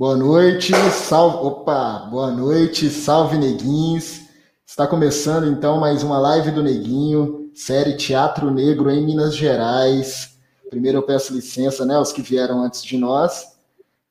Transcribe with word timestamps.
Boa 0.00 0.16
noite, 0.16 0.72
salve. 0.92 1.46
Opa, 1.46 2.06
boa 2.10 2.30
noite, 2.30 2.88
salve 2.88 3.36
neguins. 3.36 4.30
Está 4.66 4.86
começando 4.86 5.46
então 5.46 5.78
mais 5.78 6.02
uma 6.02 6.18
live 6.18 6.52
do 6.52 6.62
Neguinho, 6.62 7.50
série 7.54 7.98
Teatro 7.98 8.50
Negro 8.50 8.90
em 8.90 9.04
Minas 9.04 9.36
Gerais. 9.36 10.40
Primeiro 10.70 10.96
eu 10.96 11.02
peço 11.02 11.34
licença, 11.34 11.84
né, 11.84 11.96
aos 11.96 12.14
que 12.14 12.22
vieram 12.22 12.64
antes 12.64 12.82
de 12.82 12.96
nós. 12.96 13.58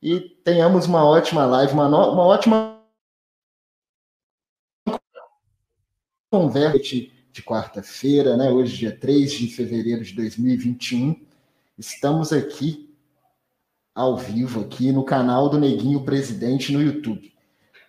E 0.00 0.20
tenhamos 0.20 0.86
uma 0.86 1.04
ótima 1.04 1.44
live, 1.44 1.72
uma, 1.72 1.88
no... 1.88 2.12
uma 2.12 2.22
ótima 2.22 2.80
conversa 6.30 6.78
de 6.78 7.42
quarta-feira, 7.44 8.36
né? 8.36 8.48
Hoje, 8.48 8.76
dia 8.76 8.96
3 8.96 9.32
de 9.32 9.48
fevereiro 9.48 10.04
de 10.04 10.14
2021. 10.14 11.20
Estamos 11.76 12.32
aqui 12.32 12.89
ao 14.00 14.16
vivo 14.16 14.62
aqui 14.62 14.92
no 14.92 15.04
canal 15.04 15.50
do 15.50 15.58
Neguinho 15.58 16.02
Presidente 16.02 16.72
no 16.72 16.80
YouTube. 16.80 17.34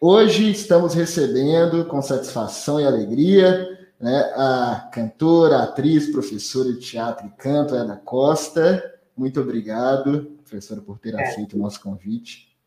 Hoje 0.01 0.51
estamos 0.51 0.93
recebendo 0.93 1.85
com 1.85 2.01
satisfação 2.01 2.81
e 2.81 2.85
alegria 2.85 3.79
né, 3.97 4.19
a 4.35 4.89
cantora, 4.91 5.63
atriz, 5.63 6.11
professora 6.11 6.73
de 6.73 6.81
teatro 6.81 7.27
e 7.27 7.29
canto, 7.41 7.75
Ana 7.75 7.95
Costa. 7.95 8.83
Muito 9.15 9.39
obrigado, 9.39 10.37
professora, 10.43 10.81
por 10.81 10.99
ter 10.99 11.13
é. 11.13 11.23
aceito 11.23 11.55
o 11.55 11.59
nosso 11.59 11.79
convite. 11.79 12.57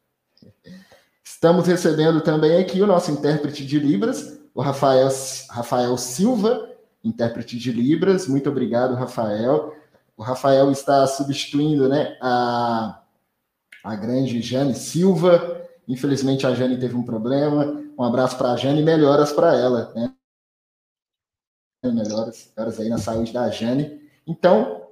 Estamos 1.22 1.66
recebendo 1.66 2.22
também 2.22 2.56
aqui 2.56 2.80
o 2.80 2.86
nosso 2.86 3.10
intérprete 3.10 3.66
de 3.66 3.78
Libras, 3.78 4.40
o 4.54 4.62
Rafael, 4.62 5.10
Rafael 5.50 5.98
Silva, 5.98 6.66
intérprete 7.04 7.58
de 7.58 7.70
Libras. 7.70 8.26
Muito 8.26 8.48
obrigado, 8.48 8.94
Rafael. 8.94 9.74
O 10.16 10.22
Rafael 10.22 10.70
está 10.70 11.06
substituindo 11.06 11.90
né, 11.90 12.16
a 12.22 13.02
a 13.84 13.94
grande 13.94 14.40
Jane 14.40 14.74
Silva. 14.74 15.60
Infelizmente 15.86 16.46
a 16.46 16.54
Jane 16.54 16.78
teve 16.78 16.96
um 16.96 17.02
problema. 17.02 17.84
Um 17.98 18.02
abraço 18.02 18.38
para 18.38 18.52
a 18.52 18.56
Jane 18.56 18.80
e 18.80 18.84
melhoras 18.84 19.30
para 19.30 19.54
ela, 19.54 19.92
né? 19.94 20.10
Melhoras, 21.84 22.50
melhoras 22.56 22.80
aí 22.80 22.88
na 22.88 22.96
saúde 22.96 23.30
da 23.30 23.50
Jane. 23.50 24.00
Então, 24.26 24.86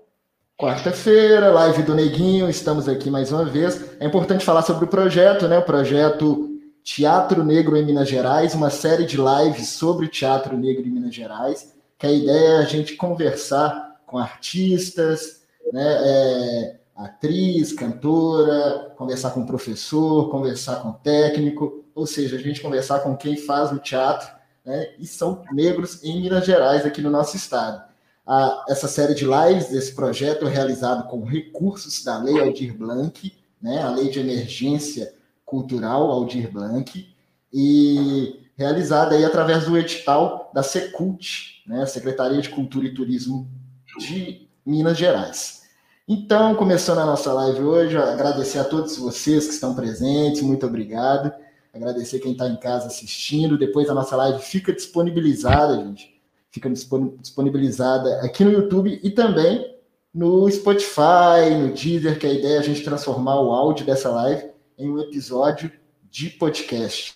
quarta-feira, 0.59 1.51
live 1.51 1.83
do 1.85 1.95
Neguinho, 1.95 2.51
estamos 2.51 2.87
aqui 2.87 3.11
mais 3.11 3.33
uma 3.33 3.47
vez. 3.47 3.99
É 3.99 4.05
importante 4.05 4.45
falar 4.45 4.61
sobre 4.61 4.85
o 4.85 4.89
projeto, 4.89 5.49
né? 5.49 5.57
O 5.57 5.65
projeto 5.65 6.51
Teatro 6.85 7.43
Negro 7.43 7.79
em 7.79 7.87
Minas 7.87 8.11
Gerais, 8.11 8.55
uma 8.55 8.69
série 8.69 9.07
de 9.07 9.17
lives 9.17 9.71
sobre 9.71 10.05
o 10.05 10.11
teatro 10.11 10.55
negro 10.59 10.87
em 10.87 10.91
Minas 10.91 11.15
Gerais, 11.15 11.75
que 11.99 12.07
a 12.07 12.13
ideia 12.13 12.49
é 12.49 12.59
a 12.59 12.65
gente 12.65 12.95
conversar 12.95 14.03
com 14.05 14.19
artistas, 14.19 15.45
né? 15.73 15.97
É, 16.03 16.82
atriz, 17.05 17.73
cantora, 17.73 18.95
conversar 18.97 19.31
com 19.31 19.41
o 19.41 19.47
professor, 19.47 20.31
conversar 20.31 20.77
com 20.77 20.91
o 20.91 20.95
técnico, 20.95 21.85
ou 21.95 22.07
seja, 22.07 22.37
a 22.37 22.39
gente 22.39 22.61
conversar 22.61 23.01
com 23.01 23.17
quem 23.17 23.37
faz 23.37 23.73
o 23.73 23.79
teatro, 23.79 24.29
né, 24.65 24.95
e 24.99 25.07
são 25.07 25.43
negros 25.53 26.03
em 26.05 26.21
Minas 26.21 26.45
Gerais, 26.45 26.87
aqui 26.87 27.01
no 27.01 27.11
nosso 27.11 27.37
estado. 27.37 27.83
A, 28.27 28.65
essa 28.69 28.87
série 28.87 29.15
de 29.15 29.25
lives 29.25 29.69
desse 29.69 29.95
projeto 29.95 30.47
é 30.47 30.51
realizado 30.51 31.09
com 31.09 31.25
recursos 31.25 32.05
da 32.05 32.19
Lei 32.19 32.41
Aldir 32.41 32.77
Blanc, 32.77 33.33
né, 33.61 33.83
a 33.83 33.91
Lei 33.91 34.11
de 34.11 34.21
Emergência 34.21 35.15
Cultural 35.45 36.11
Aldir 36.11 36.51
Blanc, 36.51 37.09
e 37.53 38.41
realizada 38.57 39.15
aí 39.15 39.25
através 39.25 39.65
do 39.65 39.77
edital 39.77 40.51
da 40.55 40.63
Secult, 40.63 41.63
né, 41.67 41.85
Secretaria 41.87 42.41
de 42.41 42.49
Cultura 42.49 42.87
e 42.87 42.95
Turismo 42.95 43.51
de 43.99 44.49
Minas 44.65 44.97
Gerais. 44.97 45.62
Então, 46.09 46.57
começando 46.57 46.99
a 46.99 47.07
nossa 47.07 47.33
live 47.33 47.61
hoje, 47.61 47.97
agradecer 47.97 48.59
a 48.59 48.65
todos 48.65 48.97
vocês 48.97 49.47
que 49.47 49.55
estão 49.55 49.73
presentes, 49.73 50.43
muito 50.43 50.67
obrigado. 50.67 51.33
Agradecer 51.73 52.19
quem 52.19 52.33
está 52.33 52.49
em 52.49 52.57
casa 52.57 52.89
assistindo. 52.89 53.57
Depois 53.57 53.89
a 53.89 53.95
nossa 53.95 54.17
live 54.17 54.43
fica 54.43 54.73
disponibilizada, 54.73 55.77
gente. 55.77 56.21
Fica 56.51 56.69
disponibilizada 56.69 58.21
aqui 58.21 58.45
no 58.45 58.51
YouTube 58.51 59.01
e 59.03 59.11
também 59.11 59.79
no 60.13 60.51
Spotify, 60.51 61.55
no 61.57 61.73
Deezer, 61.73 62.19
que 62.19 62.27
a 62.27 62.33
ideia 62.33 62.57
é 62.57 62.59
a 62.59 62.63
gente 62.63 62.83
transformar 62.83 63.41
o 63.41 63.53
áudio 63.53 63.87
dessa 63.87 64.11
live 64.11 64.51
em 64.77 64.91
um 64.91 65.01
episódio 65.01 65.71
de 66.11 66.29
podcast. 66.31 67.15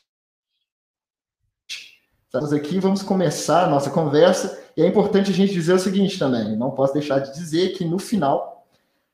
Estamos 2.24 2.52
aqui, 2.52 2.78
vamos 2.78 3.02
começar 3.02 3.64
a 3.64 3.68
nossa 3.68 3.90
conversa. 3.90 4.62
E 4.76 4.82
é 4.82 4.86
importante 4.86 5.30
a 5.30 5.34
gente 5.34 5.52
dizer 5.52 5.74
o 5.74 5.78
seguinte 5.78 6.18
também: 6.18 6.56
não 6.56 6.70
posso 6.70 6.94
deixar 6.94 7.18
de 7.18 7.34
dizer 7.34 7.70
que 7.70 7.84
no 7.84 7.98
final 7.98 8.55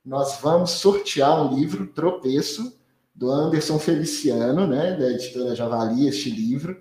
nós 0.04 0.40
vamos 0.40 0.72
sortear 0.72 1.44
um 1.44 1.54
livro, 1.54 1.86
Tropeço, 1.86 2.76
do 3.14 3.30
Anderson 3.30 3.78
Feliciano, 3.78 4.66
né, 4.66 4.96
da 4.96 5.10
editora 5.10 5.54
Javali, 5.54 6.08
este 6.08 6.30
livro. 6.30 6.76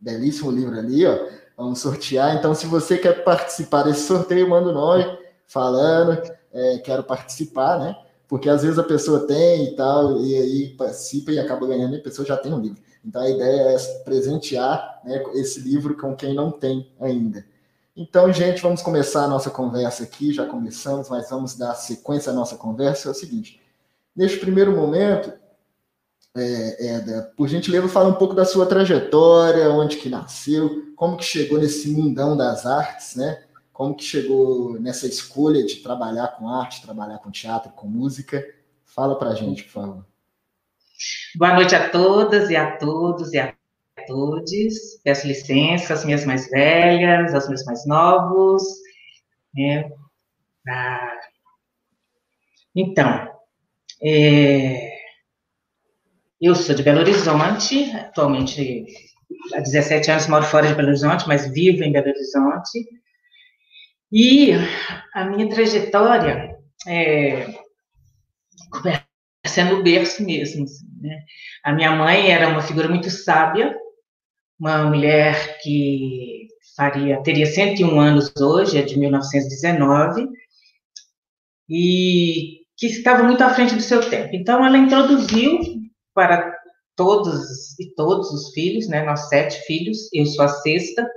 Belíssimo 0.00 0.50
livro 0.50 0.78
ali, 0.78 1.06
ó. 1.06 1.18
Vamos 1.56 1.80
sortear. 1.80 2.36
Então, 2.36 2.54
se 2.54 2.66
você 2.66 2.96
quer 2.96 3.22
participar 3.22 3.82
desse 3.82 4.06
sorteio, 4.06 4.48
manda 4.48 4.70
um 4.70 4.72
nome 4.72 5.04
falando, 5.46 6.20
é, 6.52 6.78
quero 6.78 7.04
participar, 7.04 7.78
né? 7.78 7.96
Porque 8.26 8.48
às 8.48 8.62
vezes 8.62 8.78
a 8.78 8.82
pessoa 8.82 9.26
tem 9.26 9.64
e 9.66 9.76
tal, 9.76 10.24
e 10.24 10.34
aí 10.34 10.68
participa 10.70 11.30
e 11.32 11.38
acaba 11.38 11.66
ganhando, 11.66 11.94
e 11.94 11.98
a 11.98 12.02
pessoa 12.02 12.26
já 12.26 12.36
tem 12.36 12.52
um 12.52 12.60
livro. 12.60 12.80
Então 13.04 13.20
a 13.20 13.28
ideia 13.28 13.76
é 13.76 14.02
presentear 14.04 15.00
né, 15.04 15.22
esse 15.34 15.60
livro 15.60 15.96
com 15.96 16.16
quem 16.16 16.34
não 16.34 16.50
tem 16.50 16.90
ainda. 16.98 17.44
Então, 17.94 18.32
gente, 18.32 18.62
vamos 18.62 18.80
começar 18.80 19.24
a 19.24 19.28
nossa 19.28 19.50
conversa 19.50 20.04
aqui. 20.04 20.32
Já 20.32 20.46
começamos, 20.46 21.10
mas 21.10 21.28
vamos 21.28 21.56
dar 21.56 21.74
sequência 21.74 22.32
à 22.32 22.34
nossa 22.34 22.56
conversa. 22.56 23.08
É 23.08 23.12
o 23.12 23.14
seguinte: 23.14 23.60
neste 24.16 24.38
primeiro 24.38 24.74
momento, 24.74 25.32
é, 26.34 27.20
por 27.36 27.46
gentileza, 27.48 27.88
fala 27.88 28.08
um 28.08 28.14
pouco 28.14 28.34
da 28.34 28.46
sua 28.46 28.64
trajetória, 28.64 29.70
onde 29.70 29.98
que 29.98 30.08
nasceu, 30.08 30.92
como 30.96 31.16
que 31.16 31.24
chegou 31.24 31.58
nesse 31.58 31.90
mundão 31.90 32.36
das 32.36 32.64
artes, 32.64 33.16
né? 33.16 33.44
Como 33.72 33.94
que 33.94 34.04
chegou 34.04 34.80
nessa 34.80 35.06
escolha 35.06 35.64
de 35.64 35.76
trabalhar 35.76 36.28
com 36.28 36.48
arte, 36.48 36.82
trabalhar 36.82 37.18
com 37.18 37.30
teatro, 37.30 37.72
com 37.72 37.86
música? 37.86 38.42
Fala 38.84 39.18
pra 39.18 39.34
gente, 39.34 39.64
por 39.64 39.70
favor. 39.70 40.06
Boa 41.36 41.54
noite 41.54 41.74
a 41.74 41.90
todas 41.90 42.48
e 42.48 42.56
a 42.56 42.76
todos 42.76 43.32
e 43.32 43.38
a 43.38 43.54
todos. 44.06 44.74
Peço 45.04 45.26
licença 45.26 45.94
às 45.94 46.04
minhas 46.04 46.24
mais 46.24 46.48
velhas, 46.50 47.34
aos 47.34 47.48
meus 47.48 47.64
mais 47.64 47.86
novos. 47.86 48.62
Né? 49.54 49.90
Então, 52.74 53.28
é, 54.02 54.92
eu 56.40 56.54
sou 56.54 56.74
de 56.74 56.82
Belo 56.82 57.00
Horizonte, 57.00 57.90
atualmente 57.92 58.86
há 59.54 59.60
17 59.60 60.10
anos 60.10 60.26
moro 60.26 60.44
fora 60.44 60.66
de 60.66 60.74
Belo 60.74 60.88
Horizonte, 60.88 61.28
mas 61.28 61.52
vivo 61.52 61.84
em 61.84 61.92
Belo 61.92 62.08
Horizonte. 62.08 62.84
E 64.10 64.52
a 65.14 65.24
minha 65.24 65.48
trajetória 65.48 66.56
é, 66.86 67.46
começa 68.70 69.64
no 69.70 69.82
berço 69.82 70.24
mesmo. 70.24 70.64
Assim, 70.64 70.86
né? 71.00 71.24
A 71.64 71.72
minha 71.72 71.94
mãe 71.94 72.30
era 72.30 72.48
uma 72.48 72.62
figura 72.62 72.88
muito 72.88 73.10
sábia, 73.10 73.76
uma 74.62 74.84
mulher 74.84 75.58
que 75.60 76.46
faria 76.76 77.20
teria 77.24 77.46
101 77.46 77.98
anos 77.98 78.32
hoje, 78.40 78.78
é 78.78 78.82
de 78.82 78.96
1919, 78.96 80.28
e 81.68 82.60
que 82.78 82.86
estava 82.86 83.24
muito 83.24 83.42
à 83.42 83.50
frente 83.50 83.74
do 83.74 83.82
seu 83.82 84.08
tempo. 84.08 84.30
Então, 84.36 84.64
ela 84.64 84.78
introduziu 84.78 85.58
para 86.14 86.56
todos 86.94 87.76
e 87.80 87.92
todos 87.96 88.30
os 88.30 88.52
filhos, 88.52 88.86
né, 88.86 89.02
nós 89.04 89.28
sete 89.28 89.58
filhos, 89.66 90.08
eu 90.14 90.24
sou 90.26 90.44
a 90.44 90.48
sexta, 90.48 91.10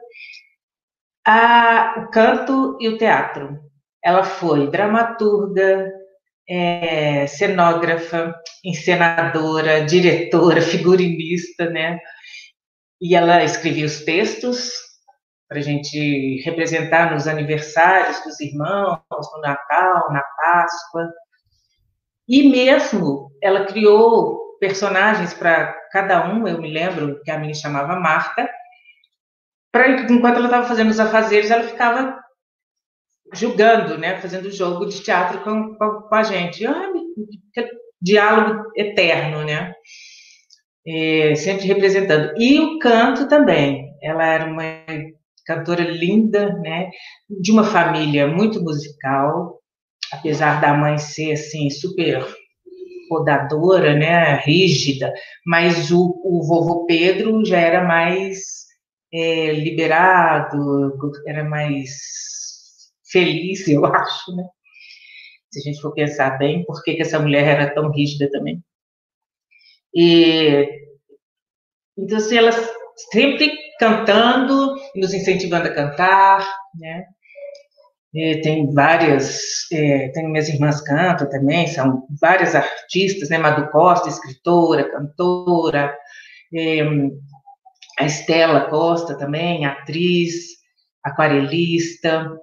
a, 1.23 1.99
o 1.99 2.09
canto 2.09 2.77
e 2.81 2.89
o 2.89 2.97
teatro. 2.97 3.59
Ela 4.03 4.23
foi 4.23 4.71
dramaturga, 4.71 5.91
é, 6.49 7.27
cenógrafa, 7.27 8.33
encenadora, 8.63 9.85
diretora, 9.85 10.61
figurinista, 10.61 11.69
né? 11.69 11.99
E 13.01 13.15
ela 13.15 13.43
escrevia 13.43 13.85
os 13.85 14.03
textos 14.03 14.71
para 15.47 15.59
a 15.59 15.61
gente 15.61 16.41
representar 16.43 17.11
nos 17.11 17.27
aniversários 17.27 18.23
dos 18.23 18.39
irmãos, 18.39 18.99
no 19.11 19.41
Natal, 19.41 20.11
na 20.11 20.23
Páscoa. 20.23 21.09
E 22.27 22.49
mesmo 22.49 23.29
ela 23.41 23.65
criou 23.65 24.57
personagens 24.59 25.33
para 25.33 25.73
cada 25.91 26.27
um, 26.27 26.47
eu 26.47 26.59
me 26.59 26.71
lembro 26.71 27.21
que 27.23 27.29
a 27.29 27.37
minha 27.37 27.53
chamava 27.53 27.99
Marta, 27.99 28.49
para 29.71 29.89
enquanto 29.89 30.37
ela 30.37 30.45
estava 30.45 30.67
fazendo 30.67 30.89
os 30.89 30.99
afazeres, 30.99 31.51
ela 31.51 31.63
ficava 31.63 32.19
julgando, 33.33 33.97
né, 33.97 34.19
fazendo 34.21 34.51
jogo 34.51 34.85
de 34.85 35.03
teatro 35.03 35.43
com, 35.43 35.75
com, 35.75 36.01
com 36.01 36.15
a 36.15 36.23
gente. 36.23 36.65
Ah, 36.65 36.91
diálogo 38.01 38.71
eterno, 38.75 39.43
né? 39.43 39.73
É, 40.87 41.35
sempre 41.35 41.65
representando. 41.65 42.33
E 42.37 42.59
o 42.59 42.79
canto 42.79 43.27
também. 43.27 43.93
Ela 44.01 44.25
era 44.25 44.45
uma 44.45 44.63
cantora 45.45 45.83
linda, 45.83 46.53
né? 46.59 46.89
De 47.29 47.51
uma 47.51 47.63
família 47.63 48.27
muito 48.27 48.61
musical, 48.61 49.59
apesar 50.11 50.61
da 50.61 50.73
mãe 50.73 50.97
ser 50.97 51.33
assim 51.33 51.69
super 51.69 52.25
podadora, 53.07 53.93
né, 53.95 54.37
rígida, 54.37 55.13
mas 55.45 55.91
o, 55.91 56.21
o 56.23 56.43
vovô 56.47 56.85
Pedro 56.85 57.45
já 57.45 57.59
era 57.59 57.83
mais 57.83 58.65
é, 59.13 59.51
liberado, 59.53 60.97
era 61.27 61.43
mais 61.43 61.91
feliz, 63.11 63.65
eu 63.69 63.85
acho, 63.85 64.35
né? 64.35 64.43
Se 65.51 65.59
a 65.59 65.63
gente 65.63 65.81
for 65.81 65.93
pensar 65.93 66.37
bem, 66.37 66.65
por 66.65 66.83
que, 66.83 66.95
que 66.95 67.01
essa 67.01 67.19
mulher 67.19 67.47
era 67.47 67.73
tão 67.73 67.89
rígida 67.91 68.29
também? 68.29 68.61
E, 69.95 70.67
então, 71.97 72.17
assim, 72.17 72.37
ela 72.37 72.51
sempre 73.11 73.51
cantando, 73.79 74.75
nos 74.95 75.13
incentivando 75.13 75.67
a 75.67 75.73
cantar, 75.73 76.45
né? 76.75 77.05
É, 78.17 78.39
tem 78.39 78.71
várias, 78.73 79.69
é, 79.73 80.09
tem 80.09 80.29
minhas 80.29 80.47
irmãs 80.47 80.81
cantam 80.81 81.29
também, 81.29 81.67
são 81.67 82.07
várias 82.21 82.55
artistas, 82.55 83.29
né? 83.29 83.37
Madu 83.37 83.69
Costa, 83.71 84.09
escritora, 84.09 84.89
cantora, 84.89 85.93
é, 86.53 86.81
a 87.99 88.05
Estela 88.05 88.69
Costa 88.69 89.17
também, 89.17 89.65
atriz, 89.65 90.55
aquarelista. 91.03 92.37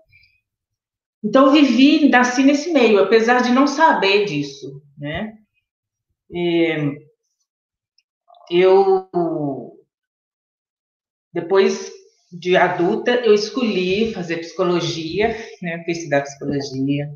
Então, 1.24 1.52
vivi, 1.52 2.08
nasci 2.08 2.42
nesse 2.42 2.72
meio, 2.72 2.98
apesar 2.98 3.42
de 3.42 3.50
não 3.50 3.66
saber 3.66 4.24
disso, 4.24 4.82
né? 4.98 5.32
É, 6.34 6.76
eu, 8.60 9.08
depois 11.32 11.90
de 12.32 12.56
adulta, 12.56 13.10
eu 13.10 13.34
escolhi 13.34 14.12
fazer 14.12 14.38
psicologia, 14.38 15.36
né, 15.60 15.82
fui 15.84 15.92
estudar 15.92 16.22
psicologia. 16.22 17.08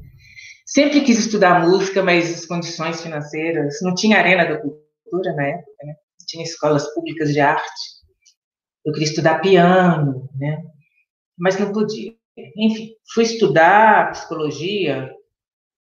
Sempre 0.66 1.00
quis 1.02 1.18
estudar 1.18 1.66
música, 1.66 2.02
mas 2.02 2.32
as 2.32 2.46
condições 2.46 3.00
financeiras, 3.00 3.78
não 3.82 3.94
tinha 3.94 4.18
arena 4.18 4.44
da 4.44 4.60
cultura 4.60 5.34
na 5.34 5.46
época, 5.46 5.72
né? 5.84 5.94
tinha 6.26 6.42
escolas 6.42 6.92
públicas 6.92 7.32
de 7.32 7.40
arte. 7.40 7.96
Eu 8.84 8.92
queria 8.92 9.08
estudar 9.08 9.40
piano, 9.40 10.28
né? 10.38 10.62
Mas 11.38 11.58
não 11.58 11.72
podia. 11.72 12.14
Enfim, 12.56 12.90
fui 13.14 13.24
estudar 13.24 14.10
psicologia 14.10 15.10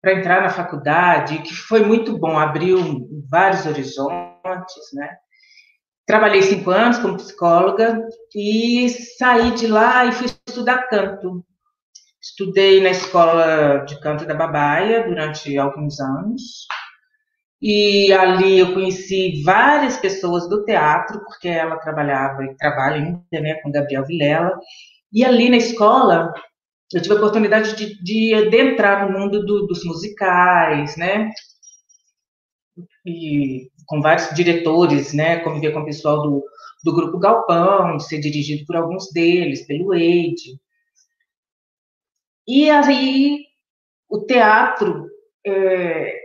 para 0.01 0.13
entrar 0.13 0.41
na 0.41 0.49
faculdade, 0.49 1.41
que 1.41 1.53
foi 1.53 1.83
muito 1.83 2.17
bom, 2.17 2.37
abriu 2.37 2.79
vários 3.29 3.65
horizontes, 3.65 4.93
né? 4.93 5.17
Trabalhei 6.09 6.41
cinco 6.41 6.71
anos 6.71 6.97
como 6.97 7.17
psicóloga 7.17 8.03
e 8.35 8.89
saí 9.19 9.51
de 9.51 9.67
lá 9.67 10.07
e 10.07 10.11
fui 10.11 10.25
estudar 10.25 10.87
canto. 10.87 11.45
Estudei 12.19 12.81
na 12.81 12.89
escola 12.89 13.85
de 13.85 13.99
canto 14.01 14.25
da 14.25 14.33
Babaia 14.33 15.07
durante 15.07 15.55
alguns 15.55 15.99
anos. 15.99 16.65
E 17.61 18.11
ali 18.11 18.57
eu 18.57 18.73
conheci 18.73 19.43
várias 19.43 19.97
pessoas 19.97 20.49
do 20.49 20.65
teatro, 20.65 21.23
porque 21.25 21.47
ela 21.47 21.77
trabalhava 21.77 22.43
e 22.43 22.57
trabalha 22.57 22.95
ainda 22.95 23.21
né, 23.39 23.61
com 23.61 23.69
Gabriel 23.69 24.03
Vilela. 24.03 24.59
E 25.13 25.23
ali 25.23 25.47
na 25.47 25.57
escola 25.57 26.33
eu 26.91 27.03
tive 27.03 27.13
a 27.13 27.17
oportunidade 27.17 27.75
de, 27.75 28.03
de 28.03 28.33
adentrar 28.33 29.07
no 29.07 29.19
mundo 29.19 29.45
do, 29.45 29.67
dos 29.67 29.85
musicais, 29.85 30.97
né? 30.97 31.29
E 33.05 33.69
com 33.89 34.01
vários 34.01 34.29
diretores, 34.35 35.13
né, 35.13 35.39
conviver 35.39 35.73
com 35.73 35.79
o 35.79 35.85
pessoal 35.85 36.21
do, 36.21 36.45
do 36.83 36.93
Grupo 36.93 37.17
Galpão, 37.17 37.99
ser 37.99 38.19
dirigido 38.19 38.63
por 38.67 38.75
alguns 38.75 39.11
deles, 39.11 39.65
pelo 39.65 39.95
Eide. 39.95 40.59
E 42.47 42.69
aí 42.69 43.45
o 44.07 44.19
teatro 44.25 45.07
é, 45.45 46.19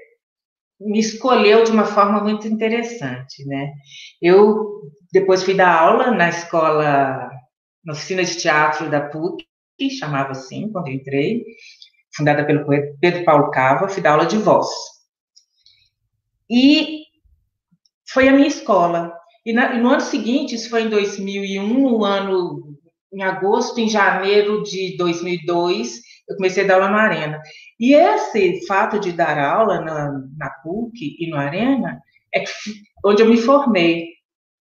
me 0.78 0.98
escolheu 0.98 1.64
de 1.64 1.70
uma 1.70 1.86
forma 1.86 2.20
muito 2.20 2.46
interessante, 2.46 3.46
né? 3.46 3.72
Eu 4.20 4.82
depois 5.10 5.42
fui 5.42 5.54
dar 5.54 5.74
aula 5.74 6.10
na 6.10 6.28
escola, 6.28 7.30
na 7.82 7.92
oficina 7.94 8.22
de 8.22 8.36
teatro 8.36 8.90
da 8.90 9.08
PUC, 9.08 9.42
chamava 9.98 10.32
assim, 10.32 10.70
quando 10.70 10.88
eu 10.88 10.94
entrei, 10.94 11.44
fundada 12.14 12.44
pelo 12.44 12.66
Pedro 13.00 13.24
Paulo 13.24 13.50
Cava, 13.50 13.88
fui 13.88 14.02
dar 14.02 14.12
aula 14.12 14.26
de 14.26 14.36
voz. 14.36 14.68
E 16.50 17.03
foi 18.08 18.28
a 18.28 18.32
minha 18.32 18.48
escola. 18.48 19.12
E, 19.44 19.52
na, 19.52 19.74
no 19.74 19.90
ano 19.90 20.00
seguinte, 20.00 20.54
isso 20.54 20.70
foi 20.70 20.82
em 20.82 20.88
2001, 20.88 21.66
no 21.66 22.04
ano, 22.04 22.76
em 23.12 23.22
agosto, 23.22 23.78
em 23.78 23.88
janeiro 23.88 24.62
de 24.62 24.96
2002, 24.96 26.00
eu 26.28 26.36
comecei 26.36 26.64
a 26.64 26.66
dar 26.66 26.74
aula 26.74 26.88
na 26.90 27.02
Arena. 27.02 27.42
E 27.78 27.94
esse 27.94 28.66
fato 28.66 28.98
de 28.98 29.12
dar 29.12 29.38
aula 29.38 29.80
na, 29.80 30.12
na 30.36 30.50
PUC 30.62 31.16
e 31.18 31.28
no 31.28 31.36
Arena 31.36 32.00
é 32.34 32.40
que, 32.40 32.52
onde 33.04 33.22
eu 33.22 33.28
me 33.28 33.36
formei. 33.36 34.08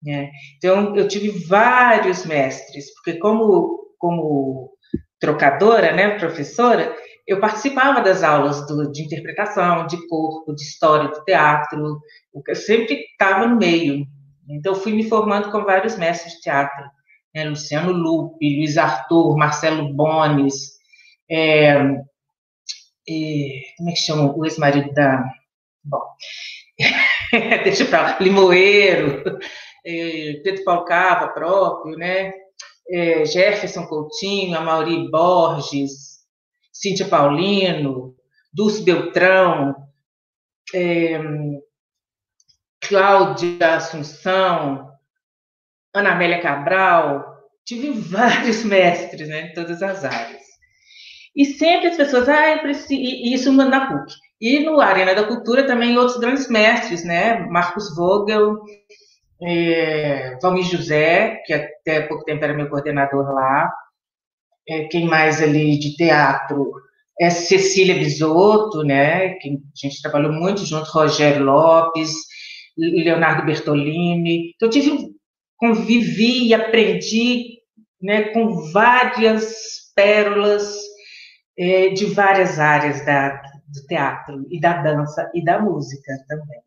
Né? 0.03 0.29
Então, 0.57 0.95
eu 0.95 1.07
tive 1.07 1.29
vários 1.29 2.25
mestres, 2.25 2.93
porque 2.93 3.19
como, 3.19 3.93
como 3.97 4.71
trocadora, 5.19 5.91
né, 5.91 6.17
professora, 6.17 6.95
eu 7.29 7.39
participava 7.39 8.01
das 8.01 8.23
aulas 8.23 8.65
do, 8.65 8.91
de 8.91 9.03
interpretação, 9.03 9.85
de 9.85 10.07
corpo, 10.07 10.55
de 10.55 10.63
história 10.63 11.09
do 11.09 11.23
teatro, 11.23 11.99
eu 12.47 12.55
sempre 12.55 12.95
estava 12.95 13.45
no 13.45 13.55
meio. 13.55 14.07
Então, 14.49 14.73
fui 14.73 14.93
me 14.93 15.07
formando 15.07 15.51
com 15.51 15.63
vários 15.63 15.95
mestres 15.95 16.33
de 16.33 16.41
teatro. 16.41 16.83
Né? 17.35 17.45
Luciano 17.45 17.91
Lupe, 17.91 18.57
Luiz 18.57 18.77
Arthur, 18.77 19.37
Marcelo 19.37 19.93
Bones, 19.93 20.79
é, 21.29 21.73
é, 23.07 23.61
como 23.77 23.89
é 23.89 23.91
que 23.91 23.99
chama 23.99 24.35
o 24.35 24.43
ex-marido 24.43 24.91
da... 24.93 25.23
Bom, 25.83 26.01
deixa 27.63 27.85
para 27.85 28.01
lá, 28.01 28.17
Limoeiro, 28.19 29.23
é, 29.85 30.33
Pedro 30.43 30.63
Paulo 30.63 30.85
Cava 30.85 31.27
próprio, 31.27 31.95
né? 31.95 32.33
É, 32.91 33.23
Jefferson 33.23 33.85
Coutinho, 33.85 34.57
Amaury 34.57 35.09
Borges, 35.11 36.08
Cíntia 36.79 37.09
Paulino, 37.09 38.15
Dulce 38.53 38.81
Beltrão, 38.81 39.75
é, 40.73 41.19
Cláudia 42.79 43.75
Assunção, 43.75 44.89
Ana 45.93 46.13
Amélia 46.13 46.41
Cabral, 46.41 47.37
tive 47.65 47.91
vários 47.91 48.63
mestres 48.63 49.27
né, 49.27 49.47
em 49.47 49.53
todas 49.53 49.83
as 49.83 50.05
áreas. 50.05 50.41
E 51.35 51.45
sempre 51.45 51.89
as 51.89 51.97
pessoas, 51.97 52.29
ah, 52.29 52.63
e 52.89 53.33
isso 53.33 53.51
na 53.51 53.87
PUC. 53.87 54.13
E 54.39 54.61
no 54.61 54.79
Arena 54.79 55.13
da 55.13 55.25
Cultura 55.25 55.67
também 55.67 55.97
outros 55.97 56.17
grandes 56.17 56.47
mestres, 56.47 57.03
né? 57.03 57.39
Marcos 57.47 57.93
Vogel, 57.93 58.55
é, 59.41 60.37
Valmir 60.41 60.63
José, 60.63 61.41
que 61.45 61.53
até 61.53 62.07
pouco 62.07 62.23
tempo 62.23 62.43
era 62.43 62.53
meu 62.53 62.69
coordenador 62.69 63.33
lá, 63.33 63.69
é, 64.69 64.87
quem 64.87 65.05
mais 65.07 65.41
ali 65.41 65.77
de 65.77 65.95
teatro? 65.95 66.71
É 67.19 67.29
Cecília 67.29 67.95
Bisotto, 67.95 68.83
né? 68.83 69.33
Que 69.35 69.49
a 69.49 69.87
gente 69.87 70.01
trabalhou 70.01 70.31
muito 70.31 70.65
junto, 70.65 70.89
Rogério 70.89 71.43
Lopes, 71.43 72.13
Leonardo 72.77 73.45
Bertolini. 73.45 74.53
Então, 74.55 74.67
eu 74.67 74.71
tive, 74.71 75.09
convivi 75.57 76.47
e 76.47 76.53
aprendi 76.53 77.59
né, 78.01 78.29
com 78.29 78.71
várias 78.71 79.91
pérolas 79.95 80.77
é, 81.57 81.89
de 81.89 82.05
várias 82.05 82.57
áreas 82.57 83.05
da, 83.05 83.41
do 83.67 83.85
teatro, 83.87 84.45
e 84.49 84.59
da 84.59 84.81
dança, 84.81 85.29
e 85.33 85.43
da 85.43 85.59
música 85.59 86.13
também. 86.27 86.61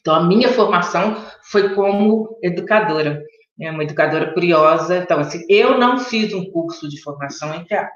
Então, 0.00 0.14
a 0.14 0.24
minha 0.24 0.48
formação 0.50 1.16
foi 1.50 1.74
como 1.74 2.38
educadora 2.42 3.22
é 3.60 3.70
uma 3.70 3.82
educadora 3.82 4.32
curiosa. 4.32 4.98
Então, 4.98 5.20
assim, 5.20 5.44
eu 5.48 5.78
não 5.78 5.98
fiz 5.98 6.32
um 6.32 6.50
curso 6.50 6.88
de 6.88 7.00
formação 7.02 7.54
em 7.54 7.64
teatro. 7.64 7.92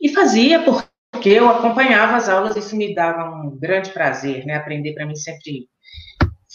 E 0.00 0.08
fazia 0.08 0.62
porque 0.62 1.28
eu 1.28 1.48
acompanhava 1.48 2.16
as 2.16 2.28
aulas, 2.28 2.56
isso 2.56 2.76
me 2.76 2.94
dava 2.94 3.30
um 3.30 3.58
grande 3.58 3.90
prazer, 3.90 4.46
né? 4.46 4.54
Aprender 4.54 4.94
para 4.94 5.06
mim 5.06 5.16
sempre 5.16 5.68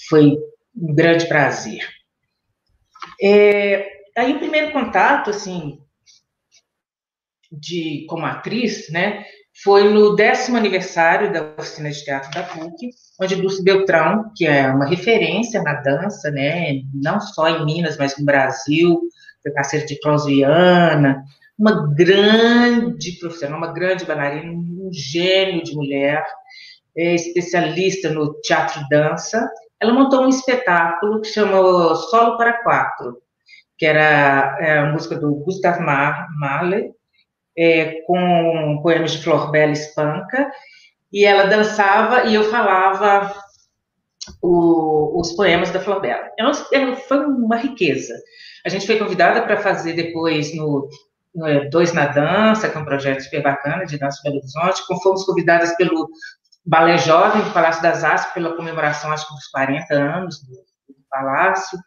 foi 0.09 0.37
um 0.75 0.93
grande 0.93 1.27
prazer. 1.27 1.87
É, 3.21 3.87
aí 4.17 4.33
o 4.33 4.39
primeiro 4.39 4.71
contato, 4.71 5.29
assim, 5.29 5.79
de 7.51 8.05
como 8.09 8.25
atriz, 8.25 8.89
né, 8.89 9.25
foi 9.63 9.89
no 9.89 10.15
décimo 10.15 10.57
aniversário 10.57 11.31
da 11.31 11.53
oficina 11.57 11.89
de 11.89 12.03
teatro 12.03 12.29
da 12.31 12.43
PUC, 12.43 12.89
onde 13.21 13.35
Dulce 13.37 13.63
Beltrão, 13.63 14.31
que 14.35 14.45
é 14.45 14.67
uma 14.67 14.85
referência 14.85 15.61
na 15.61 15.73
dança, 15.75 16.29
né, 16.31 16.81
não 16.93 17.19
só 17.19 17.47
em 17.47 17.65
Minas, 17.65 17.97
mas 17.97 18.17
no 18.17 18.25
Brasil, 18.25 18.99
foi 19.41 19.51
parceira 19.53 19.85
de 19.85 19.99
Clausiana, 19.99 21.23
uma 21.57 21.93
grande 21.93 23.13
profissional, 23.19 23.57
uma 23.57 23.71
grande 23.71 24.05
bailarina, 24.05 24.51
um 24.51 24.89
gênio 24.91 25.63
de 25.63 25.73
mulher, 25.73 26.23
é 26.97 27.15
especialista 27.15 28.09
no 28.09 28.33
teatro 28.41 28.81
e 28.81 28.89
dança. 28.89 29.49
Ela 29.79 29.93
montou 29.93 30.23
um 30.23 30.29
espetáculo 30.29 31.21
que 31.21 31.27
chamou 31.27 31.95
Solo 31.95 32.37
para 32.37 32.63
Quatro, 32.63 33.21
que 33.77 33.85
era 33.85 34.57
é, 34.59 34.79
a 34.79 34.91
música 34.91 35.17
do 35.17 35.35
Gustav 35.35 35.79
Mahler, 35.79 36.91
é, 37.57 38.01
com 38.05 38.79
poemas 38.81 39.11
de 39.11 39.23
Flor 39.23 39.51
Bela 39.51 39.71
Espanca, 39.71 40.51
e 41.11 41.23
ela 41.25 41.45
dançava 41.45 42.25
e 42.25 42.35
eu 42.35 42.43
falava 42.49 43.33
o, 44.41 45.19
os 45.19 45.33
poemas 45.33 45.71
da 45.71 45.79
Flabella. 45.79 46.29
É 46.37 46.95
foi 46.95 47.25
uma 47.25 47.57
riqueza. 47.57 48.13
A 48.65 48.69
gente 48.69 48.85
foi 48.85 48.97
convidada 48.97 49.43
para 49.43 49.57
fazer 49.57 49.93
depois 49.93 50.55
no, 50.55 50.89
no, 51.33 51.47
é, 51.47 51.69
Dois 51.69 51.93
na 51.93 52.07
Dança, 52.07 52.69
que 52.69 52.77
é 52.77 52.79
um 52.81 52.85
projeto 52.85 53.21
super 53.21 53.43
bacana 53.43 53.85
de 53.85 53.97
dança 53.97 54.21
Belo 54.23 54.37
Horizonte, 54.37 54.83
fomos 55.03 55.23
convidadas 55.23 55.75
pelo 55.77 56.09
Balé 56.65 56.97
Jovem 56.97 57.43
do 57.43 57.51
Palácio 57.51 57.83
das 57.83 58.03
Artes 58.03 58.25
pela 58.33 58.55
comemoração, 58.55 59.11
acho 59.11 59.27
que 59.27 59.35
dos 59.35 59.47
40 59.47 59.93
anos 59.93 60.41
do, 60.43 60.55
do 60.93 61.01
Palácio. 61.09 61.77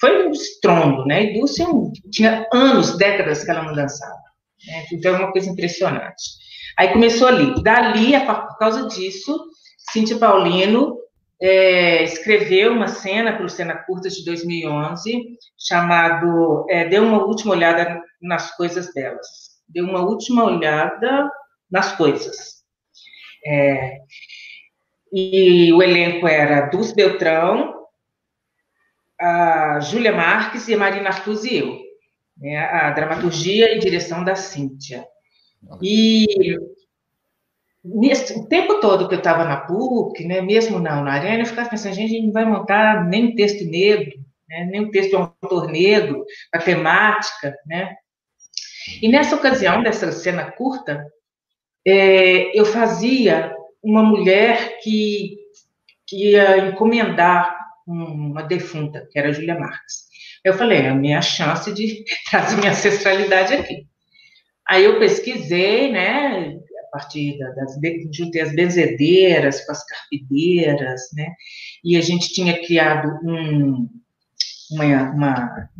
Foi 0.00 0.26
um 0.26 0.30
estrondo, 0.32 1.04
né? 1.06 1.24
E 1.24 1.38
Dulce 1.38 1.62
tinha 2.10 2.46
anos, 2.52 2.96
décadas 2.96 3.44
que 3.44 3.50
ela 3.50 3.62
não 3.62 3.74
dançava. 3.74 4.23
Né? 4.66 4.86
Então, 4.92 5.14
é 5.14 5.18
uma 5.18 5.32
coisa 5.32 5.50
impressionante. 5.50 6.22
Aí 6.76 6.88
começou 6.88 7.28
ali. 7.28 7.62
Dali, 7.62 8.12
por 8.26 8.58
causa 8.58 8.88
disso, 8.88 9.38
Cíntia 9.92 10.18
Paulino 10.18 10.98
é, 11.40 12.02
escreveu 12.02 12.72
uma 12.72 12.88
cena 12.88 13.34
para 13.34 13.44
o 13.44 13.50
Cena 13.50 13.76
Curtas 13.76 14.14
de 14.14 14.24
2011, 14.24 15.36
chamado 15.58 16.66
é, 16.68 16.88
Deu 16.88 17.04
uma 17.04 17.24
última 17.24 17.52
olhada 17.52 18.00
nas 18.20 18.56
coisas 18.56 18.92
delas. 18.92 19.26
Deu 19.68 19.84
uma 19.84 20.00
última 20.00 20.44
olhada 20.44 21.30
nas 21.70 21.96
coisas. 21.96 22.62
É, 23.46 23.98
e 25.12 25.72
o 25.72 25.82
elenco 25.82 26.26
era 26.26 26.68
Dulce 26.68 26.94
Beltrão, 26.94 27.74
a 29.20 29.80
Júlia 29.80 30.12
Marques 30.12 30.66
e 30.66 30.74
a 30.74 30.78
Marina 30.78 31.10
Artuz 31.10 31.44
e 31.44 31.58
eu. 31.58 31.83
Né, 32.36 32.58
a 32.58 32.90
dramaturgia 32.90 33.74
e 33.74 33.78
direção 33.78 34.24
da 34.24 34.34
Cíntia. 34.34 35.06
E 35.80 36.26
nesse, 37.84 38.38
o 38.38 38.46
tempo 38.46 38.80
todo 38.80 39.08
que 39.08 39.14
eu 39.14 39.18
estava 39.18 39.44
na 39.44 39.58
PUC, 39.58 40.24
né, 40.24 40.40
mesmo 40.40 40.80
na, 40.80 41.00
na 41.02 41.12
Arena, 41.12 41.42
eu 41.42 41.46
ficava 41.46 41.68
pensando, 41.68 41.94
gente, 41.94 42.06
a 42.06 42.14
gente 42.14 42.26
não 42.26 42.32
vai 42.32 42.44
montar 42.44 43.04
nem 43.04 43.26
um 43.26 43.34
texto 43.34 43.64
negro, 43.64 44.12
né, 44.48 44.68
nem 44.70 44.80
um 44.80 44.90
texto 44.90 45.10
de 45.10 45.16
um 45.16 45.20
autor 45.20 45.68
negro, 45.70 46.24
a 46.52 46.58
temática, 46.58 47.54
né? 47.66 47.94
E 49.00 49.08
nessa 49.08 49.36
ocasião, 49.36 49.82
dessa 49.82 50.12
cena 50.12 50.50
curta, 50.52 51.06
é, 51.86 52.58
eu 52.58 52.64
fazia 52.64 53.54
uma 53.82 54.02
mulher 54.02 54.78
que, 54.82 55.36
que 56.06 56.32
ia 56.32 56.68
encomendar 56.68 57.58
uma 57.86 58.42
defunta, 58.42 59.06
que 59.10 59.18
era 59.18 59.28
a 59.28 59.32
Júlia 59.32 59.58
Marques. 59.58 60.04
Eu 60.44 60.52
falei, 60.52 60.80
é 60.80 60.88
a 60.90 60.94
minha 60.94 61.22
chance 61.22 61.72
de 61.72 62.04
trazer 62.30 62.56
minha 62.58 62.70
ancestralidade 62.70 63.54
aqui. 63.54 63.86
Aí 64.68 64.84
eu 64.84 64.98
pesquisei, 64.98 65.90
né, 65.90 66.54
a 66.84 66.90
partir 66.92 67.38
das, 67.38 67.74
juntei 68.12 68.42
as 68.42 68.54
benzedeiras 68.54 69.64
com 69.64 69.72
as 69.72 69.84
carpideiras, 69.84 71.00
né, 71.14 71.32
e 71.82 71.96
a 71.96 72.00
gente 72.00 72.32
tinha 72.32 72.62
criado 72.64 73.08
um, 73.24 73.88
uma, 74.70 75.10
uma, 75.12 75.70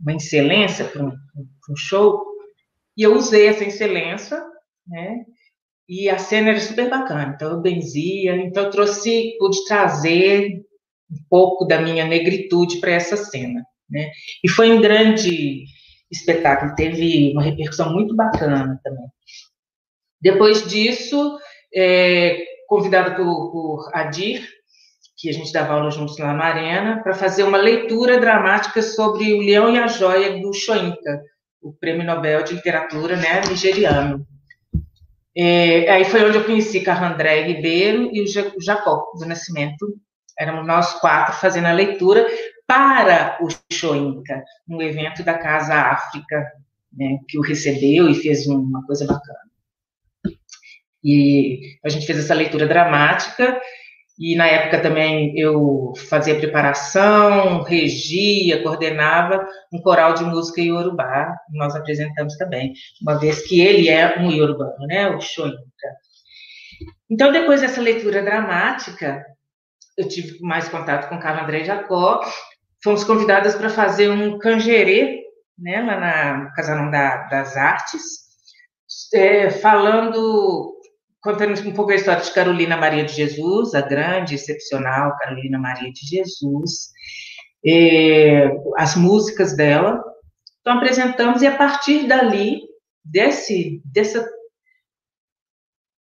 uma 0.00 0.12
excelência 0.14 0.84
para 0.84 1.04
um, 1.04 1.08
um 1.08 1.76
show, 1.76 2.24
e 2.96 3.02
eu 3.02 3.14
usei 3.16 3.48
essa 3.48 3.64
excelência, 3.64 4.40
né, 4.86 5.24
e 5.88 6.08
a 6.08 6.18
cena 6.18 6.50
era 6.50 6.60
super 6.60 6.90
bacana, 6.90 7.32
então 7.34 7.52
eu 7.52 7.60
benzia, 7.60 8.36
então 8.36 8.64
eu 8.64 8.70
trouxe, 8.70 9.36
pude 9.38 9.64
trazer 9.66 10.64
um 11.08 11.18
pouco 11.30 11.64
da 11.64 11.80
minha 11.80 12.04
negritude 12.04 12.80
para 12.80 12.90
essa 12.90 13.16
cena, 13.16 13.64
né, 13.88 14.10
e 14.42 14.48
foi 14.48 14.70
um 14.70 14.80
grande 14.80 15.64
espetáculo, 16.10 16.74
teve 16.74 17.32
uma 17.32 17.42
repercussão 17.42 17.92
muito 17.92 18.14
bacana 18.14 18.80
também. 18.82 19.06
Depois 20.20 20.66
disso, 20.66 21.38
é, 21.74 22.38
convidada 22.68 23.14
por, 23.14 23.50
por 23.50 23.90
Adir, 23.92 24.46
que 25.16 25.30
a 25.30 25.32
gente 25.32 25.52
dava 25.52 25.74
aula 25.74 25.90
juntos 25.90 26.18
lá 26.18 26.32
na 26.34 26.44
Arena, 26.44 27.02
para 27.02 27.14
fazer 27.14 27.42
uma 27.42 27.58
leitura 27.58 28.20
dramática 28.20 28.82
sobre 28.82 29.32
o 29.32 29.40
Leão 29.40 29.74
e 29.74 29.78
a 29.78 29.86
Joia 29.86 30.40
do 30.40 30.52
Shoinka, 30.52 31.22
o 31.62 31.72
Prêmio 31.72 32.04
Nobel 32.04 32.42
de 32.42 32.54
Literatura 32.54 33.16
né, 33.16 33.40
nigeriano. 33.48 34.26
É, 35.36 35.90
aí 35.90 36.04
foi 36.04 36.24
onde 36.24 36.38
eu 36.38 36.44
conheci 36.44 36.80
Carrandré 36.80 37.42
Ribeiro 37.42 38.10
e 38.12 38.22
o 38.22 38.60
Jacó 38.60 39.12
do 39.18 39.26
Nascimento. 39.26 39.86
Éramos 40.38 40.66
nós 40.66 40.94
quatro 41.00 41.34
fazendo 41.34 41.66
a 41.66 41.72
leitura 41.72 42.26
para 42.66 43.38
o 43.40 43.48
Shoinka, 43.72 44.42
um 44.68 44.82
evento 44.82 45.22
da 45.22 45.38
Casa 45.38 45.74
África, 45.74 46.52
né, 46.92 47.18
que 47.28 47.38
o 47.38 47.42
recebeu 47.42 48.08
e 48.08 48.14
fez 48.14 48.46
uma 48.46 48.84
coisa 48.84 49.06
bacana. 49.06 49.38
E 51.04 51.76
a 51.84 51.88
gente 51.88 52.06
fez 52.06 52.18
essa 52.18 52.34
leitura 52.34 52.66
dramática, 52.66 53.60
e 54.18 54.34
na 54.34 54.46
época 54.46 54.80
também 54.80 55.38
eu 55.38 55.92
fazia 56.08 56.38
preparação, 56.38 57.62
regia, 57.62 58.62
coordenava 58.62 59.46
um 59.72 59.80
coral 59.80 60.14
de 60.14 60.24
música 60.24 60.60
iorubá, 60.60 61.36
nós 61.50 61.76
apresentamos 61.76 62.36
também, 62.36 62.72
uma 63.02 63.18
vez 63.18 63.46
que 63.46 63.60
ele 63.60 63.88
é 63.88 64.18
um 64.18 64.30
iorubano, 64.30 64.86
né, 64.86 65.08
o 65.10 65.20
Shoinka. 65.20 65.60
Então, 67.08 67.30
depois 67.30 67.60
dessa 67.60 67.80
leitura 67.80 68.22
dramática, 68.22 69.24
eu 69.96 70.08
tive 70.08 70.40
mais 70.40 70.68
contato 70.68 71.08
com 71.08 71.20
Carlos 71.20 71.44
André 71.44 71.64
Jacó, 71.64 72.20
fomos 72.82 73.04
convidadas 73.04 73.54
para 73.54 73.70
fazer 73.70 74.10
um 74.10 74.38
canjerê, 74.38 75.24
né, 75.58 75.82
lá 75.82 76.00
na 76.00 76.50
Casarão 76.52 76.90
da, 76.90 77.28
das 77.28 77.56
Artes, 77.56 78.26
é, 79.14 79.50
falando, 79.50 80.74
contando 81.20 81.58
um 81.68 81.72
pouco 81.72 81.92
a 81.92 81.94
história 81.94 82.22
de 82.22 82.32
Carolina 82.32 82.76
Maria 82.76 83.04
de 83.04 83.12
Jesus, 83.12 83.74
a 83.74 83.80
grande, 83.80 84.34
excepcional 84.34 85.16
Carolina 85.18 85.58
Maria 85.58 85.90
de 85.92 86.06
Jesus, 86.06 86.90
é, 87.66 88.50
as 88.76 88.96
músicas 88.96 89.56
dela. 89.56 90.02
Então, 90.60 90.76
apresentamos, 90.76 91.42
e 91.42 91.46
a 91.46 91.56
partir 91.56 92.06
dali, 92.06 92.60
desse, 93.04 93.80
dessa 93.84 94.28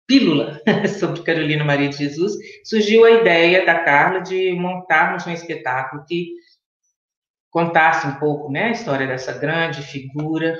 pílula 0.07 0.61
sobre 0.99 1.23
Carolina 1.23 1.63
Maria 1.63 1.89
de 1.89 1.97
Jesus, 1.97 2.33
surgiu 2.65 3.05
a 3.05 3.11
ideia 3.11 3.65
da 3.65 3.79
Carla 3.79 4.19
de 4.19 4.53
montarmos 4.53 5.25
um 5.25 5.31
espetáculo 5.31 6.03
que 6.05 6.31
contasse 7.51 8.07
um 8.07 8.15
pouco 8.15 8.51
né, 8.51 8.65
a 8.65 8.71
história 8.71 9.05
dessa 9.05 9.33
grande 9.33 9.81
figura, 9.83 10.57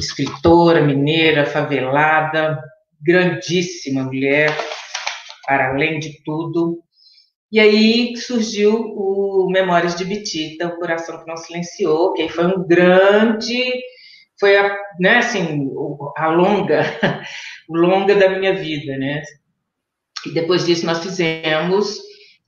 escritora 0.00 0.82
mineira, 0.82 1.44
favelada, 1.44 2.58
grandíssima 3.00 4.04
mulher, 4.04 4.56
para 5.46 5.70
além 5.70 6.00
de 6.00 6.22
tudo. 6.24 6.82
E 7.50 7.60
aí 7.60 8.16
surgiu 8.16 8.74
o 8.74 9.50
Memórias 9.50 9.94
de 9.94 10.06
Bitita, 10.06 10.68
o 10.68 10.76
Coração 10.78 11.18
que 11.18 11.26
Não 11.26 11.36
Silenciou, 11.36 12.14
que 12.14 12.28
foi 12.30 12.46
um 12.46 12.66
grande, 12.66 13.74
foi 14.40 14.56
a, 14.56 14.74
né, 14.98 15.18
assim, 15.18 15.68
a 16.16 16.28
longa, 16.28 16.82
o 17.68 17.76
longa 17.76 18.14
da 18.14 18.30
minha 18.30 18.54
vida, 18.54 18.96
né? 18.96 19.22
E 20.24 20.30
depois 20.32 20.64
disso 20.64 20.86
nós 20.86 21.02
fizemos 21.02 22.00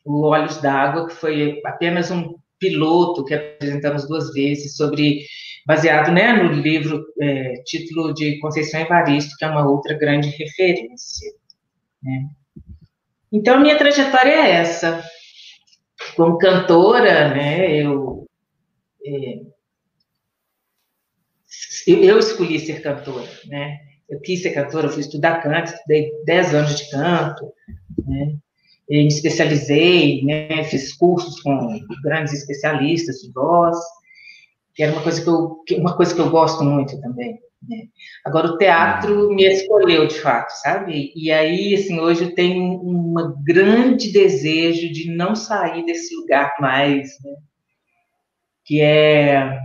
o 0.04 0.26
Olhos 0.26 0.56
d'Água, 0.62 1.08
que 1.08 1.14
foi 1.14 1.60
apenas 1.66 2.10
um 2.10 2.34
piloto 2.64 3.24
que 3.24 3.34
apresentamos 3.34 4.08
duas 4.08 4.32
vezes 4.32 4.76
sobre 4.76 5.26
baseado 5.66 6.12
né, 6.12 6.32
no 6.32 6.52
livro 6.52 7.04
é, 7.20 7.62
título 7.64 8.14
de 8.14 8.38
Conceição 8.38 8.80
Evaristo, 8.80 9.36
que 9.38 9.44
é 9.44 9.48
uma 9.48 9.68
outra 9.68 9.94
grande 9.94 10.28
referência. 10.30 11.30
Né? 12.02 12.28
Então, 13.30 13.60
minha 13.60 13.76
trajetória 13.76 14.30
é 14.30 14.50
essa. 14.52 15.04
Como 16.16 16.38
cantora, 16.38 17.34
né, 17.34 17.82
eu, 17.82 18.26
é, 19.06 19.40
eu 21.86 22.18
escolhi 22.18 22.60
ser 22.60 22.80
cantora, 22.82 23.28
né? 23.46 23.78
Eu 24.08 24.20
quis 24.20 24.42
ser 24.42 24.52
cantora, 24.52 24.88
fui 24.88 25.00
estudar 25.00 25.42
canto, 25.42 25.72
estudei 25.72 26.12
10 26.24 26.54
anos 26.54 26.76
de 26.76 26.90
canto, 26.90 27.52
né? 28.06 28.36
Me 28.88 29.08
especializei, 29.08 30.22
né, 30.24 30.64
fiz 30.64 30.92
cursos 30.92 31.40
com 31.40 31.78
grandes 32.02 32.34
especialistas 32.34 33.16
de 33.16 33.32
voz, 33.32 33.76
que 34.74 34.82
era 34.82 34.92
uma 34.92 35.02
coisa 35.02 35.22
que 35.22 35.28
eu, 35.28 35.62
uma 35.78 35.96
coisa 35.96 36.14
que 36.14 36.20
eu 36.20 36.30
gosto 36.30 36.64
muito 36.64 37.00
também. 37.00 37.38
Né? 37.68 37.84
Agora, 38.24 38.48
o 38.48 38.58
teatro 38.58 39.32
me 39.32 39.44
escolheu, 39.44 40.06
de 40.06 40.20
fato, 40.20 40.50
sabe? 40.50 41.12
E 41.16 41.30
aí, 41.30 41.74
assim, 41.74 41.98
hoje 41.98 42.24
eu 42.24 42.34
tenho 42.34 42.62
um 42.62 43.14
grande 43.42 44.12
desejo 44.12 44.92
de 44.92 45.10
não 45.14 45.34
sair 45.34 45.84
desse 45.86 46.14
lugar 46.14 46.54
mais, 46.60 47.08
né? 47.24 47.32
que 48.64 48.80
é, 48.80 49.58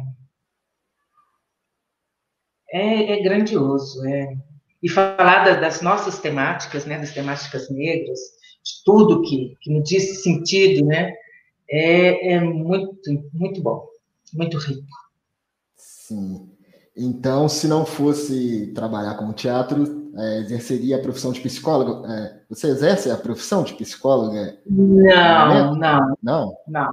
é, 2.71 3.13
é 3.13 3.23
grandioso, 3.23 4.05
é, 4.05 4.35
e 4.83 4.89
falar 4.89 5.43
da, 5.43 5.53
das 5.59 5.81
nossas 5.81 6.19
temáticas, 6.19 6.85
né, 6.85 6.97
das 6.97 7.13
temáticas 7.13 7.69
negras, 7.69 8.19
tudo 8.85 9.21
que, 9.21 9.57
que 9.61 9.71
me 9.71 9.81
diz 9.81 10.23
sentido, 10.23 10.85
né? 10.85 11.13
É, 11.69 12.33
é 12.33 12.39
muito, 12.39 12.99
muito 13.33 13.61
bom, 13.61 13.87
muito 14.33 14.57
rico. 14.57 14.87
Sim. 15.75 16.49
Então, 16.97 17.47
se 17.47 17.67
não 17.67 17.85
fosse 17.85 18.73
trabalhar 18.73 19.15
com 19.15 19.31
teatro, 19.31 20.11
é, 20.17 20.39
exerceria 20.39 20.97
a 20.97 21.01
profissão 21.01 21.31
de 21.31 21.39
psicólogo. 21.39 22.05
É, 22.05 22.41
você 22.49 22.67
exerce 22.67 23.09
a 23.11 23.17
profissão 23.17 23.63
de 23.63 23.73
psicóloga? 23.73 24.59
Não, 24.65 25.75
não, 25.75 26.17
não, 26.21 26.57
não. 26.67 26.89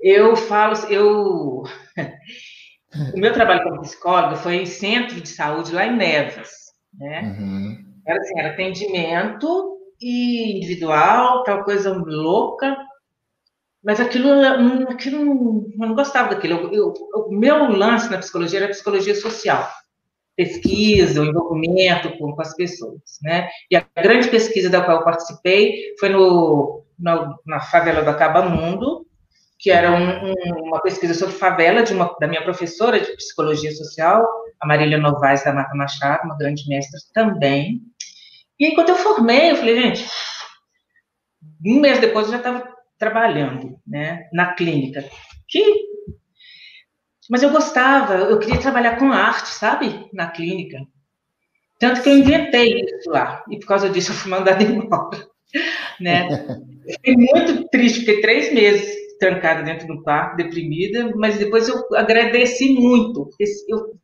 Eu 0.00 0.36
falo, 0.36 0.74
eu 0.90 1.62
o 3.14 3.18
meu 3.18 3.32
trabalho 3.32 3.62
como 3.62 3.80
psicóloga 3.82 4.36
foi 4.36 4.56
em 4.56 4.66
centro 4.66 5.20
de 5.20 5.28
saúde 5.28 5.72
lá 5.72 5.86
em 5.86 5.96
Nevas, 5.96 6.50
né? 6.92 7.22
Uhum. 7.22 7.84
Era 8.06 8.20
assim, 8.20 8.38
era 8.38 8.50
atendimento 8.50 9.77
individual, 10.00 11.42
tal 11.44 11.64
coisa 11.64 11.92
louca, 11.92 12.76
mas 13.82 14.00
aquilo, 14.00 14.30
aquilo 14.88 15.16
eu 15.16 15.88
não 15.88 15.94
gostava 15.94 16.34
daquilo. 16.34 16.74
Eu, 16.74 16.92
o 17.14 17.30
meu 17.30 17.70
lance 17.70 18.10
na 18.10 18.18
psicologia 18.18 18.60
era 18.60 18.68
psicologia 18.68 19.14
social, 19.14 19.68
pesquisa, 20.36 21.22
o 21.22 21.26
envolvimento 21.26 22.16
com, 22.18 22.32
com, 22.32 22.42
as 22.42 22.54
pessoas, 22.54 23.18
né? 23.22 23.48
E 23.70 23.76
a 23.76 23.84
grande 23.96 24.28
pesquisa 24.28 24.68
da 24.68 24.80
qual 24.80 24.98
eu 24.98 25.04
participei 25.04 25.94
foi 25.98 26.08
no, 26.08 26.84
na, 26.98 27.34
na 27.46 27.60
favela 27.60 28.02
do 28.02 28.10
Acabamundo, 28.10 29.06
que 29.58 29.70
era 29.70 29.90
um, 29.90 30.30
um, 30.30 30.68
uma 30.68 30.80
pesquisa 30.80 31.14
sobre 31.14 31.34
favela 31.34 31.82
de 31.82 31.92
uma, 31.92 32.14
da 32.20 32.28
minha 32.28 32.42
professora 32.42 33.00
de 33.00 33.16
psicologia 33.16 33.72
social, 33.72 34.24
a 34.60 34.66
Marília 34.66 34.98
Novaes 34.98 35.44
da 35.44 35.52
Mata 35.52 35.74
Machado, 35.74 36.24
uma 36.24 36.36
grande 36.36 36.68
mestra 36.68 36.98
também. 37.12 37.80
E 38.58 38.66
aí, 38.66 38.74
quando 38.74 38.90
eu 38.90 38.96
formei, 38.96 39.50
eu 39.50 39.56
falei, 39.56 39.80
gente, 39.80 40.06
um 41.64 41.80
mês 41.80 42.00
depois 42.00 42.26
eu 42.26 42.32
já 42.32 42.38
estava 42.38 42.68
trabalhando, 42.98 43.78
né, 43.86 44.28
na 44.32 44.54
clínica. 44.54 45.04
Que... 45.46 45.86
Mas 47.30 47.42
eu 47.42 47.50
gostava, 47.50 48.14
eu 48.14 48.38
queria 48.38 48.58
trabalhar 48.60 48.98
com 48.98 49.12
arte, 49.12 49.48
sabe, 49.48 50.08
na 50.12 50.30
clínica. 50.30 50.78
Tanto 51.78 52.02
que 52.02 52.08
eu 52.08 52.18
inventei 52.18 52.80
isso 52.80 53.10
lá, 53.10 53.44
e 53.48 53.58
por 53.58 53.66
causa 53.66 53.88
disso 53.88 54.10
eu 54.10 54.16
fui 54.16 54.30
mandada 54.30 54.62
embora, 54.64 55.28
né. 56.00 56.28
Eu 56.86 56.94
fiquei 56.94 57.16
muito 57.16 57.68
triste, 57.68 58.00
fiquei 58.00 58.20
três 58.20 58.52
meses 58.52 58.98
trancada 59.18 59.62
dentro 59.62 59.86
do 59.86 60.02
quarto, 60.02 60.36
deprimida, 60.36 61.12
mas 61.16 61.38
depois 61.38 61.68
eu 61.68 61.84
agradeci 61.94 62.72
muito. 62.72 63.28
Eu, 63.68 63.98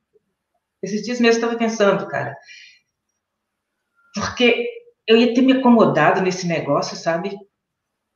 esses 0.82 1.02
dias 1.02 1.20
mesmo 1.20 1.40
estava 1.40 1.56
pensando, 1.56 2.06
cara, 2.08 2.36
porque 4.14 4.68
eu 5.06 5.16
ia 5.18 5.34
ter 5.34 5.42
me 5.42 5.52
acomodado 5.52 6.22
nesse 6.22 6.46
negócio, 6.46 6.96
sabe? 6.96 7.36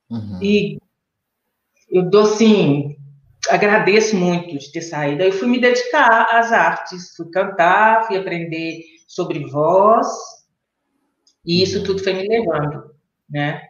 Uhum. 0.09 0.39
E 0.41 0.79
eu 1.91 2.09
dou 2.09 2.23
assim, 2.23 2.95
agradeço 3.49 4.15
muito 4.15 4.57
de 4.57 4.71
ter 4.71 4.81
saído. 4.81 5.21
Aí 5.21 5.29
eu 5.29 5.33
fui 5.33 5.47
me 5.47 5.59
dedicar 5.59 6.27
às 6.31 6.51
artes, 6.51 7.15
fui 7.15 7.29
cantar, 7.29 8.07
fui 8.07 8.17
aprender 8.17 8.83
sobre 9.07 9.45
voz, 9.45 10.07
e 11.45 11.61
isso 11.61 11.79
uhum. 11.79 11.83
tudo 11.83 12.03
foi 12.03 12.13
me 12.13 12.27
levando, 12.27 12.91
né? 13.29 13.61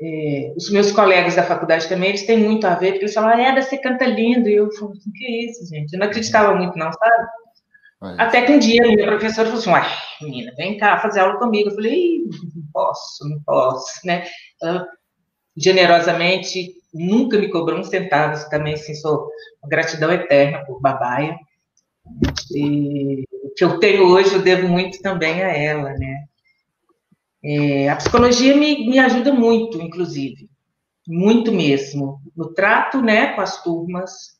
É, 0.00 0.52
os 0.54 0.70
meus 0.70 0.92
colegas 0.92 1.36
da 1.36 1.42
faculdade 1.42 1.88
também, 1.88 2.10
eles 2.10 2.26
têm 2.26 2.38
muito 2.38 2.66
a 2.66 2.74
ver, 2.74 2.92
porque 2.92 3.04
eles 3.04 3.14
falam, 3.14 3.30
ah, 3.30 3.40
é, 3.40 3.60
você 3.60 3.78
canta 3.78 4.04
lindo, 4.04 4.48
e 4.48 4.54
eu 4.54 4.70
falo, 4.72 4.92
assim, 4.92 5.10
que 5.10 5.24
é 5.24 5.44
isso, 5.46 5.66
gente? 5.66 5.92
Eu 5.92 5.98
não 5.98 6.06
acreditava 6.06 6.54
muito, 6.54 6.76
não, 6.78 6.92
sabe? 6.92 7.26
Até 8.00 8.42
que 8.42 8.52
um 8.52 8.58
dia 8.58 8.82
minha 8.82 9.06
professora 9.06 9.48
falou 9.48 9.60
assim, 9.60 9.70
uai, 9.70 9.90
menina, 10.20 10.52
vem 10.56 10.76
cá 10.76 10.98
fazer 10.98 11.20
aula 11.20 11.38
comigo. 11.38 11.70
Eu 11.70 11.74
falei, 11.74 12.24
não 12.54 12.62
posso, 12.72 13.28
não 13.28 13.40
posso, 13.42 14.06
né? 14.06 14.26
Ela, 14.62 14.86
generosamente, 15.56 16.74
nunca 16.92 17.38
me 17.38 17.50
cobrou 17.50 17.78
um 17.78 17.84
centavo, 17.84 18.48
também, 18.50 18.74
assim, 18.74 18.94
sou 18.94 19.28
uma 19.62 19.68
gratidão 19.68 20.12
eterna 20.12 20.64
por 20.66 20.80
Babaia. 20.80 21.38
E 22.54 23.24
o 23.42 23.50
que 23.50 23.64
eu 23.64 23.78
tenho 23.80 24.06
hoje 24.06 24.34
eu 24.34 24.42
devo 24.42 24.68
muito 24.68 25.00
também 25.00 25.42
a 25.42 25.48
ela, 25.48 25.92
né? 25.94 26.24
É, 27.44 27.88
a 27.88 27.96
psicologia 27.96 28.56
me, 28.56 28.88
me 28.88 28.98
ajuda 28.98 29.32
muito, 29.32 29.80
inclusive, 29.80 30.48
muito 31.06 31.52
mesmo, 31.52 32.20
no 32.36 32.52
trato 32.52 33.00
né, 33.00 33.34
com 33.34 33.40
as 33.40 33.62
turmas. 33.62 34.35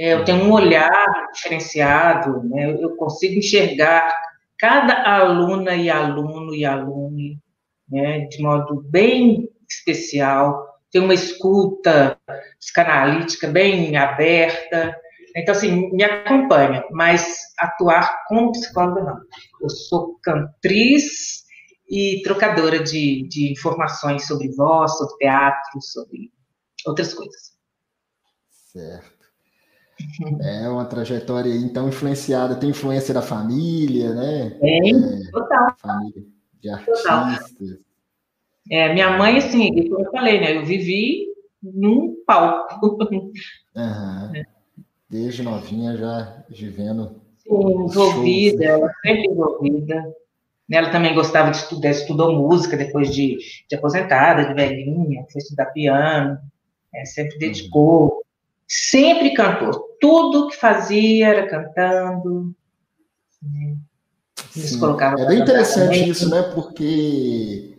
É, 0.00 0.14
eu 0.14 0.24
tenho 0.24 0.44
um 0.44 0.52
olhar 0.52 1.30
diferenciado, 1.34 2.42
né, 2.48 2.72
eu 2.80 2.96
consigo 2.96 3.38
enxergar 3.38 4.10
cada 4.58 5.06
aluna 5.06 5.76
e 5.76 5.90
aluno 5.90 6.54
e 6.54 6.64
alune 6.64 7.38
né, 7.86 8.20
de 8.20 8.40
modo 8.42 8.82
bem 8.88 9.46
especial, 9.68 10.80
tem 10.90 11.02
uma 11.02 11.12
escuta 11.12 12.18
psicanalítica 12.58 13.48
bem 13.48 13.96
aberta. 13.96 14.96
Então, 15.36 15.54
assim, 15.54 15.90
me 15.92 16.02
acompanha, 16.02 16.84
mas 16.90 17.38
atuar 17.58 18.24
como 18.26 18.52
psicóloga 18.52 19.02
não. 19.02 19.20
Eu 19.60 19.68
sou 19.68 20.18
cantriz 20.22 21.44
e 21.88 22.22
trocadora 22.24 22.82
de, 22.82 23.28
de 23.28 23.52
informações 23.52 24.26
sobre 24.26 24.50
voz, 24.54 24.96
sobre 24.96 25.16
teatro, 25.18 25.80
sobre 25.80 26.32
outras 26.86 27.12
coisas. 27.12 27.52
Certo. 28.72 29.19
É 30.42 30.68
uma 30.68 30.84
trajetória, 30.84 31.54
então, 31.54 31.88
influenciada, 31.88 32.54
tem 32.54 32.70
influência 32.70 33.12
da 33.12 33.22
família, 33.22 34.14
né? 34.14 34.50
Tem, 34.60 34.94
é, 34.94 35.30
total. 35.30 35.74
Família 35.78 36.24
de 36.60 36.68
artistas. 36.68 37.02
Total. 37.02 37.28
É, 38.70 38.92
minha 38.92 39.16
mãe, 39.16 39.38
assim, 39.38 39.88
como 39.88 40.04
eu 40.04 40.10
falei, 40.10 40.40
né? 40.40 40.56
Eu 40.56 40.64
vivi 40.64 41.26
num 41.62 42.22
palco. 42.26 42.98
Uhum. 43.10 43.32
É. 44.34 44.42
Desde 45.08 45.42
novinha 45.42 45.96
já 45.96 46.44
vivendo. 46.48 47.20
Sim, 47.38 47.50
envolvida, 47.50 48.64
shows, 48.64 48.80
né? 48.82 48.92
sempre 49.02 49.26
envolvida. 49.30 50.14
Ela 50.70 50.90
também 50.90 51.14
gostava 51.14 51.50
de 51.50 51.56
estudar, 51.56 51.90
estudou 51.90 52.32
música 52.32 52.76
depois 52.76 53.12
de, 53.12 53.38
de 53.68 53.74
aposentada, 53.74 54.46
de 54.46 54.54
velhinha, 54.54 55.26
foi 55.32 55.40
estudar 55.40 55.66
piano, 55.66 56.38
é, 56.94 57.04
sempre 57.04 57.38
dedicou, 57.38 58.04
uhum. 58.04 58.19
Sempre 58.70 59.34
cantou. 59.34 59.96
Tudo 60.00 60.46
que 60.46 60.56
fazia 60.56 61.26
era 61.26 61.48
cantando. 61.48 62.54
Né? 63.42 63.76
é 65.18 65.26
bem 65.26 65.40
interessante 65.40 66.08
isso, 66.08 66.30
né? 66.30 66.42
Porque 66.54 67.76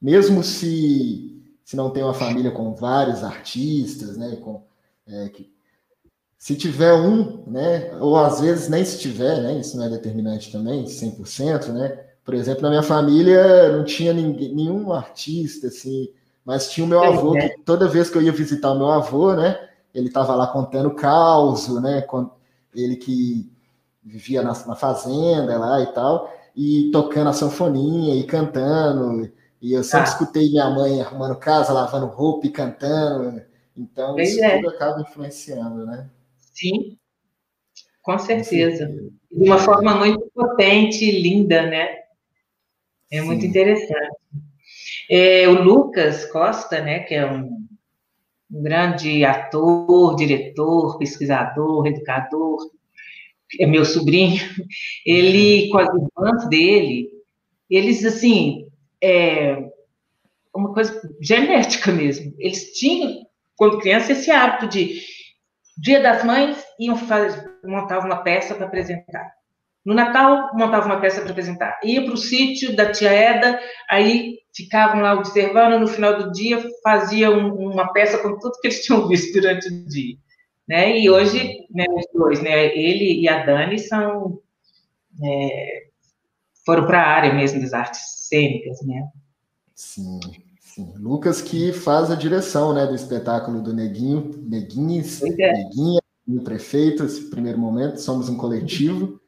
mesmo 0.00 0.44
se, 0.44 1.42
se 1.64 1.76
não 1.76 1.90
tem 1.90 2.04
uma 2.04 2.14
família 2.14 2.52
com 2.52 2.72
vários 2.74 3.24
artistas, 3.24 4.16
né? 4.16 4.36
Com, 4.36 4.62
é, 5.08 5.28
que, 5.28 5.52
se 6.38 6.54
tiver 6.54 6.92
um, 6.92 7.42
né? 7.46 7.92
Ou 8.00 8.16
às 8.16 8.40
vezes 8.40 8.68
nem 8.68 8.84
se 8.84 8.98
tiver, 8.98 9.42
né? 9.42 9.58
Isso 9.58 9.76
não 9.76 9.86
é 9.86 9.88
determinante 9.88 10.52
também, 10.52 10.84
100%, 10.84 11.72
né? 11.72 12.04
Por 12.24 12.34
exemplo, 12.34 12.62
na 12.62 12.70
minha 12.70 12.82
família 12.82 13.72
não 13.72 13.84
tinha 13.84 14.12
ninguém, 14.12 14.54
nenhum 14.54 14.92
artista, 14.92 15.66
assim, 15.68 16.10
mas 16.44 16.70
tinha 16.70 16.84
o 16.84 16.88
meu 16.88 17.02
avô, 17.02 17.32
que 17.32 17.58
toda 17.64 17.88
vez 17.88 18.08
que 18.08 18.18
eu 18.18 18.22
ia 18.22 18.32
visitar 18.32 18.70
o 18.70 18.78
meu 18.78 18.88
avô, 18.88 19.34
né, 19.34 19.67
ele 19.94 20.08
estava 20.08 20.34
lá 20.34 20.46
contando 20.46 20.94
caos, 20.94 21.68
né, 21.82 22.04
ele 22.74 22.96
que 22.96 23.50
vivia 24.02 24.42
na, 24.42 24.52
na, 24.66 24.74
fazenda 24.74 25.58
lá 25.58 25.80
e 25.82 25.86
tal, 25.92 26.32
e 26.56 26.90
tocando 26.92 27.30
a 27.30 27.32
sanfoninha 27.32 28.14
e 28.14 28.24
cantando, 28.24 29.30
e 29.60 29.72
eu 29.72 29.82
sempre 29.82 30.08
ah. 30.08 30.12
escutei 30.12 30.48
minha 30.48 30.70
mãe 30.70 31.00
arrumando 31.00 31.36
casa, 31.36 31.72
lavando 31.72 32.06
roupa 32.06 32.46
e 32.46 32.50
cantando, 32.50 33.42
então 33.76 34.18
isso 34.18 34.42
é. 34.42 34.56
tudo 34.56 34.70
acaba 34.70 35.00
influenciando, 35.00 35.86
né? 35.86 36.08
Sim, 36.38 36.96
com 38.02 38.18
certeza. 38.18 38.86
De 39.30 39.48
uma 39.48 39.58
forma 39.58 39.94
muito 39.94 40.30
potente 40.34 41.04
e 41.04 41.20
linda, 41.20 41.62
né? 41.62 41.88
É 43.10 43.20
muito 43.20 43.42
Sim. 43.42 43.48
interessante. 43.48 44.16
É, 45.10 45.48
o 45.48 45.62
Lucas 45.62 46.24
Costa, 46.26 46.80
né, 46.80 47.00
que 47.00 47.14
é 47.14 47.30
um, 47.30 47.67
um 48.50 48.62
grande 48.62 49.24
ator, 49.24 50.16
diretor, 50.16 50.98
pesquisador, 50.98 51.86
educador, 51.86 52.58
é 53.58 53.66
meu 53.66 53.84
sobrinho, 53.84 54.42
ele, 55.04 55.64
uhum. 55.64 55.70
com 55.70 55.78
as 55.78 55.88
irmãs 55.88 56.48
dele, 56.48 57.08
eles, 57.70 58.04
assim, 58.04 58.66
é 59.02 59.70
uma 60.54 60.72
coisa 60.72 61.00
genética 61.20 61.92
mesmo. 61.92 62.34
Eles 62.38 62.72
tinham, 62.72 63.26
quando 63.56 63.78
criança, 63.78 64.12
esse 64.12 64.30
hábito 64.30 64.68
de, 64.68 65.00
dia 65.76 66.02
das 66.02 66.24
mães, 66.24 66.62
iam 66.78 66.96
fazer, 66.96 67.58
montar 67.64 68.00
uma 68.00 68.22
peça 68.22 68.54
para 68.54 68.66
apresentar. 68.66 69.37
No 69.88 69.94
Natal, 69.94 70.50
montava 70.52 70.84
uma 70.84 71.00
peça 71.00 71.22
para 71.22 71.30
apresentar. 71.30 71.80
Ia 71.82 72.04
para 72.04 72.12
o 72.12 72.16
sítio 72.18 72.76
da 72.76 72.92
tia 72.92 73.10
Eda, 73.10 73.58
aí 73.88 74.36
ficavam 74.54 75.00
lá 75.00 75.14
observando, 75.14 75.80
no 75.80 75.86
final 75.86 76.18
do 76.18 76.30
dia 76.30 76.62
faziam 76.82 77.56
uma 77.56 77.90
peça 77.90 78.18
com 78.18 78.38
tudo 78.38 78.60
que 78.60 78.66
eles 78.66 78.80
tinham 78.84 79.08
visto 79.08 79.32
durante 79.32 79.66
o 79.66 79.88
dia. 79.88 80.14
Né? 80.68 81.00
E 81.00 81.08
hoje, 81.08 81.66
né, 81.70 81.86
os 81.88 82.04
dois, 82.12 82.42
né, 82.42 82.66
ele 82.76 83.22
e 83.22 83.30
a 83.30 83.46
Dani, 83.46 83.78
são, 83.78 84.42
é, 85.24 85.84
foram 86.66 86.86
para 86.86 87.02
a 87.02 87.08
área 87.08 87.32
mesmo 87.32 87.58
das 87.62 87.72
artes 87.72 88.26
cênicas. 88.28 88.82
Né? 88.82 89.08
Sim, 89.74 90.20
sim. 90.60 90.92
Lucas 90.98 91.40
que 91.40 91.72
faz 91.72 92.10
a 92.10 92.14
direção 92.14 92.74
né, 92.74 92.86
do 92.86 92.94
espetáculo 92.94 93.62
do 93.62 93.72
Neguinho, 93.72 94.34
Neguinhos, 94.36 95.22
é. 95.22 95.52
Neguinha, 95.54 96.02
o 96.28 96.42
prefeito, 96.42 97.04
esse 97.04 97.30
primeiro 97.30 97.58
momento, 97.58 97.96
somos 98.02 98.28
um 98.28 98.36
coletivo. 98.36 99.18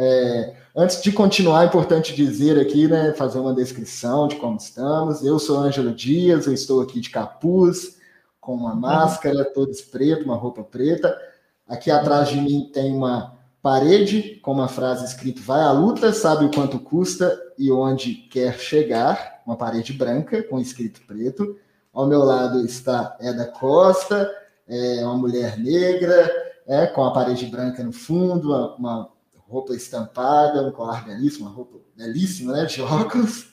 É, 0.00 0.54
antes 0.76 1.02
de 1.02 1.10
continuar, 1.10 1.64
é 1.64 1.66
importante 1.66 2.14
dizer 2.14 2.56
aqui, 2.56 2.86
né, 2.86 3.12
fazer 3.14 3.40
uma 3.40 3.52
descrição 3.52 4.28
de 4.28 4.36
como 4.36 4.56
estamos. 4.56 5.24
Eu 5.24 5.40
sou 5.40 5.58
Ângelo 5.58 5.92
Dias, 5.92 6.46
eu 6.46 6.54
estou 6.54 6.80
aqui 6.80 7.00
de 7.00 7.10
capuz, 7.10 7.98
com 8.40 8.54
uma 8.54 8.76
máscara, 8.76 9.44
toda 9.44 9.72
preta, 9.90 10.24
uma 10.24 10.36
roupa 10.36 10.62
preta. 10.62 11.18
Aqui 11.66 11.90
atrás 11.90 12.28
de 12.28 12.40
mim 12.40 12.70
tem 12.72 12.94
uma 12.94 13.36
parede 13.60 14.36
com 14.40 14.52
uma 14.52 14.68
frase 14.68 15.04
escrita: 15.04 15.42
Vai 15.42 15.62
à 15.62 15.72
luta, 15.72 16.12
sabe 16.12 16.44
o 16.44 16.50
quanto 16.52 16.78
custa 16.78 17.36
e 17.58 17.72
onde 17.72 18.14
quer 18.14 18.56
chegar. 18.56 19.42
Uma 19.44 19.56
parede 19.56 19.92
branca 19.92 20.44
com 20.44 20.60
escrito 20.60 21.00
preto. 21.08 21.56
Ao 21.92 22.06
meu 22.06 22.22
lado 22.22 22.64
está 22.64 23.16
Eda 23.20 23.46
Costa, 23.46 24.30
é 24.68 25.04
uma 25.04 25.16
mulher 25.16 25.58
negra, 25.58 26.30
é, 26.68 26.86
com 26.86 27.02
a 27.04 27.12
parede 27.12 27.46
branca 27.46 27.82
no 27.82 27.92
fundo, 27.92 28.54
uma 28.76 29.10
roupa 29.48 29.74
estampada, 29.74 30.62
um 30.62 30.70
colar 30.70 31.04
belíssimo, 31.06 31.46
uma 31.46 31.54
roupa 31.54 31.78
belíssima, 31.96 32.52
né, 32.52 32.66
de 32.66 32.82
óculos. 32.82 33.48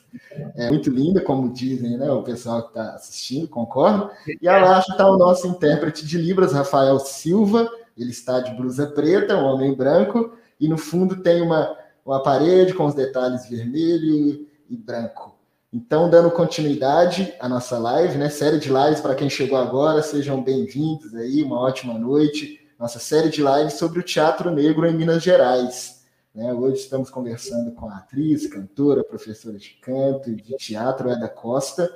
É 0.54 0.70
muito 0.70 0.90
linda, 0.90 1.20
como 1.20 1.52
dizem 1.52 1.96
né, 1.96 2.10
o 2.10 2.22
pessoal 2.22 2.62
que 2.62 2.68
está 2.68 2.94
assistindo, 2.94 3.48
concordo. 3.48 4.10
E 4.40 4.48
abaixo 4.48 4.90
está 4.92 5.10
o 5.10 5.18
nosso 5.18 5.46
intérprete 5.46 6.06
de 6.06 6.18
Libras, 6.18 6.52
Rafael 6.52 6.98
Silva. 6.98 7.68
Ele 7.96 8.10
está 8.10 8.40
de 8.40 8.54
blusa 8.54 8.86
preta, 8.86 9.36
um 9.36 9.44
homem 9.44 9.74
branco, 9.74 10.32
e 10.60 10.68
no 10.68 10.78
fundo 10.78 11.22
tem 11.22 11.40
uma, 11.40 11.76
uma 12.04 12.22
parede 12.22 12.74
com 12.74 12.84
os 12.86 12.94
detalhes 12.94 13.48
vermelho 13.48 14.46
e 14.68 14.76
branco. 14.76 15.34
Então, 15.72 16.08
dando 16.08 16.30
continuidade 16.30 17.34
à 17.40 17.48
nossa 17.48 17.78
live, 17.78 18.16
né? 18.16 18.30
Série 18.30 18.58
de 18.58 18.68
lives 18.72 19.00
para 19.00 19.14
quem 19.14 19.28
chegou 19.28 19.58
agora, 19.58 20.02
sejam 20.02 20.42
bem-vindos 20.42 21.14
aí, 21.14 21.42
uma 21.42 21.58
ótima 21.58 21.94
noite. 21.98 22.65
Nossa 22.78 22.98
série 22.98 23.30
de 23.30 23.42
lives 23.42 23.74
sobre 23.74 24.00
o 24.00 24.02
teatro 24.02 24.50
negro 24.50 24.86
em 24.86 24.94
Minas 24.94 25.22
Gerais. 25.22 26.04
Né? 26.34 26.52
Hoje 26.52 26.82
estamos 26.82 27.08
conversando 27.08 27.72
com 27.72 27.88
a 27.88 27.96
atriz, 27.96 28.46
cantora, 28.46 29.02
professora 29.02 29.56
de 29.56 29.70
canto 29.80 30.30
e 30.30 30.34
de 30.36 30.54
teatro, 30.58 31.08
Eda 31.08 31.26
Costa. 31.26 31.90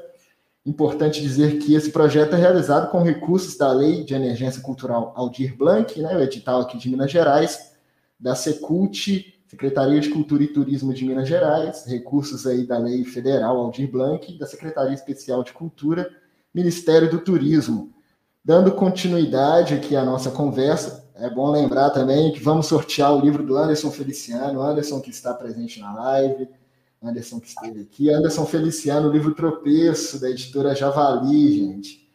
Importante 0.64 1.20
dizer 1.20 1.58
que 1.58 1.74
esse 1.74 1.90
projeto 1.90 2.34
é 2.34 2.38
realizado 2.38 2.90
com 2.90 3.02
recursos 3.02 3.58
da 3.58 3.70
Lei 3.70 4.04
de 4.04 4.14
Emergência 4.14 4.62
Cultural 4.62 5.12
Aldir 5.14 5.54
Blanc, 5.54 6.00
né, 6.00 6.16
o 6.16 6.20
edital 6.20 6.62
aqui 6.62 6.78
de 6.78 6.88
Minas 6.88 7.10
Gerais, 7.10 7.74
da 8.18 8.34
Secult, 8.34 9.34
Secretaria 9.48 10.00
de 10.00 10.08
Cultura 10.08 10.42
e 10.42 10.48
Turismo 10.48 10.94
de 10.94 11.04
Minas 11.04 11.28
Gerais, 11.28 11.84
recursos 11.84 12.46
aí 12.46 12.66
da 12.66 12.78
Lei 12.78 13.04
Federal 13.04 13.58
Aldir 13.58 13.90
Blanc, 13.90 14.38
da 14.38 14.46
Secretaria 14.46 14.94
Especial 14.94 15.44
de 15.44 15.52
Cultura, 15.52 16.10
Ministério 16.54 17.10
do 17.10 17.18
Turismo. 17.18 17.92
Dando 18.44 18.72
continuidade 18.72 19.74
aqui 19.74 19.94
à 19.94 20.03
nossa 20.03 20.31
conversa, 20.31 21.07
é 21.14 21.29
bom 21.29 21.50
lembrar 21.50 21.90
também 21.90 22.33
que 22.33 22.40
vamos 22.40 22.66
sortear 22.66 23.14
o 23.14 23.20
livro 23.20 23.42
do 23.42 23.57
Anderson 23.57 23.90
Feliciano, 23.90 24.62
Anderson 24.62 25.00
que 25.00 25.11
está 25.11 25.35
presente 25.35 25.79
na 25.79 25.94
live, 25.94 26.48
Anderson 27.03 27.38
que 27.38 27.48
esteve 27.48 27.83
aqui, 27.83 28.11
Anderson 28.11 28.46
Feliciano, 28.46 29.09
o 29.09 29.12
livro 29.12 29.35
Tropeço, 29.35 30.18
da 30.18 30.31
editora 30.31 30.74
Javali, 30.74 31.53
gente. 31.53 32.11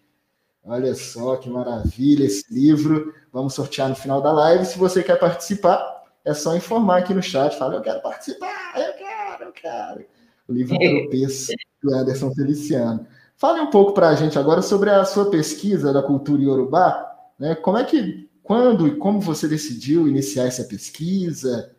Olha 0.63 0.95
só 0.95 1.35
que 1.35 1.47
maravilha 1.47 2.25
esse 2.25 2.51
livro. 2.51 3.13
Vamos 3.31 3.53
sortear 3.53 3.87
no 3.87 3.95
final 3.95 4.19
da 4.19 4.31
live. 4.31 4.65
Se 4.65 4.79
você 4.79 5.03
quer 5.03 5.19
participar, 5.19 6.03
é 6.25 6.33
só 6.33 6.55
informar 6.55 6.97
aqui 6.97 7.13
no 7.13 7.21
chat, 7.21 7.55
fala, 7.55 7.75
eu 7.75 7.81
quero 7.81 8.01
participar, 8.01 8.73
eu 8.75 8.93
quero, 8.93 9.43
eu 9.43 9.51
quero. 9.51 10.05
O 10.47 10.53
livro 10.53 10.75
Tropeço, 10.79 11.53
do 11.83 11.93
Anderson 11.93 12.33
Feliciano. 12.33 13.05
Fale 13.37 13.59
um 13.59 13.69
pouco 13.69 13.93
para 13.93 14.09
a 14.09 14.15
gente 14.15 14.39
agora 14.39 14.61
sobre 14.61 14.89
a 14.89 15.03
sua 15.03 15.29
pesquisa 15.29 15.91
da 15.91 16.01
cultura 16.01 16.41
iorubá, 16.41 17.13
né? 17.37 17.55
Como 17.55 17.77
é 17.77 17.83
que, 17.83 18.29
quando 18.41 18.87
e 18.87 18.95
como 18.95 19.19
você 19.19 19.47
decidiu 19.47 20.07
iniciar 20.07 20.45
essa 20.45 20.63
pesquisa? 20.63 21.75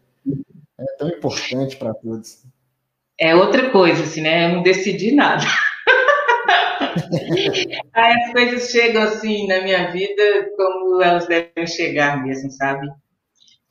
É 0.79 0.85
tão 0.99 1.09
importante 1.09 1.77
para 1.77 1.95
todos. 1.95 2.45
É 3.19 3.35
outra 3.35 3.71
coisa, 3.71 4.03
assim, 4.03 4.21
né? 4.21 4.51
Eu 4.51 4.57
não 4.57 4.63
decidi 4.63 5.15
nada. 5.15 5.43
Aí 7.95 8.15
as 8.15 8.33
coisas 8.33 8.71
chegam 8.71 9.03
assim 9.03 9.47
na 9.47 9.63
minha 9.63 9.91
vida 9.91 10.51
como 10.57 11.03
elas 11.03 11.27
devem 11.27 11.67
chegar 11.67 12.23
mesmo, 12.23 12.51
sabe? 12.51 12.87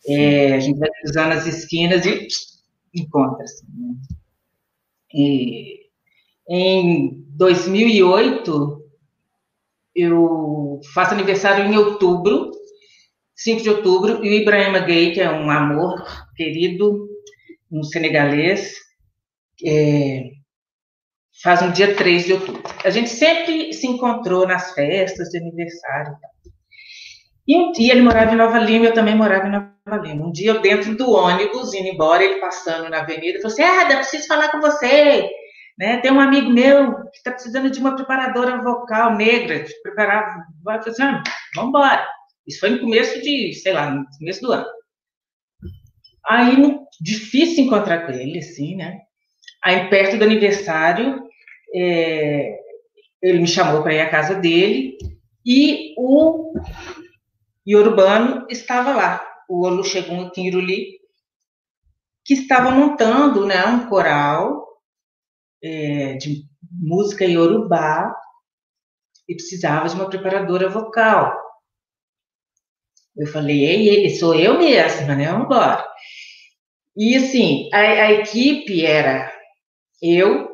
É, 0.07 0.53
a 0.53 0.59
gente 0.59 0.79
vai 0.79 0.89
cruzando 1.01 1.33
as 1.33 1.45
esquinas 1.45 2.05
e 2.05 2.27
encontra. 2.95 3.43
Assim, 3.43 3.65
né? 3.67 3.95
e, 5.13 5.84
em 6.49 7.25
2008, 7.35 8.81
eu 9.95 10.79
faço 10.93 11.13
aniversário 11.13 11.65
em 11.65 11.77
outubro, 11.77 12.51
5 13.35 13.63
de 13.63 13.69
outubro, 13.69 14.23
e 14.23 14.29
o 14.29 14.33
Ibrahima 14.33 14.79
Gay, 14.79 15.13
que 15.13 15.21
é 15.21 15.31
um 15.31 15.49
amor 15.49 16.03
querido, 16.35 17.07
um 17.71 17.83
senegalês, 17.83 18.73
é, 19.65 20.23
faz 21.41 21.61
no 21.61 21.71
dia 21.71 21.95
3 21.95 22.25
de 22.25 22.33
outubro. 22.33 22.63
A 22.83 22.89
gente 22.89 23.09
sempre 23.09 23.73
se 23.73 23.87
encontrou 23.87 24.47
nas 24.47 24.73
festas 24.73 25.29
de 25.29 25.37
aniversário. 25.37 26.15
E 27.47 27.57
um 27.57 27.71
dia 27.71 27.93
ele 27.93 28.01
morava 28.01 28.33
em 28.33 28.37
Nova 28.37 28.57
Lima, 28.57 28.85
eu 28.85 28.93
também 28.93 29.15
morava 29.15 29.47
em 29.47 29.51
Nova 29.51 30.03
Lima. 30.03 30.25
Um 30.25 30.31
dia 30.31 30.51
eu 30.51 30.61
dentro 30.61 30.95
do 30.95 31.11
ônibus, 31.11 31.73
indo 31.73 31.87
embora, 31.87 32.23
ele 32.23 32.39
passando 32.39 32.89
na 32.89 33.01
avenida, 33.01 33.39
falou 33.39 33.53
assim, 33.53 33.63
ah, 33.63 33.87
eu 33.89 33.97
preciso 33.97 34.27
falar 34.27 34.49
com 34.49 34.59
você. 34.59 35.29
Né? 35.77 35.97
Tem 35.97 36.11
um 36.11 36.19
amigo 36.19 36.49
meu 36.49 36.95
que 37.09 37.17
está 37.17 37.31
precisando 37.31 37.69
de 37.69 37.79
uma 37.79 37.95
preparadora 37.95 38.61
vocal 38.61 39.15
negra, 39.15 39.63
de 39.63 39.81
preparar. 39.81 40.45
Falei 40.63 40.79
assim, 40.79 41.03
ah, 41.03 41.23
vamos 41.55 41.69
embora. 41.69 42.07
Isso 42.47 42.59
foi 42.59 42.69
no 42.69 42.79
começo 42.79 43.21
de, 43.21 43.53
sei 43.53 43.73
lá, 43.73 43.89
no 43.89 44.05
começo 44.17 44.41
do 44.41 44.51
ano. 44.51 44.65
Aí, 46.27 46.79
difícil 47.01 47.65
encontrar 47.65 48.05
com 48.05 48.11
ele, 48.11 48.39
assim, 48.39 48.75
né? 48.75 48.99
Aí, 49.63 49.89
perto 49.89 50.17
do 50.17 50.23
aniversário, 50.23 51.23
é, 51.73 52.57
ele 53.21 53.39
me 53.39 53.47
chamou 53.47 53.83
para 53.83 53.93
ir 53.93 54.01
à 54.01 54.09
casa 54.09 54.35
dele 54.35 54.97
e 55.45 55.93
o 55.97 56.53
Yorubano 57.67 58.45
estava 58.49 58.93
lá, 58.93 59.27
o 59.49 59.65
Olusegun 59.65 60.29
Kinruli, 60.29 60.99
que 62.23 62.33
estava 62.33 62.71
montando 62.71 63.45
né, 63.45 63.63
um 63.65 63.87
coral 63.87 64.64
é, 65.65 66.13
de 66.13 66.45
música 66.71 67.25
Yorubá 67.25 68.15
e 69.27 69.33
precisava 69.33 69.89
de 69.89 69.95
uma 69.95 70.07
preparadora 70.09 70.69
vocal. 70.69 71.35
Eu 73.17 73.25
falei, 73.27 73.65
ei, 73.65 74.09
sou 74.11 74.35
eu 74.35 74.59
mesma, 74.59 75.15
né? 75.15 75.31
Vamos 75.31 75.45
embora. 75.45 75.83
E 76.95 77.15
assim, 77.15 77.69
a, 77.73 77.79
a 77.79 78.11
equipe 78.11 78.85
era 78.85 79.33
eu, 80.01 80.49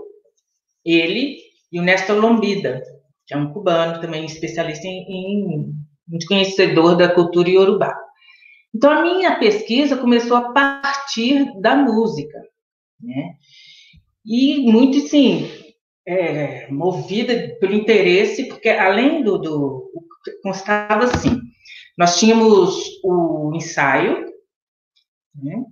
ele 0.85 1.37
e 1.71 1.79
o 1.79 1.83
Néstor 1.83 2.17
Lombida, 2.17 2.81
que 3.27 3.33
é 3.33 3.37
um 3.37 3.51
cubano 3.51 3.99
também 3.99 4.25
especialista 4.25 4.87
em, 4.87 5.03
em 5.09 5.73
muito 6.07 6.25
conhecedor 6.25 6.95
da 6.95 7.13
cultura 7.13 7.49
iorubá. 7.49 7.93
Então, 8.73 8.89
a 8.89 9.01
minha 9.01 9.37
pesquisa 9.37 9.97
começou 9.97 10.37
a 10.37 10.53
partir 10.53 11.59
da 11.59 11.75
música, 11.75 12.39
né? 13.01 13.33
E 14.25 14.59
muito, 14.71 14.99
sim, 15.07 15.49
é, 16.05 16.69
movida 16.69 17.57
pelo 17.59 17.73
interesse, 17.73 18.47
porque 18.47 18.69
além 18.69 19.23
do, 19.23 19.37
do 19.37 19.91
constava 20.43 21.05
assim, 21.05 21.39
nós 21.97 22.19
tínhamos 22.19 22.99
o 23.03 23.51
ensaio, 23.55 24.25
né? 25.35 25.63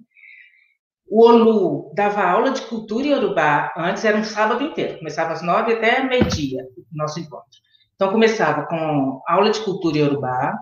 O 1.12 1.26
Olu 1.26 1.92
dava 1.96 2.24
aula 2.24 2.52
de 2.52 2.62
cultura 2.62 3.08
iorubá, 3.08 3.74
antes 3.76 4.06
era 4.06 4.16
um 4.18 4.24
sábado 4.24 4.64
inteiro, 4.64 5.00
começava 5.00 5.34
às 5.34 5.42
nove 5.42 5.74
até 5.74 6.04
meio-dia, 6.04 6.64
nosso 6.92 7.20
encontro. 7.20 7.60
Então, 7.96 8.12
começava 8.12 8.68
com 8.68 9.20
aula 9.28 9.50
de 9.50 9.60
cultura 9.62 9.98
iorubá, 9.98 10.56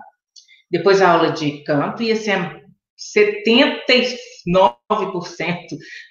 depois 0.70 1.02
a 1.02 1.12
aula 1.12 1.32
de 1.32 1.62
canto, 1.64 2.02
e 2.02 2.10
assim, 2.10 2.32
79% 2.96 4.77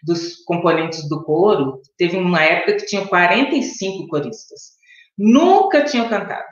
dos 0.03 0.35
componentes 0.45 1.07
do 1.09 1.23
coro, 1.23 1.81
teve 1.97 2.17
uma 2.17 2.41
época 2.41 2.77
que 2.77 2.85
tinha 2.85 3.07
45 3.07 4.07
coristas. 4.07 4.77
Nunca 5.17 5.83
tinham 5.83 6.07
cantado. 6.07 6.47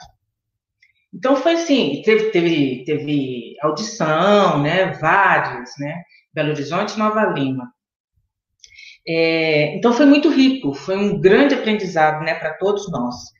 Então 1.13 1.35
foi 1.35 1.53
assim, 1.53 2.01
teve, 2.03 2.31
teve, 2.31 2.83
teve 2.85 3.55
audição, 3.61 4.61
né, 4.61 4.91
vários, 4.93 5.71
né, 5.79 6.03
Belo 6.33 6.49
Horizonte 6.49 6.97
Nova 6.97 7.25
Lima. 7.25 7.71
É, 9.07 9.75
então 9.77 9.93
foi 9.93 10.05
muito 10.05 10.29
rico, 10.29 10.73
foi 10.73 10.97
um 10.97 11.21
grande 11.21 11.53
aprendizado, 11.53 12.23
né, 12.23 12.35
para 12.35 12.55
todos 12.55 12.91
nós 12.91 13.35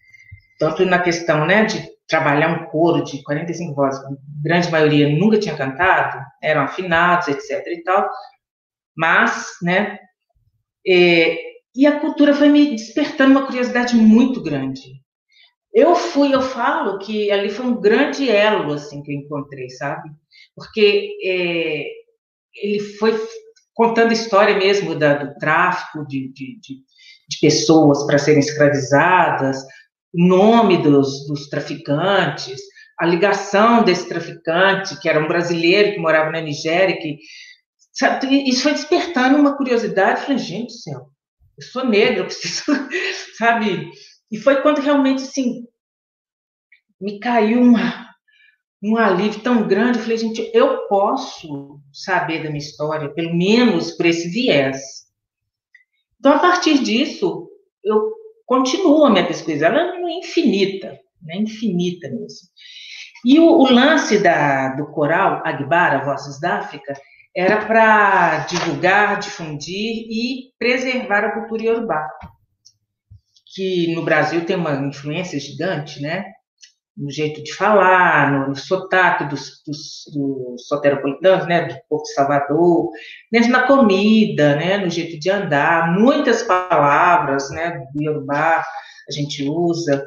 tanto 0.58 0.86
na 0.86 1.00
questão 1.00 1.46
né, 1.46 1.66
de 1.66 1.86
trabalhar 2.08 2.50
um 2.50 2.66
coro 2.66 3.04
de 3.04 3.24
45 3.24 3.74
vozes, 3.74 4.04
a 4.04 4.10
grande 4.44 4.72
maioria 4.72 5.10
nunca 5.10 5.40
tinha 5.40 5.56
cantado, 5.56 6.24
eram 6.42 6.62
afinados, 6.62 7.28
etc. 7.28 7.66
e 7.68 7.84
tal, 7.84 8.08
mas, 8.96 9.48
né, 9.62 10.00
é, 10.88 11.38
e 11.76 11.86
a 11.86 12.00
cultura 12.00 12.34
foi 12.34 12.48
me 12.48 12.72
despertando 12.72 13.32
uma 13.32 13.46
curiosidade 13.46 13.96
muito 13.96 14.42
grande. 14.42 15.02
Eu 15.74 15.94
fui, 15.94 16.34
eu 16.34 16.42
falo 16.42 17.00
que 17.00 17.30
ali 17.32 17.50
foi 17.50 17.66
um 17.66 17.82
grande 17.82 18.30
elo, 18.30 18.72
assim, 18.72 19.04
que 19.04 19.12
eu 19.12 19.18
encontrei, 19.18 19.70
sabe? 19.72 20.10
Porque 20.56 21.18
é, 21.22 21.86
ele 22.64 22.80
foi 22.98 23.20
contando 23.74 24.12
a 24.12 24.14
história 24.14 24.58
mesmo 24.58 24.96
da, 24.96 25.16
do 25.16 25.36
tráfico 25.36 26.08
de, 26.08 26.32
de, 26.32 26.60
de, 26.62 26.76
de 27.28 27.40
pessoas 27.42 28.06
para 28.06 28.18
serem 28.18 28.40
escravizadas, 28.40 29.58
o 30.14 30.28
nome 30.28 30.82
dos, 30.82 31.28
dos 31.28 31.50
traficantes, 31.50 32.62
a 32.98 33.06
ligação 33.06 33.84
desse 33.84 34.08
traficante, 34.08 34.98
que 35.02 35.10
era 35.10 35.20
um 35.20 35.28
brasileiro 35.28 35.94
que 35.94 36.00
morava 36.00 36.32
na 36.32 36.40
Nigéria, 36.40 36.98
que 36.98 37.18
sabe, 37.96 38.48
isso 38.48 38.64
foi 38.64 38.74
despertando 38.74 39.38
uma 39.38 39.56
curiosidade. 39.56 40.22
Falei, 40.22 40.38
gente 40.38 40.68
do 40.68 40.74
céu, 40.74 41.10
eu 41.58 41.64
sou 41.64 41.86
negra, 41.86 42.20
eu 42.20 42.26
preciso, 42.26 42.64
sabe? 43.38 43.90
E 44.32 44.38
foi 44.38 44.62
quando 44.62 44.82
realmente, 44.82 45.24
assim, 45.24 45.66
me 47.00 47.20
caiu 47.20 47.62
uma, 47.62 48.10
um 48.84 48.98
alívio 48.98 49.42
tão 49.42 49.68
grande. 49.68 49.98
Eu 49.98 50.04
falei, 50.04 50.18
gente, 50.18 50.52
eu 50.54 50.88
posso 50.88 51.80
saber 51.94 52.44
da 52.44 52.50
minha 52.50 52.58
história, 52.58 53.14
pelo 53.14 53.36
menos 53.36 53.92
por 53.92 54.06
esse 54.06 54.30
viés. 54.30 55.06
Então, 56.20 56.34
a 56.34 56.40
partir 56.40 56.84
disso, 56.84 57.50
eu 57.84 58.12
continuo 58.46 59.06
a 59.06 59.10
minha 59.10 59.28
pesquisa. 59.28 59.68
Ela 59.68 59.96
é 59.96 60.12
infinita, 60.12 61.00
né? 61.22 61.38
infinita 61.38 62.10
mesmo. 62.10 62.50
E 63.24 63.40
o, 63.40 63.46
o 63.46 63.72
lance 63.72 64.20
da, 64.20 64.76
do 64.76 64.88
coral 64.92 65.42
Agbara, 65.46 66.04
Vozes 66.04 66.40
da 66.40 66.60
África, 66.60 66.94
era 67.36 67.66
para 67.66 68.46
divulgar, 68.46 69.20
difundir 69.20 70.08
e 70.10 70.54
preservar 70.58 71.26
a 71.26 71.34
cultura 71.34 71.64
iorubá, 71.64 72.08
que 73.54 73.94
no 73.94 74.04
Brasil 74.04 74.46
tem 74.46 74.56
uma 74.56 74.76
influência 74.76 75.40
gigante, 75.40 76.02
né? 76.02 76.24
No 76.96 77.12
jeito 77.12 77.44
de 77.44 77.54
falar, 77.54 78.32
no, 78.32 78.48
no 78.50 78.56
sotaque 78.56 79.26
dos, 79.26 79.62
dos, 79.68 80.06
dos 80.14 80.66
soteropolitanos, 80.66 81.46
né? 81.46 81.66
Do 81.66 81.76
Porto 81.90 82.08
Salvador, 82.14 82.90
mesmo 83.30 83.52
na 83.52 83.68
comida, 83.68 84.56
né? 84.56 84.78
No 84.78 84.90
jeito 84.90 85.20
de 85.20 85.30
andar, 85.30 85.92
muitas 85.92 86.42
palavras, 86.44 87.50
né? 87.50 87.84
Do 87.94 88.02
iorubá 88.02 88.64
a 89.10 89.12
gente 89.12 89.44
usa. 89.48 90.06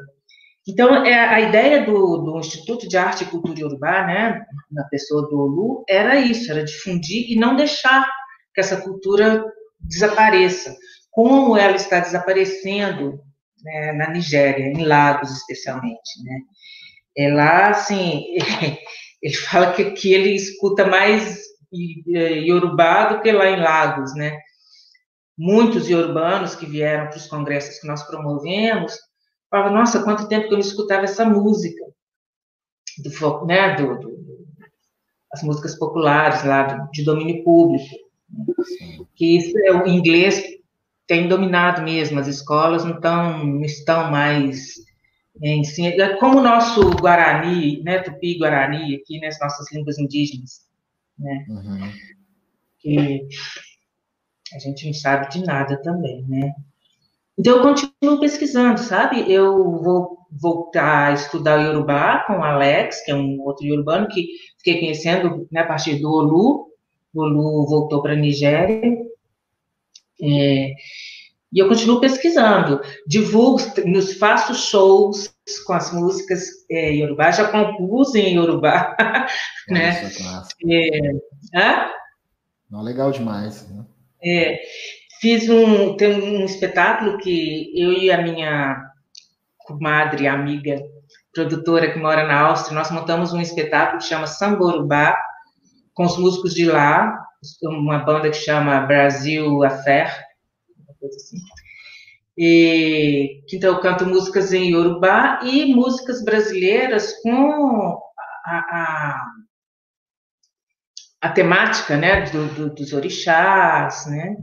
Então, 0.69 1.03
é, 1.03 1.15
a 1.15 1.41
ideia 1.41 1.83
do, 1.83 2.17
do, 2.17 2.39
Instituto 2.39 2.87
de 2.87 2.95
Arte 2.95 3.23
e 3.23 3.27
Cultura 3.27 3.65
Urubá, 3.65 4.05
né, 4.05 4.45
na 4.71 4.83
pessoa 4.83 5.27
do 5.27 5.39
Olu, 5.39 5.83
era 5.89 6.15
isso, 6.17 6.51
era 6.51 6.63
difundir 6.63 7.31
e 7.31 7.35
não 7.35 7.55
deixar 7.55 8.07
que 8.53 8.61
essa 8.61 8.79
cultura 8.79 9.43
desapareça, 9.79 10.75
como 11.09 11.57
ela 11.57 11.75
está 11.75 11.99
desaparecendo 11.99 13.19
né, 13.63 13.93
na 13.93 14.11
Nigéria, 14.11 14.65
em 14.65 14.85
Lagos 14.85 15.31
especialmente, 15.31 16.23
né. 16.23 16.39
É 17.17 17.33
lá, 17.33 17.69
assim, 17.69 18.25
ele 19.23 19.35
fala 19.35 19.73
que, 19.73 19.91
que 19.91 20.13
ele 20.13 20.35
escuta 20.35 20.85
mais 20.85 21.39
Yorubá 22.13 23.05
do 23.05 23.21
que 23.21 23.31
lá 23.31 23.49
em 23.49 23.59
Lagos, 23.59 24.13
né. 24.13 24.37
Muitos 25.35 25.89
iorubanos 25.89 26.53
que 26.53 26.67
vieram 26.67 27.07
para 27.07 27.17
os 27.17 27.25
congressos 27.25 27.79
que 27.79 27.87
nós 27.87 28.03
promovemos 28.03 29.08
falava, 29.49 29.71
nossa, 29.71 30.03
quanto 30.03 30.27
tempo 30.27 30.47
que 30.47 30.53
eu 30.53 30.57
não 30.57 30.65
escutava 30.65 31.03
essa 31.03 31.25
música, 31.25 31.83
do, 32.97 33.45
né, 33.45 33.75
do, 33.75 33.99
do 33.99 34.19
as 35.31 35.43
músicas 35.43 35.77
populares 35.77 36.43
lá, 36.43 36.63
do, 36.63 36.91
de 36.91 37.03
domínio 37.03 37.43
público. 37.43 37.95
Que 39.15 39.37
isso 39.37 39.57
é, 39.59 39.71
o 39.71 39.87
inglês 39.87 40.43
tem 41.07 41.27
dominado 41.27 41.81
mesmo, 41.81 42.19
as 42.19 42.27
escolas 42.27 42.83
não, 42.85 42.99
tão, 42.99 43.43
não 43.45 43.63
estão 43.63 44.11
mais 44.11 44.75
em 45.41 45.63
si, 45.63 45.85
é 45.85 46.17
como 46.17 46.39
o 46.39 46.43
nosso 46.43 46.89
Guarani, 46.97 47.81
né, 47.81 47.99
Tupi-Guarani, 47.99 48.95
aqui, 48.95 49.19
nas 49.19 49.35
né, 49.35 49.39
nossas 49.41 49.71
línguas 49.71 49.97
indígenas, 49.97 50.67
né, 51.17 51.45
uhum. 51.49 51.91
que 52.77 53.27
a 54.53 54.59
gente 54.59 54.85
não 54.85 54.93
sabe 54.93 55.29
de 55.29 55.43
nada 55.43 55.81
também, 55.81 56.25
né, 56.27 56.53
então, 57.39 57.55
eu 57.57 57.63
continuo 57.63 58.19
pesquisando, 58.19 58.81
sabe? 58.81 59.31
Eu 59.31 59.79
vou 59.81 60.27
voltar 60.29 61.07
a 61.07 61.13
estudar 61.13 61.57
o 61.57 61.61
Yorubá 61.61 62.25
com 62.27 62.33
o 62.33 62.43
Alex, 62.43 63.01
que 63.05 63.11
é 63.11 63.15
um 63.15 63.41
outro 63.41 63.65
iorubano 63.65 64.09
que 64.09 64.27
fiquei 64.57 64.81
conhecendo 64.81 65.47
né, 65.49 65.61
a 65.61 65.65
partir 65.65 65.95
do 66.01 66.09
Olu. 66.11 66.67
O 67.13 67.21
Olu 67.21 67.65
voltou 67.65 68.01
para 68.01 68.11
a 68.11 68.15
Nigéria. 68.17 68.81
É, 70.21 70.73
e 71.51 71.59
eu 71.59 71.69
continuo 71.69 72.01
pesquisando, 72.01 72.81
divulgo, 73.07 73.59
nos 73.85 74.13
faço 74.17 74.53
shows 74.53 75.33
com 75.65 75.73
as 75.73 75.93
músicas 75.93 76.43
é, 76.69 76.91
Yorubá, 76.91 77.31
já 77.31 77.47
compus 77.47 78.13
em 78.15 78.35
Yorubá, 78.35 78.97
né? 79.69 80.11
É, 80.69 80.99
hã? 81.55 81.89
Não, 82.69 82.83
legal 82.83 83.11
demais. 83.11 83.67
Né? 83.69 83.85
É, 84.21 84.59
Fiz 85.19 85.49
um, 85.49 85.97
tem 85.97 86.13
um 86.13 86.45
espetáculo 86.45 87.17
que 87.17 87.71
eu 87.75 87.91
e 87.91 88.09
a 88.09 88.21
minha 88.21 88.89
comadre, 89.57 90.27
amiga, 90.27 90.81
produtora 91.33 91.91
que 91.91 91.99
mora 91.99 92.25
na 92.25 92.39
Áustria, 92.39 92.73
nós 92.77 92.89
montamos 92.89 93.33
um 93.33 93.41
espetáculo 93.41 93.99
que 93.99 94.07
chama 94.07 94.25
Samborubá, 94.25 95.17
com 95.93 96.05
os 96.05 96.17
músicos 96.17 96.53
de 96.53 96.65
lá, 96.65 97.21
uma 97.61 97.99
banda 97.99 98.29
que 98.29 98.37
chama 98.37 98.79
Brasil 98.81 99.61
Affair, 99.63 100.09
uma 100.77 100.95
coisa 100.97 101.15
assim. 101.17 101.37
E, 102.37 103.41
então 103.53 103.73
eu 103.73 103.81
canto 103.81 104.05
músicas 104.05 104.53
em 104.53 104.71
Yorubá 104.71 105.41
e 105.43 105.65
músicas 105.73 106.23
brasileiras 106.23 107.21
com 107.21 107.99
a, 108.45 108.55
a, 108.55 109.25
a 111.21 111.29
temática, 111.29 111.97
né, 111.97 112.21
do, 112.29 112.47
do, 112.53 112.69
dos 112.73 112.93
orixás, 112.93 114.05
né, 114.05 114.37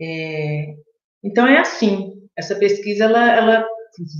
é, 0.00 0.74
então 1.22 1.46
é 1.46 1.58
assim, 1.58 2.12
essa 2.36 2.54
pesquisa 2.54 3.04
ela, 3.04 3.32
ela 3.32 3.68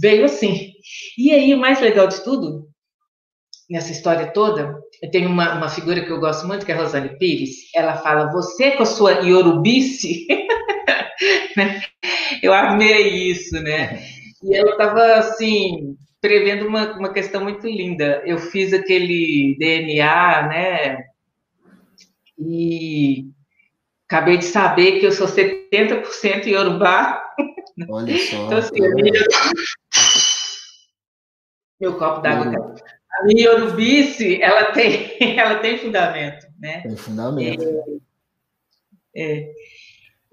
veio 0.01 0.25
assim. 0.25 0.73
E 1.19 1.33
aí 1.33 1.55
o 1.55 1.59
mais 1.59 1.81
legal 1.81 2.09
de 2.09 2.23
tudo, 2.23 2.69
nessa 3.69 3.93
história 3.93 4.33
toda, 4.33 4.79
eu 5.03 5.11
tenho 5.11 5.29
uma, 5.29 5.55
uma 5.55 5.69
figura 5.69 6.05
que 6.05 6.11
eu 6.11 6.21
gosto 6.21 6.47
muito, 6.47 6.65
que 6.65 6.73
é 6.73 6.75
a 6.75 6.79
Rosane 6.79 7.19
Pires, 7.19 7.71
ela 7.75 7.97
fala, 7.97 8.31
você 8.33 8.73
com 8.73 8.83
a 8.83 8.87
sua 8.87 9.13
iorubice, 9.23 10.27
né? 11.57 11.83
eu 12.43 12.53
amei 12.53 13.31
isso, 13.31 13.61
né? 13.63 14.03
E 14.43 14.55
ela 14.55 14.73
estava 14.73 15.15
assim, 15.17 15.97
prevendo 16.21 16.67
uma, 16.67 16.93
uma 16.97 17.13
questão 17.13 17.43
muito 17.43 17.67
linda. 17.67 18.23
Eu 18.25 18.39
fiz 18.39 18.73
aquele 18.73 19.57
DNA, 19.59 20.49
né? 20.49 21.05
E 22.39 23.27
Acabei 24.09 24.39
de 24.39 24.45
saber 24.45 25.01
que 25.01 25.07
eu 25.07 25.13
sou 25.13 25.27
70% 25.27 26.47
Yorubá. 26.47 27.23
Olha 27.89 28.17
só. 28.19 28.47
Então, 28.47 28.59
assim. 28.59 28.79
Meu 31.81 31.99
copo 31.99 32.21
d'água. 32.21 32.75
A 33.19 33.25
minha 33.25 33.51
Yorubice, 33.51 34.41
ela 34.43 34.73
tem, 34.73 35.17
ela 35.39 35.59
tem 35.59 35.79
fundamento, 35.79 36.47
né? 36.59 36.83
Tem 36.83 36.97
fundamento. 36.97 38.03
É, 39.15 39.41
é, 39.41 39.53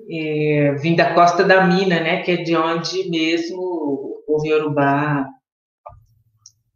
é, 0.10 0.74
vim 0.76 0.96
da 0.96 1.14
Costa 1.14 1.44
da 1.44 1.66
Mina, 1.66 2.00
né? 2.00 2.22
Que 2.22 2.32
é 2.32 2.38
de 2.38 2.56
onde 2.56 3.10
mesmo 3.10 4.24
o 4.28 4.46
Yorubá 4.46 5.28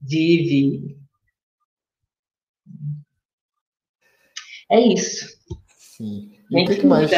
vive. 0.01 0.97
É 4.71 4.79
isso. 4.79 5.38
Sim. 5.77 6.37
E 6.49 6.63
o 6.63 6.65
que, 6.65 6.75
que 6.77 6.86
mais 6.86 7.12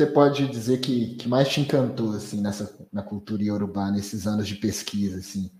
você 0.00 0.06
pode 0.06 0.48
dizer 0.48 0.80
que, 0.80 1.14
que 1.16 1.28
mais 1.28 1.48
te 1.48 1.60
encantou 1.60 2.12
assim 2.12 2.40
nessa 2.40 2.74
na 2.90 3.02
cultura 3.02 3.42
iorubá 3.42 3.90
nesses 3.90 4.26
anos 4.26 4.48
de 4.48 4.56
pesquisa 4.56 5.18
assim? 5.18 5.50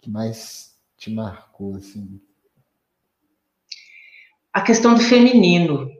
Que 0.00 0.08
mais 0.08 0.74
te 0.96 1.10
marcou 1.10 1.74
assim? 1.74 2.20
A 4.50 4.62
questão 4.62 4.94
do 4.94 5.00
feminino, 5.00 5.90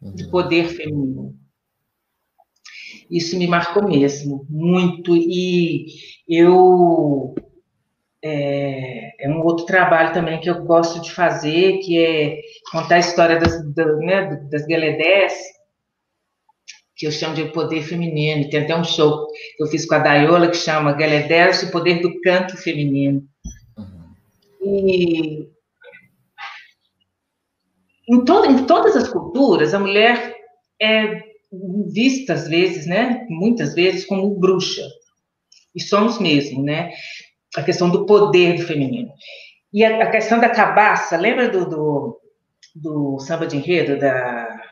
uhum. 0.00 0.14
do 0.14 0.30
poder 0.30 0.68
feminino. 0.68 1.38
Isso 3.10 3.36
me 3.36 3.46
marcou 3.46 3.86
mesmo, 3.86 4.46
muito. 4.48 5.14
E 5.14 5.88
eu 6.26 7.34
é, 8.26 9.12
é, 9.20 9.28
um 9.28 9.40
outro 9.40 9.64
trabalho 9.66 10.12
também 10.12 10.40
que 10.40 10.50
eu 10.50 10.64
gosto 10.64 11.00
de 11.00 11.12
fazer, 11.12 11.78
que 11.78 11.98
é 11.98 12.40
contar 12.72 12.96
a 12.96 13.00
história 13.00 13.38
das, 13.38 13.62
das, 13.72 13.98
né, 13.98 14.40
das 14.50 14.66
Galedés, 14.66 15.34
que 16.96 17.06
eu 17.06 17.12
chamo 17.12 17.34
de 17.34 17.44
poder 17.52 17.82
feminino. 17.82 18.50
Tem 18.50 18.62
até 18.62 18.76
um 18.76 18.82
show 18.82 19.26
que 19.56 19.62
eu 19.62 19.66
fiz 19.68 19.86
com 19.86 19.94
a 19.94 19.98
Daiola 19.98 20.48
que 20.48 20.56
chama 20.56 20.92
Galedés, 20.92 21.62
o 21.62 21.70
poder 21.70 22.00
do 22.00 22.20
canto 22.20 22.56
feminino. 22.56 23.22
Uhum. 23.78 24.14
E 24.62 25.48
em, 28.08 28.24
to, 28.24 28.44
em 28.44 28.66
todas 28.66 28.96
as 28.96 29.08
culturas, 29.08 29.72
a 29.72 29.78
mulher 29.78 30.34
é 30.82 31.20
vista 31.92 32.34
às 32.34 32.48
vezes, 32.48 32.86
né, 32.86 33.24
muitas 33.28 33.74
vezes, 33.74 34.04
como 34.04 34.34
bruxa. 34.38 34.82
E 35.74 35.80
somos 35.80 36.18
mesmo, 36.18 36.62
né? 36.62 36.90
A 37.56 37.62
questão 37.62 37.90
do 37.90 38.06
poder 38.06 38.56
do 38.56 38.66
feminino. 38.66 39.10
E 39.72 39.84
a, 39.84 40.04
a 40.04 40.10
questão 40.10 40.38
da 40.38 40.48
cabaça, 40.48 41.16
lembra 41.16 41.48
do, 41.48 41.68
do, 41.68 42.20
do, 42.74 43.18
samba 43.18 43.46
de 43.46 43.56
enredo 43.56 43.98
da 43.98 44.64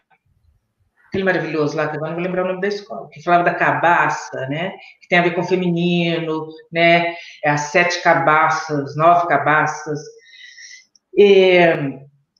aquele 1.08 1.24
maravilhoso 1.24 1.76
lá, 1.76 1.86
que 1.86 1.96
agora 1.96 2.10
não 2.10 2.16
vou 2.16 2.26
lembrar 2.26 2.44
o 2.44 2.48
nome 2.48 2.60
da 2.60 2.66
escola, 2.66 3.08
que 3.08 3.22
falava 3.22 3.44
da 3.44 3.54
cabaça, 3.54 4.48
né? 4.48 4.72
Que 5.00 5.06
tem 5.08 5.18
a 5.18 5.22
ver 5.22 5.32
com 5.32 5.42
o 5.42 5.46
feminino, 5.46 6.48
né? 6.72 7.14
É 7.44 7.50
as 7.50 7.70
sete 7.70 8.02
cabaças, 8.02 8.96
nove 8.96 9.28
cabaças. 9.28 10.00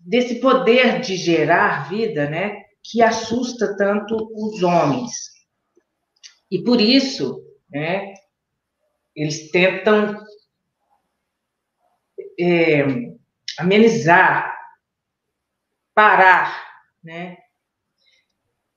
desse 0.00 0.40
poder 0.40 1.00
de 1.00 1.16
gerar 1.16 1.88
vida, 1.88 2.28
né? 2.28 2.62
Que 2.83 3.00
assusta 3.00 3.76
tanto 3.76 4.16
os 4.35 4.61
homens. 4.64 5.12
E 6.50 6.62
por 6.64 6.80
isso, 6.80 7.44
né? 7.70 8.12
Eles 9.14 9.52
tentam 9.52 10.23
é, 12.38 12.85
amenizar, 13.59 14.55
parar, 15.94 16.62
né? 17.03 17.38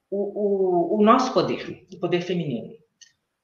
o, 0.10 0.96
o, 0.96 1.00
o 1.00 1.04
nosso 1.04 1.34
poder, 1.34 1.86
o 1.94 2.00
poder 2.00 2.22
feminino. 2.22 2.74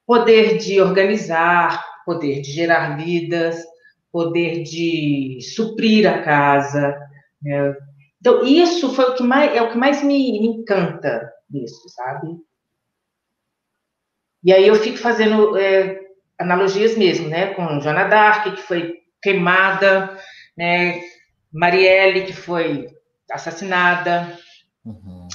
Poder 0.05 0.57
de 0.57 0.81
organizar, 0.81 1.83
poder 2.05 2.41
de 2.41 2.51
gerar 2.51 2.97
vidas, 2.97 3.63
poder 4.11 4.63
de 4.63 5.39
suprir 5.55 6.07
a 6.07 6.21
casa. 6.21 6.97
Né? 7.41 7.75
Então, 8.19 8.43
isso 8.43 8.93
foi 8.93 9.05
o 9.05 9.15
que 9.15 9.23
mais, 9.23 9.55
é 9.55 9.61
o 9.61 9.71
que 9.71 9.77
mais 9.77 10.03
me, 10.03 10.39
me 10.39 10.47
encanta 10.47 11.31
nisso, 11.49 11.87
sabe? 11.89 12.37
E 14.43 14.51
aí 14.51 14.67
eu 14.67 14.75
fico 14.75 14.97
fazendo 14.97 15.57
é, 15.57 15.99
analogias 16.37 16.97
mesmo, 16.97 17.29
né? 17.29 17.53
Com 17.53 17.79
Joana 17.79 18.05
d'Arc, 18.05 18.51
que 18.55 18.61
foi 18.61 19.02
queimada, 19.23 20.17
né? 20.55 21.01
Marielle, 21.51 22.25
que 22.25 22.33
foi 22.33 22.87
assassinada. 23.31 24.37
Uhum 24.85 25.27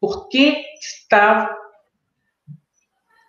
por 0.00 0.28
que 0.28 0.64
está 0.80 1.52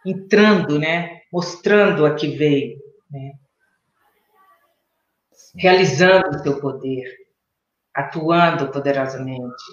entrando, 0.06 0.78
né? 0.80 1.22
Mostrando 1.32 2.06
a 2.06 2.14
que 2.16 2.28
veio, 2.38 2.80
né? 3.10 3.34
realizando 5.56 6.38
o 6.38 6.40
seu 6.40 6.60
poder, 6.62 7.04
atuando 7.96 8.70
poderosamente, 8.72 9.64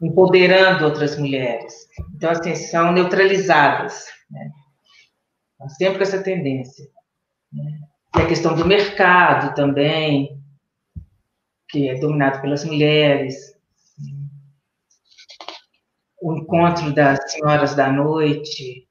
empoderando 0.00 0.86
outras 0.86 1.18
mulheres. 1.18 1.86
Então, 2.14 2.30
assim, 2.30 2.54
são 2.54 2.92
neutralizadas. 2.92 4.06
Né? 4.30 4.50
Nós 5.60 5.76
sempre 5.76 5.98
com 5.98 6.02
essa 6.02 6.22
tendência. 6.22 6.86
Né? 7.52 7.78
E 8.16 8.20
a 8.20 8.26
questão 8.26 8.54
do 8.54 8.66
mercado 8.66 9.54
também, 9.54 10.40
que 11.68 11.88
é 11.88 11.98
dominado 11.98 12.40
pelas 12.40 12.64
mulheres 12.64 13.54
o 16.24 16.34
encontro 16.38 16.94
das 16.94 17.18
senhoras 17.30 17.74
da 17.74 17.92
noite, 17.92 18.88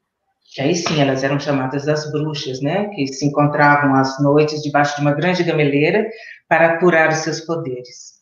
que 0.54 0.62
aí 0.62 0.76
sim 0.76 1.02
elas 1.02 1.24
eram 1.24 1.40
chamadas 1.40 1.84
das 1.84 2.12
bruxas, 2.12 2.62
né, 2.62 2.90
que 2.90 3.08
se 3.08 3.26
encontravam 3.26 3.96
às 3.96 4.22
noites 4.22 4.62
debaixo 4.62 4.96
de 4.96 5.02
uma 5.02 5.14
grande 5.14 5.44
gameleira 5.44 6.08
para 6.48 6.78
curar 6.80 7.10
os 7.10 7.18
seus 7.18 7.42
poderes. 7.42 8.22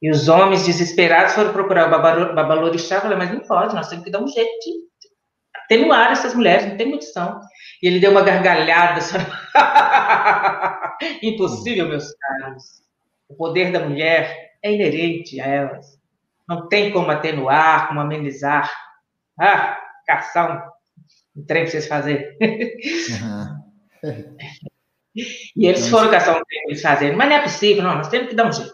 E 0.00 0.08
os 0.08 0.28
homens 0.28 0.64
desesperados 0.64 1.34
foram 1.34 1.52
procurar 1.52 1.88
o 1.88 2.34
Babalorixá 2.34 2.98
e 2.98 3.00
falaram, 3.00 3.18
mas 3.18 3.32
não 3.32 3.40
pode, 3.40 3.74
nós 3.74 3.88
temos 3.88 4.04
que 4.04 4.10
dar 4.12 4.22
um 4.22 4.28
jeito 4.28 4.52
de 4.60 4.88
atenuar 5.64 6.12
essas 6.12 6.32
mulheres, 6.32 6.68
não 6.68 6.76
tem 6.76 6.92
condição. 6.92 7.40
E 7.82 7.86
ele 7.86 8.00
deu 8.00 8.10
uma 8.10 8.22
gargalhada. 8.22 9.00
Impossível, 11.22 11.88
meus 11.88 12.12
caros. 12.14 12.82
O 13.28 13.34
poder 13.34 13.72
da 13.72 13.80
mulher 13.80 14.56
é 14.62 14.72
inerente 14.72 15.40
a 15.40 15.46
elas 15.46 15.98
não 16.48 16.66
tem 16.66 16.90
como 16.90 17.10
atenuar, 17.10 17.88
como 17.88 18.00
amenizar. 18.00 18.72
Ah, 19.38 19.78
caçar 20.06 20.74
um, 21.36 21.40
um 21.40 21.44
trem 21.44 21.62
para 21.62 21.70
vocês 21.70 21.86
fazerem. 21.86 22.26
Uhum. 22.40 23.62
e 25.54 25.66
eles 25.66 25.86
então, 25.86 25.90
foram 25.90 26.10
caçar 26.10 26.30
um 26.30 26.44
trem 26.44 26.62
para 26.62 26.70
eles 26.70 26.82
fazerem, 26.82 27.16
mas 27.16 27.28
não 27.28 27.36
é 27.36 27.42
possível, 27.42 27.82
não, 27.82 27.96
nós 27.96 28.08
temos 28.08 28.30
que 28.30 28.34
dar 28.34 28.48
um 28.48 28.52
jeito. 28.52 28.72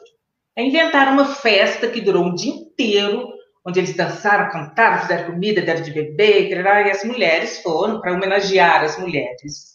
É 0.57 0.63
inventar 0.63 1.13
uma 1.13 1.35
festa 1.35 1.89
que 1.89 2.01
durou 2.01 2.25
um 2.27 2.35
dia 2.35 2.53
inteiro, 2.53 3.34
onde 3.65 3.81
eles 3.81 3.97
dançaram, 3.97 4.51
cantaram, 4.51 5.01
fizeram 5.01 5.33
comida, 5.33 5.63
deram 5.63 5.83
de 5.83 5.91
beber, 5.91 6.51
e 6.51 6.91
as 6.91 7.03
mulheres 7.05 7.63
foram 7.63 8.01
para 8.01 8.13
homenagear 8.13 8.85
as 8.85 8.99
mulheres. 8.99 9.75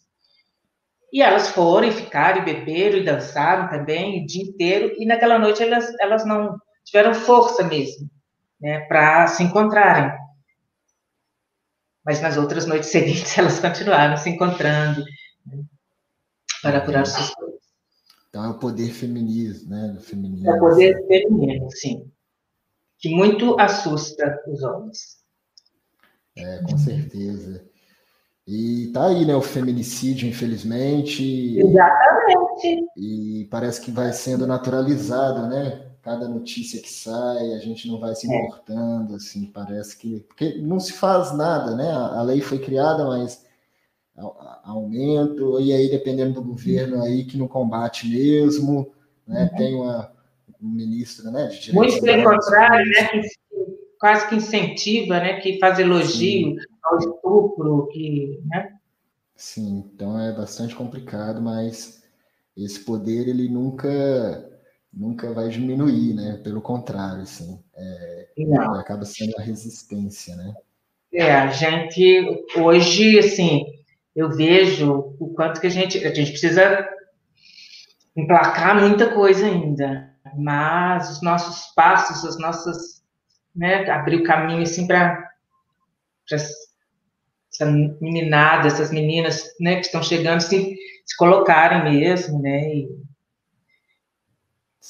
E 1.12 1.24
elas 1.24 1.50
foram 1.50 1.88
e 1.88 1.92
ficaram, 1.92 2.42
e 2.42 2.46
beberam, 2.46 3.00
e 3.00 3.04
dançaram 3.04 3.68
também 3.68 4.22
o 4.22 4.28
dia 4.28 4.44
inteiro, 4.44 4.94
e 4.98 5.06
naquela 5.08 5.40
noite 5.40 5.64
elas, 5.64 5.92
elas 6.00 6.24
não 6.24 6.56
tiveram 6.86 7.16
força 7.16 7.64
mesmo, 7.64 8.08
né, 8.62 8.82
para 8.82 9.26
se 9.26 9.42
encontrarem. 9.42 10.12
Mas 12.06 12.22
nas 12.22 12.38
outras 12.38 12.68
noites 12.68 12.90
seguintes 12.92 13.36
elas 13.38 13.60
continuaram 13.60 14.18
se 14.18 14.30
encontrando 14.30 15.04
né, 15.48 15.64
para 16.62 16.82
curar 16.82 17.04
os 17.04 17.10
seus 17.10 17.34
corpos. 17.34 17.60
Então 18.30 18.46
é 18.46 18.50
o 18.50 18.60
poder 18.60 18.92
feminino, 18.92 19.56
né? 19.68 19.98
Feminismo. 20.02 20.48
É 20.48 20.54
o 20.54 20.60
poder 20.60 21.08
feminino, 21.08 21.72
sim. 21.72 22.12
Que 23.00 23.10
muito 23.10 23.60
assusta 23.60 24.42
os 24.48 24.62
homens. 24.62 25.18
É, 26.38 26.60
com 26.60 26.78
certeza. 26.78 27.66
E 28.48 28.88
tá 28.94 29.08
aí, 29.08 29.26
né, 29.26 29.36
o 29.36 29.42
feminicídio, 29.42 30.28
infelizmente. 30.28 31.60
Exatamente. 31.60 32.86
E 32.98 33.48
parece 33.50 33.82
que 33.82 33.92
vai 33.92 34.12
sendo 34.12 34.46
naturalizado, 34.48 35.48
né? 35.48 35.90
cada 36.02 36.28
notícia 36.28 36.82
que 36.82 36.92
sai, 36.92 37.54
a 37.54 37.60
gente 37.60 37.88
não 37.88 38.00
vai 38.00 38.16
se 38.16 38.32
é. 38.32 38.36
importando, 38.36 39.16
assim, 39.16 39.46
parece 39.46 39.98
que. 39.98 40.22
Porque 40.22 40.58
não 40.58 40.80
se 40.80 40.94
faz 40.94 41.36
nada, 41.36 41.76
né? 41.76 41.92
A 41.92 42.22
lei 42.22 42.42
foi 42.42 42.60
criada, 42.60 43.06
mas 43.06 43.46
aumento, 44.64 45.60
e 45.60 45.72
aí 45.72 45.90
dependendo 45.90 46.34
do 46.34 46.44
governo 46.44 47.02
aí 47.04 47.24
que 47.24 47.38
não 47.38 47.48
combate 47.48 48.08
mesmo, 48.08 48.92
né? 49.26 49.50
Uhum. 49.52 49.58
Tem 49.58 49.76
uma 49.76 50.12
um 50.12 50.19
ministro, 50.60 51.32
né? 51.32 51.48
De 51.48 51.74
Muito 51.74 52.02
pelo 52.02 52.24
contrário, 52.24 52.86
né? 52.92 53.08
Que 53.08 53.22
quase 54.00 54.28
que 54.28 54.36
incentiva, 54.36 55.20
né? 55.20 55.40
Que 55.40 55.60
faz 55.60 55.78
elogio 55.78 56.52
Sim. 56.52 56.58
ao 56.84 56.98
estupro, 56.98 57.88
que, 57.92 58.40
né? 58.46 58.74
Sim, 59.36 59.90
então 59.94 60.20
é 60.20 60.34
bastante 60.34 60.76
complicado, 60.76 61.42
mas 61.42 62.04
esse 62.58 62.80
poder 62.82 63.28
ele 63.28 63.48
nunca 63.48 64.46
nunca 64.92 65.32
vai 65.32 65.50
diminuir, 65.50 66.14
né? 66.14 66.42
Pelo 66.44 66.62
contrário, 66.62 67.22
assim, 67.22 67.60
é, 67.76 68.28
acaba 68.80 69.06
sendo 69.06 69.38
a 69.38 69.42
resistência, 69.42 70.36
né? 70.36 70.54
É, 71.14 71.32
a 71.32 71.48
gente 71.48 72.46
hoje, 72.58 73.20
assim, 73.20 73.66
eu 74.16 74.30
vejo 74.30 75.16
o 75.20 75.34
quanto 75.34 75.62
que 75.62 75.68
a 75.68 75.72
gente 75.72 76.06
a 76.06 76.14
gente 76.14 76.32
precisa 76.32 76.88
emplacar 78.16 78.80
muita 78.80 79.14
coisa 79.14 79.46
ainda, 79.46 80.14
mas 80.38 81.10
os 81.10 81.22
nossos 81.22 81.74
passos, 81.74 82.26
as 82.26 82.38
nossas, 82.38 83.04
né, 83.56 83.90
abrir 83.90 84.18
o 84.18 84.24
caminho 84.24 84.64
assim 84.64 84.88
para 84.88 85.30
essa 86.32 87.66
meninada, 88.02 88.68
essas 88.68 88.92
meninas, 88.92 89.56
né, 89.60 89.76
que 89.76 89.86
estão 89.86 90.04
chegando, 90.04 90.42
se, 90.42 90.76
se 91.06 91.18
colocarem 91.18 92.00
mesmo, 92.00 92.42
né, 92.42 92.74
e 92.74 93.00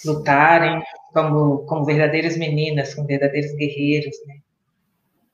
lutarem 0.06 0.82
como, 1.14 1.66
como 1.66 1.86
verdadeiras 1.86 2.38
meninas, 2.38 2.94
como 2.94 3.08
verdadeiros 3.08 3.54
guerreiros, 3.54 4.16
né? 4.26 4.40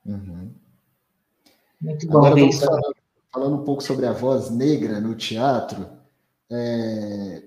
Uhum. 0.06 0.52
Muito 1.82 2.08
bom 2.08 2.18
Agora, 2.20 2.36
ver 2.36 2.48
isso. 2.48 2.66
Falando, 2.66 2.96
falando, 3.32 3.62
um 3.62 3.64
pouco 3.64 3.84
sobre 3.84 4.06
a 4.06 4.12
voz 4.12 4.50
negra 4.50 5.00
no 5.00 5.16
teatro, 5.16 5.88
é... 6.50 7.44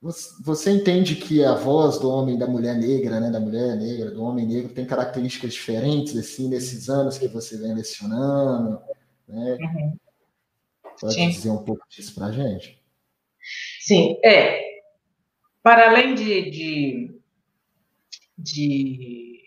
você, 0.00 0.70
entende 0.70 1.16
que 1.16 1.44
a 1.44 1.54
voz 1.54 1.98
do 1.98 2.08
homem 2.08 2.38
da 2.38 2.46
mulher 2.46 2.76
negra, 2.76 3.18
né, 3.18 3.30
da 3.30 3.40
mulher 3.40 3.76
negra, 3.76 4.12
do 4.12 4.22
homem 4.22 4.46
negro, 4.46 4.72
tem 4.72 4.86
características 4.86 5.52
diferentes, 5.52 6.16
assim, 6.16 6.48
nesses 6.48 6.88
anos 6.88 7.18
que 7.18 7.26
você 7.26 7.58
vem 7.58 7.74
lecionando, 7.74 8.80
né? 9.26 9.58
Uhum. 9.60 9.96
Pode 11.00 11.14
Sim. 11.14 11.30
dizer 11.30 11.50
um 11.50 11.64
pouco 11.64 11.84
disso 11.88 12.14
para 12.14 12.26
a 12.26 12.32
gente? 12.32 12.80
Sim, 13.80 14.18
é, 14.24 14.82
para 15.62 15.90
além 15.90 16.14
de, 16.14 16.50
de, 16.50 17.20
de 18.38 19.42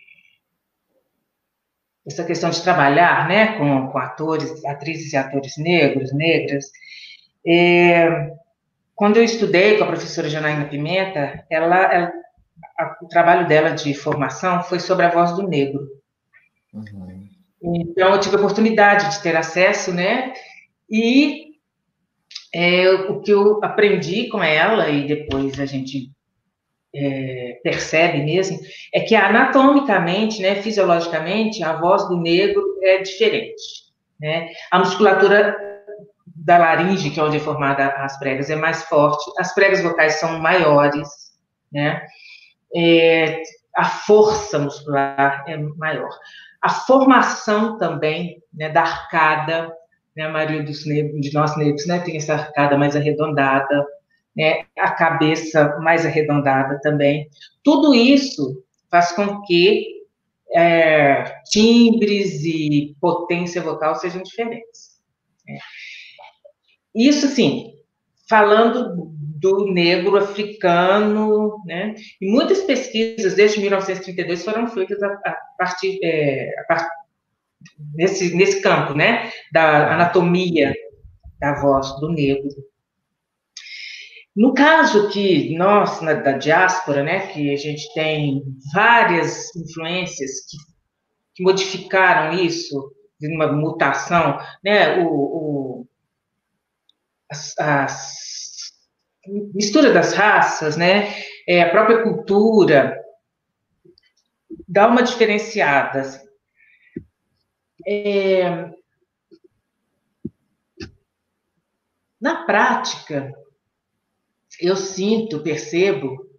essa 2.05 2.25
questão 2.25 2.49
de 2.49 2.61
trabalhar 2.61 3.27
né, 3.27 3.57
com, 3.57 3.87
com 3.87 3.97
atores, 3.97 4.63
atrizes 4.65 5.13
e 5.13 5.17
atores 5.17 5.57
negros, 5.57 6.13
negras, 6.13 6.65
é, 7.45 8.33
quando 9.01 9.17
eu 9.17 9.23
estudei 9.23 9.79
com 9.79 9.83
a 9.83 9.87
professora 9.87 10.29
Janaína 10.29 10.65
Pimenta, 10.65 11.43
ela, 11.49 11.91
ela 11.91 12.11
a, 12.77 12.97
o 13.01 13.07
trabalho 13.07 13.47
dela 13.47 13.71
de 13.71 13.95
formação 13.95 14.61
foi 14.61 14.79
sobre 14.79 15.07
a 15.07 15.09
voz 15.09 15.35
do 15.35 15.47
negro. 15.47 15.87
Uhum. 16.71 17.27
Então, 17.63 18.13
eu 18.13 18.19
tive 18.19 18.35
a 18.35 18.37
oportunidade 18.37 19.09
de 19.09 19.23
ter 19.23 19.35
acesso, 19.35 19.91
né? 19.91 20.33
E 20.87 21.55
é, 22.53 22.91
o 22.91 23.21
que 23.21 23.31
eu 23.31 23.59
aprendi 23.63 24.27
com 24.27 24.43
ela, 24.43 24.87
e 24.89 25.07
depois 25.07 25.59
a 25.59 25.65
gente 25.65 26.11
é, 26.93 27.59
percebe 27.63 28.23
mesmo, 28.23 28.59
é 28.93 28.99
que 28.99 29.15
anatomicamente, 29.15 30.43
né, 30.43 30.61
fisiologicamente, 30.61 31.63
a 31.63 31.73
voz 31.73 32.07
do 32.07 32.17
negro 32.17 32.63
é 32.83 32.99
diferente. 32.99 33.63
Né? 34.19 34.49
A 34.69 34.77
musculatura 34.77 35.70
da 36.43 36.57
laringe, 36.57 37.11
que 37.11 37.19
é 37.19 37.23
onde 37.23 37.37
é 37.37 37.39
formada 37.39 37.87
as 37.87 38.17
pregas, 38.17 38.49
é 38.49 38.55
mais 38.55 38.83
forte, 38.83 39.31
as 39.37 39.53
pregas 39.53 39.81
vocais 39.81 40.19
são 40.19 40.39
maiores, 40.39 41.07
né? 41.71 42.01
É, 42.75 43.41
a 43.75 43.85
força 43.85 44.57
muscular 44.57 45.45
é 45.47 45.55
maior. 45.57 46.09
A 46.61 46.69
formação 46.69 47.77
também, 47.77 48.41
né, 48.53 48.69
da 48.69 48.81
arcada, 48.81 49.71
né, 50.15 50.23
a 50.23 50.29
maioria 50.29 50.63
dos 50.63 50.85
negros, 50.85 51.21
de 51.21 51.33
nós 51.33 51.55
negros, 51.57 51.85
né, 51.85 51.99
tem 51.99 52.17
essa 52.17 52.33
arcada 52.33 52.77
mais 52.77 52.95
arredondada, 52.95 53.85
né, 54.35 54.65
a 54.79 54.91
cabeça 54.91 55.77
mais 55.79 56.05
arredondada 56.05 56.79
também. 56.81 57.29
Tudo 57.63 57.93
isso 57.93 58.63
faz 58.89 59.11
com 59.11 59.41
que 59.43 60.01
é, 60.55 61.23
timbres 61.51 62.43
e 62.43 62.95
potência 62.99 63.61
vocal 63.61 63.95
sejam 63.95 64.23
diferentes. 64.23 64.99
Né. 65.47 65.59
Isso, 66.93 67.27
sim, 67.27 67.73
falando 68.29 69.11
do 69.41 69.65
negro 69.71 70.17
africano, 70.17 71.57
né? 71.65 71.95
E 72.21 72.31
muitas 72.31 72.61
pesquisas 72.61 73.33
desde 73.33 73.59
1932 73.59 74.45
foram 74.45 74.67
feitas 74.67 75.01
a, 75.01 75.07
a 75.07 75.37
partir, 75.57 75.99
é, 76.03 76.47
a 76.59 76.63
part... 76.65 76.87
nesse, 77.95 78.35
nesse 78.35 78.61
campo, 78.61 78.93
né? 78.93 79.31
Da 79.51 79.95
anatomia 79.95 80.73
da 81.39 81.59
voz 81.59 81.99
do 81.99 82.09
negro. 82.09 82.49
No 84.35 84.53
caso 84.53 85.09
que 85.09 85.55
nós, 85.57 86.01
na, 86.01 86.13
da 86.13 86.33
diáspora, 86.33 87.03
né, 87.03 87.27
que 87.27 87.51
a 87.51 87.57
gente 87.57 87.93
tem 87.93 88.43
várias 88.73 89.53
influências 89.55 90.45
que, 90.47 90.57
que 91.35 91.43
modificaram 91.43 92.33
isso, 92.39 92.93
de 93.19 93.27
uma 93.35 93.51
mutação, 93.51 94.39
né, 94.63 95.03
o, 95.03 95.07
o 95.07 95.87
as, 97.31 97.57
as 97.57 98.21
mistura 99.53 99.93
das 99.93 100.13
raças, 100.13 100.75
né, 100.75 101.13
é, 101.47 101.61
a 101.61 101.69
própria 101.69 102.03
cultura, 102.03 102.99
dá 104.67 104.87
uma 104.87 105.03
diferenciada. 105.03 106.01
Assim. 106.01 106.27
É, 107.87 108.69
na 112.19 112.45
prática, 112.45 113.33
eu 114.59 114.75
sinto, 114.75 115.41
percebo 115.41 116.29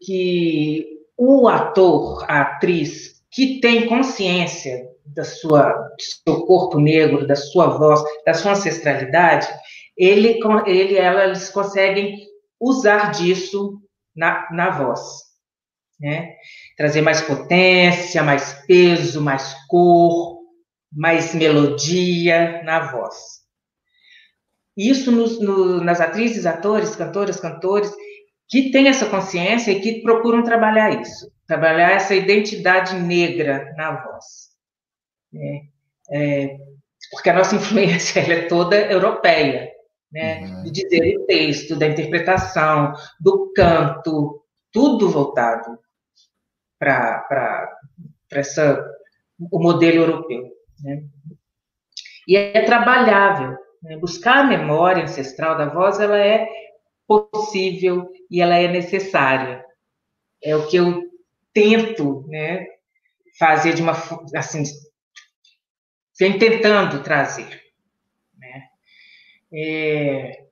que 0.00 0.86
o 1.16 1.48
ator, 1.48 2.24
a 2.28 2.40
atriz 2.42 3.20
que 3.30 3.60
tem 3.60 3.86
consciência 3.86 4.88
da 5.04 5.24
sua, 5.24 5.72
do 5.72 6.02
seu 6.02 6.46
corpo 6.46 6.78
negro, 6.78 7.26
da 7.26 7.36
sua 7.36 7.66
voz, 7.66 8.02
da 8.24 8.34
sua 8.34 8.52
ancestralidade, 8.52 9.48
ele, 10.00 10.40
ele 10.66 10.96
ela, 10.96 11.26
eles 11.26 11.50
conseguem 11.50 12.26
usar 12.58 13.10
disso 13.10 13.82
na, 14.16 14.48
na 14.50 14.70
voz. 14.70 15.00
Né? 16.00 16.36
Trazer 16.74 17.02
mais 17.02 17.20
potência, 17.20 18.22
mais 18.22 18.54
peso, 18.66 19.20
mais 19.20 19.54
cor, 19.68 20.40
mais 20.90 21.34
melodia 21.34 22.62
na 22.64 22.90
voz. 22.90 23.14
Isso 24.74 25.12
nos, 25.12 25.38
no, 25.38 25.84
nas 25.84 26.00
atrizes, 26.00 26.46
atores, 26.46 26.96
cantoras, 26.96 27.38
cantores, 27.38 27.92
que 28.48 28.70
têm 28.70 28.88
essa 28.88 29.04
consciência 29.04 29.70
e 29.70 29.80
que 29.80 30.00
procuram 30.00 30.42
trabalhar 30.42 30.98
isso, 30.98 31.30
trabalhar 31.46 31.90
essa 31.90 32.14
identidade 32.14 32.94
negra 32.94 33.70
na 33.76 34.02
voz. 34.02 34.24
É, 35.34 35.60
é, 36.12 36.56
porque 37.10 37.28
a 37.28 37.34
nossa 37.34 37.54
influência 37.56 38.20
é 38.20 38.46
toda 38.46 38.76
europeia 38.90 39.70
né? 40.12 40.40
Uhum. 40.40 40.62
De 40.64 40.70
dizer 40.70 41.16
o 41.16 41.26
texto, 41.26 41.76
da 41.76 41.86
interpretação, 41.86 42.94
do 43.20 43.52
canto, 43.54 44.42
tudo 44.72 45.08
voltado 45.08 45.78
para 46.78 47.68
essa 48.32 48.84
o 49.50 49.58
modelo 49.58 50.04
europeu. 50.04 50.50
Né? 50.82 51.04
E 52.26 52.36
é 52.36 52.62
trabalhável. 52.64 53.56
Né? 53.82 53.96
Buscar 53.96 54.38
a 54.38 54.44
memória 54.44 55.04
ancestral 55.04 55.56
da 55.56 55.66
voz, 55.66 56.00
ela 56.00 56.18
é 56.18 56.48
possível 57.06 58.10
e 58.30 58.40
ela 58.40 58.56
é 58.56 58.68
necessária. 58.68 59.64
É 60.42 60.54
o 60.54 60.66
que 60.68 60.76
eu 60.76 61.02
tento, 61.52 62.24
né, 62.28 62.64
fazer 63.38 63.74
de 63.74 63.82
uma 63.82 63.92
assim, 64.36 64.62
vem 66.18 66.38
tentando 66.38 67.02
trazer 67.02 67.59
é, 69.52 70.44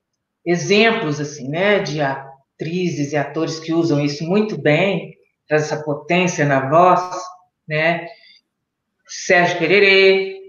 exemplos 0.45 1.19
assim, 1.19 1.47
né, 1.47 1.79
de 1.79 2.01
atrizes 2.01 3.11
e 3.11 3.17
atores 3.17 3.59
que 3.59 3.73
usam 3.73 3.99
isso 3.99 4.23
muito 4.23 4.57
bem, 4.57 5.17
traz 5.47 5.63
essa 5.63 5.83
potência 5.83 6.45
na 6.45 6.69
voz, 6.69 7.17
né? 7.67 8.07
Sérgio 9.07 9.57
Pererê, 9.57 10.39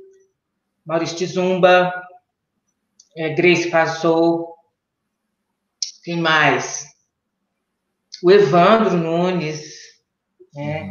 Maurício 0.85 1.17
Tizumba, 1.17 1.93
é, 3.17 3.31
Grace 3.31 3.71
Passou, 3.71 4.55
quem 6.05 6.17
mais? 6.17 6.87
O 8.23 8.31
Evandro 8.31 8.97
Nunes, 8.97 9.75
né? 10.55 10.83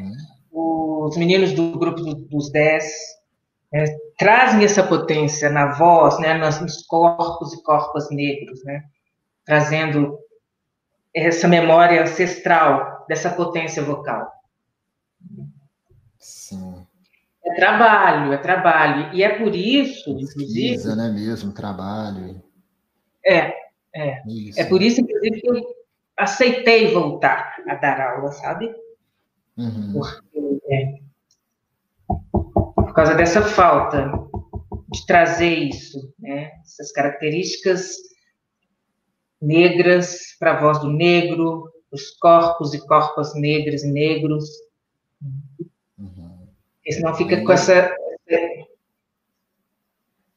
Uhum. 0.52 1.08
Os 1.08 1.18
meninos 1.18 1.54
do 1.54 1.78
grupo 1.78 2.02
dos 2.02 2.52
Dez, 2.52 2.86
é, 3.74 3.86
trazem 4.18 4.64
essa 4.64 4.84
potência 4.84 5.50
na 5.50 5.74
voz, 5.74 6.20
né, 6.20 6.34
nos 6.34 6.82
corpos 6.88 7.54
e 7.54 7.64
corpos 7.64 8.10
negros, 8.10 8.64
né, 8.64 8.84
trazendo 9.46 10.18
essa 11.14 11.48
memória 11.48 12.02
ancestral 12.02 13.06
dessa 13.08 13.30
potência 13.30 13.82
vocal. 13.84 14.32
Sim. 16.18 16.86
É 17.44 17.56
trabalho, 17.56 18.34
é 18.34 18.38
trabalho. 18.38 19.14
E 19.16 19.24
é 19.24 19.38
por 19.38 19.56
isso, 19.56 20.10
inclusive. 20.12 20.70
Pesquisa, 20.74 20.96
né, 20.96 21.10
mesmo, 21.10 21.54
trabalho. 21.54 22.42
É, 23.26 23.54
é. 23.96 24.22
Isso. 24.28 24.60
É 24.60 24.66
por 24.66 24.82
isso, 24.82 25.02
inclusive, 25.02 25.42
que 25.42 25.50
eu 25.50 25.64
aceitei 26.18 26.94
voltar 26.94 27.56
a 27.68 27.76
dar 27.76 28.02
aula, 28.02 28.32
sabe? 28.32 28.74
Uhum. 29.58 29.94
Porque 29.94 30.60
é, 30.70 31.00
causa 33.00 33.16
dessa 33.16 33.42
falta 33.42 34.12
de 34.92 35.06
trazer 35.06 35.54
isso, 35.54 36.14
né? 36.20 36.52
essas 36.62 36.92
características 36.92 37.96
negras 39.42 40.36
para 40.38 40.58
a 40.58 40.60
voz 40.60 40.80
do 40.80 40.92
negro, 40.92 41.72
os 41.94 42.10
corpos 42.18 42.74
e 42.74 42.86
corpos 42.86 43.34
negras 43.36 43.84
e 43.84 43.92
negros. 43.92 44.50
Uhum. 45.98 46.50
Porque 46.76 46.92
senão 46.92 47.16
fica 47.16 47.42
com 47.42 47.54
essa. 47.54 47.96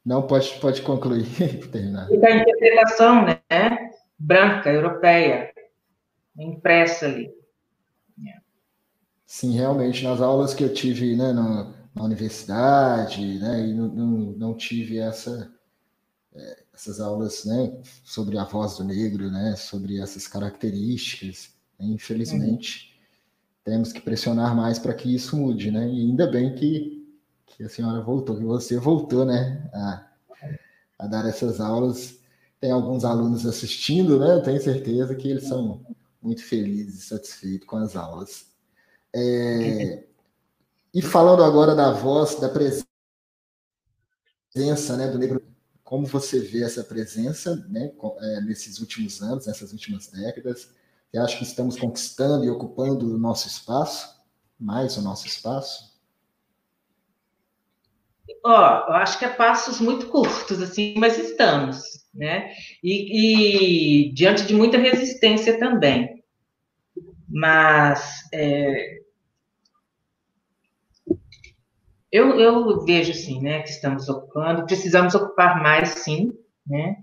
Não, 0.05 0.25
pode, 0.25 0.57
pode 0.61 0.81
concluir. 0.83 1.25
Terminar. 1.69 2.09
E 2.13 2.17
da 2.17 2.31
interpretação 2.31 3.25
né? 3.25 3.41
branca, 4.17 4.71
europeia, 4.71 5.51
impressa 6.39 7.07
ali. 7.07 7.29
Sim, 9.25 9.57
realmente, 9.57 10.03
nas 10.03 10.21
aulas 10.21 10.53
que 10.53 10.63
eu 10.63 10.71
tive 10.71 11.15
né, 11.15 11.33
no, 11.33 11.82
na 11.93 12.03
universidade, 12.03 13.39
né, 13.39 13.67
e 13.67 13.73
não, 13.73 13.87
não, 13.87 14.07
não 14.33 14.57
tive 14.57 14.97
essa, 14.97 15.51
é, 16.33 16.63
essas 16.73 16.99
aulas 16.99 17.45
né, 17.45 17.79
sobre 18.03 18.37
a 18.37 18.43
voz 18.43 18.77
do 18.77 18.83
negro, 18.83 19.29
né, 19.29 19.55
sobre 19.55 19.99
essas 19.99 20.27
características. 20.27 21.51
Né, 21.79 21.87
infelizmente, 21.87 22.95
uhum. 22.95 23.73
temos 23.73 23.93
que 23.93 24.01
pressionar 24.01 24.55
mais 24.55 24.79
para 24.79 24.93
que 24.93 25.13
isso 25.13 25.37
mude, 25.37 25.69
né? 25.69 25.87
E 25.87 26.01
ainda 26.01 26.25
bem 26.25 26.55
que, 26.55 27.07
que 27.45 27.63
a 27.63 27.69
senhora 27.69 28.01
voltou, 28.01 28.37
que 28.37 28.43
você 28.43 28.77
voltou, 28.77 29.23
né, 29.23 29.69
a, 29.73 30.07
a 30.99 31.07
dar 31.07 31.27
essas 31.27 31.61
aulas. 31.61 32.19
Tem 32.59 32.71
alguns 32.71 33.03
alunos 33.03 33.45
assistindo, 33.45 34.17
né? 34.17 34.35
Eu 34.35 34.41
tenho 34.41 34.61
certeza 34.61 35.13
que 35.15 35.27
eles 35.27 35.43
são 35.43 35.85
muito 36.21 36.41
felizes 36.41 37.03
e 37.03 37.07
satisfeitos 37.07 37.67
com 37.67 37.75
as 37.75 37.95
aulas. 37.95 38.47
É, 39.13 40.05
e 40.93 41.01
falando 41.01 41.43
agora 41.43 41.73
da 41.73 41.91
voz, 41.91 42.35
da 42.39 42.49
presença 42.49 42.85
né, 44.95 45.07
do 45.07 45.17
negro, 45.17 45.43
como 45.83 46.05
você 46.05 46.39
vê 46.39 46.63
essa 46.63 46.83
presença 46.83 47.55
né, 47.67 47.91
é, 48.19 48.41
nesses 48.41 48.79
últimos 48.79 49.21
anos, 49.21 49.47
nessas 49.47 49.71
últimas 49.71 50.07
décadas? 50.07 50.69
Você 51.09 51.17
acha 51.17 51.37
que 51.37 51.43
estamos 51.43 51.77
conquistando 51.77 52.45
e 52.45 52.49
ocupando 52.49 53.13
o 53.13 53.17
nosso 53.17 53.47
espaço, 53.47 54.23
mais 54.59 54.97
o 54.97 55.01
nosso 55.01 55.27
espaço? 55.27 55.93
Ó, 58.43 58.87
eu 58.87 58.93
acho 58.93 59.19
que 59.19 59.25
é 59.25 59.29
passos 59.29 59.79
muito 59.79 60.07
curtos, 60.09 60.61
assim, 60.61 60.95
mas 60.97 61.17
estamos, 61.17 61.81
né? 62.13 62.53
E, 62.83 64.07
e 64.09 64.13
diante 64.13 64.45
de 64.45 64.53
muita 64.53 64.77
resistência 64.77 65.57
também. 65.59 66.23
Mas 67.27 68.27
é, 68.33 69.02
eu, 72.13 72.39
eu 72.39 72.85
vejo 72.85 73.11
assim, 73.11 73.41
né, 73.41 73.63
que 73.63 73.69
estamos 73.69 74.07
ocupando, 74.07 74.67
precisamos 74.67 75.15
ocupar 75.15 75.63
mais, 75.63 75.89
sim, 75.89 76.31
né? 76.65 76.95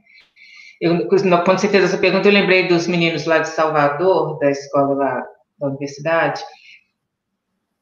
Eu, 0.81 1.09
quando 1.09 1.65
essa 1.85 1.99
pergunta, 1.99 2.29
eu 2.29 2.33
lembrei 2.33 2.69
dos 2.69 2.87
meninos 2.87 3.27
lá 3.27 3.41
de 3.41 3.49
Salvador, 3.49 4.39
da 4.39 4.49
escola 4.49 4.95
lá 4.95 5.27
da 5.59 5.67
universidade. 5.67 6.43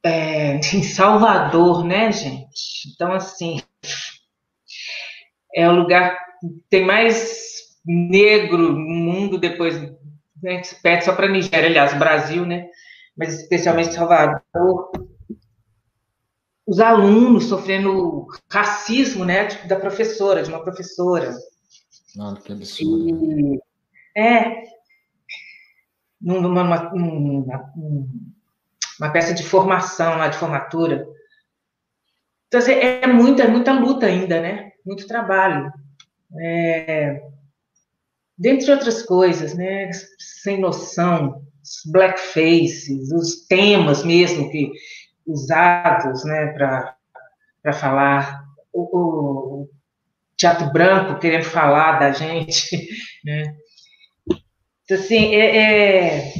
É, 0.02 0.54
em 0.74 0.82
Salvador, 0.82 1.84
né, 1.84 2.10
gente? 2.10 2.88
Então, 2.94 3.12
assim, 3.12 3.60
é 5.54 5.68
o 5.68 5.74
lugar 5.74 6.18
que 6.40 6.48
tem 6.70 6.84
mais 6.86 7.76
negro 7.84 8.72
no 8.72 8.78
mundo 8.78 9.38
depois, 9.38 9.78
né, 10.42 10.62
perde 10.82 11.04
só 11.04 11.14
para 11.14 11.28
Nigéria, 11.28 11.68
aliás, 11.68 11.92
Brasil, 11.92 12.46
né? 12.46 12.68
Mas 13.14 13.38
especialmente 13.38 13.92
Salvador. 13.92 14.90
Os 16.68 16.78
alunos 16.80 17.46
sofrendo 17.46 18.26
racismo, 18.48 19.24
né, 19.24 19.46
da 19.66 19.76
professora, 19.76 20.42
de 20.42 20.50
uma 20.50 20.62
professora 20.62 21.34
nossa, 22.18 22.42
que 22.42 22.52
absurdo. 22.52 23.08
E, 23.08 23.60
é. 24.16 24.64
Numa, 26.20 26.48
numa, 26.48 26.90
numa, 26.92 27.72
uma 28.98 29.12
peça 29.12 29.32
de 29.32 29.44
formação 29.44 30.18
lá, 30.18 30.26
de 30.26 30.36
formatura. 30.36 31.06
Então, 32.48 32.58
assim, 32.58 32.72
é 32.72 33.06
muita, 33.06 33.46
muita 33.46 33.72
luta 33.72 34.06
ainda, 34.06 34.40
né? 34.40 34.72
Muito 34.84 35.06
trabalho. 35.06 35.72
É, 36.40 37.22
dentre 38.36 38.72
outras 38.72 39.02
coisas, 39.04 39.54
né? 39.54 39.90
Sem 40.18 40.60
noção, 40.60 41.46
os 41.62 41.92
blackfaces, 41.92 43.12
os 43.12 43.46
temas 43.46 44.04
mesmo 44.04 44.50
que 44.50 44.72
usados, 45.28 46.24
né, 46.24 46.46
para 46.48 47.72
falar. 47.72 48.44
O, 48.72 49.62
o, 49.62 49.70
teatro 50.36 50.72
branco 50.72 51.18
querendo 51.18 51.44
falar 51.44 51.98
da 51.98 52.12
gente, 52.12 52.88
né? 53.24 53.56
Então, 54.84 54.96
assim, 54.96 55.34
é, 55.34 55.56
é... 55.56 56.32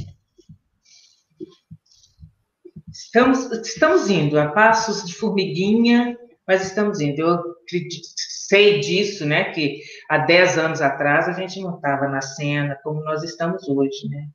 Estamos, 2.91 3.51
estamos 3.66 4.09
indo 4.09 4.39
a 4.39 4.49
passos 4.49 5.05
de 5.05 5.14
formiguinha, 5.14 6.16
mas 6.47 6.64
estamos 6.64 7.01
indo. 7.01 7.20
Eu 7.20 7.34
acredito, 7.62 8.07
sei 8.16 8.80
disso, 8.80 9.26
né, 9.26 9.53
que 9.53 9.82
há 10.09 10.18
10 10.18 10.59
anos 10.59 10.80
atrás 10.80 11.28
a 11.28 11.32
gente 11.32 11.61
não 11.61 11.76
estava 11.76 12.09
na 12.09 12.20
cena 12.20 12.78
como 12.82 13.03
nós 13.03 13.22
estamos 13.22 13.68
hoje, 13.68 14.09
né? 14.09 14.28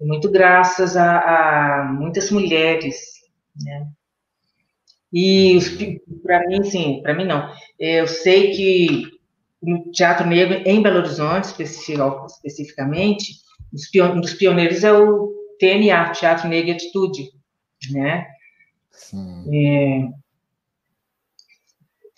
Muito 0.00 0.30
graças 0.30 0.96
a, 0.96 1.18
a 1.80 1.84
muitas 1.84 2.30
mulheres, 2.30 3.17
né? 3.64 3.88
E 5.12 5.58
para 6.22 6.46
mim, 6.46 6.62
sim, 6.64 7.00
para 7.02 7.14
mim 7.14 7.24
não. 7.24 7.50
Eu 7.78 8.06
sei 8.06 8.52
que 8.52 9.18
no 9.62 9.90
Teatro 9.90 10.26
Negro, 10.26 10.62
em 10.66 10.82
Belo 10.82 10.98
Horizonte, 10.98 11.46
especificamente, 11.46 13.32
um 13.72 14.20
dos 14.20 14.34
pioneiros 14.34 14.84
é 14.84 14.92
o 14.92 15.32
TNA, 15.58 16.12
Teatro 16.12 16.48
Negro 16.48 16.70
e 16.70 16.72
Atitude, 16.72 17.30
né? 17.90 18.26
É, 19.52 20.08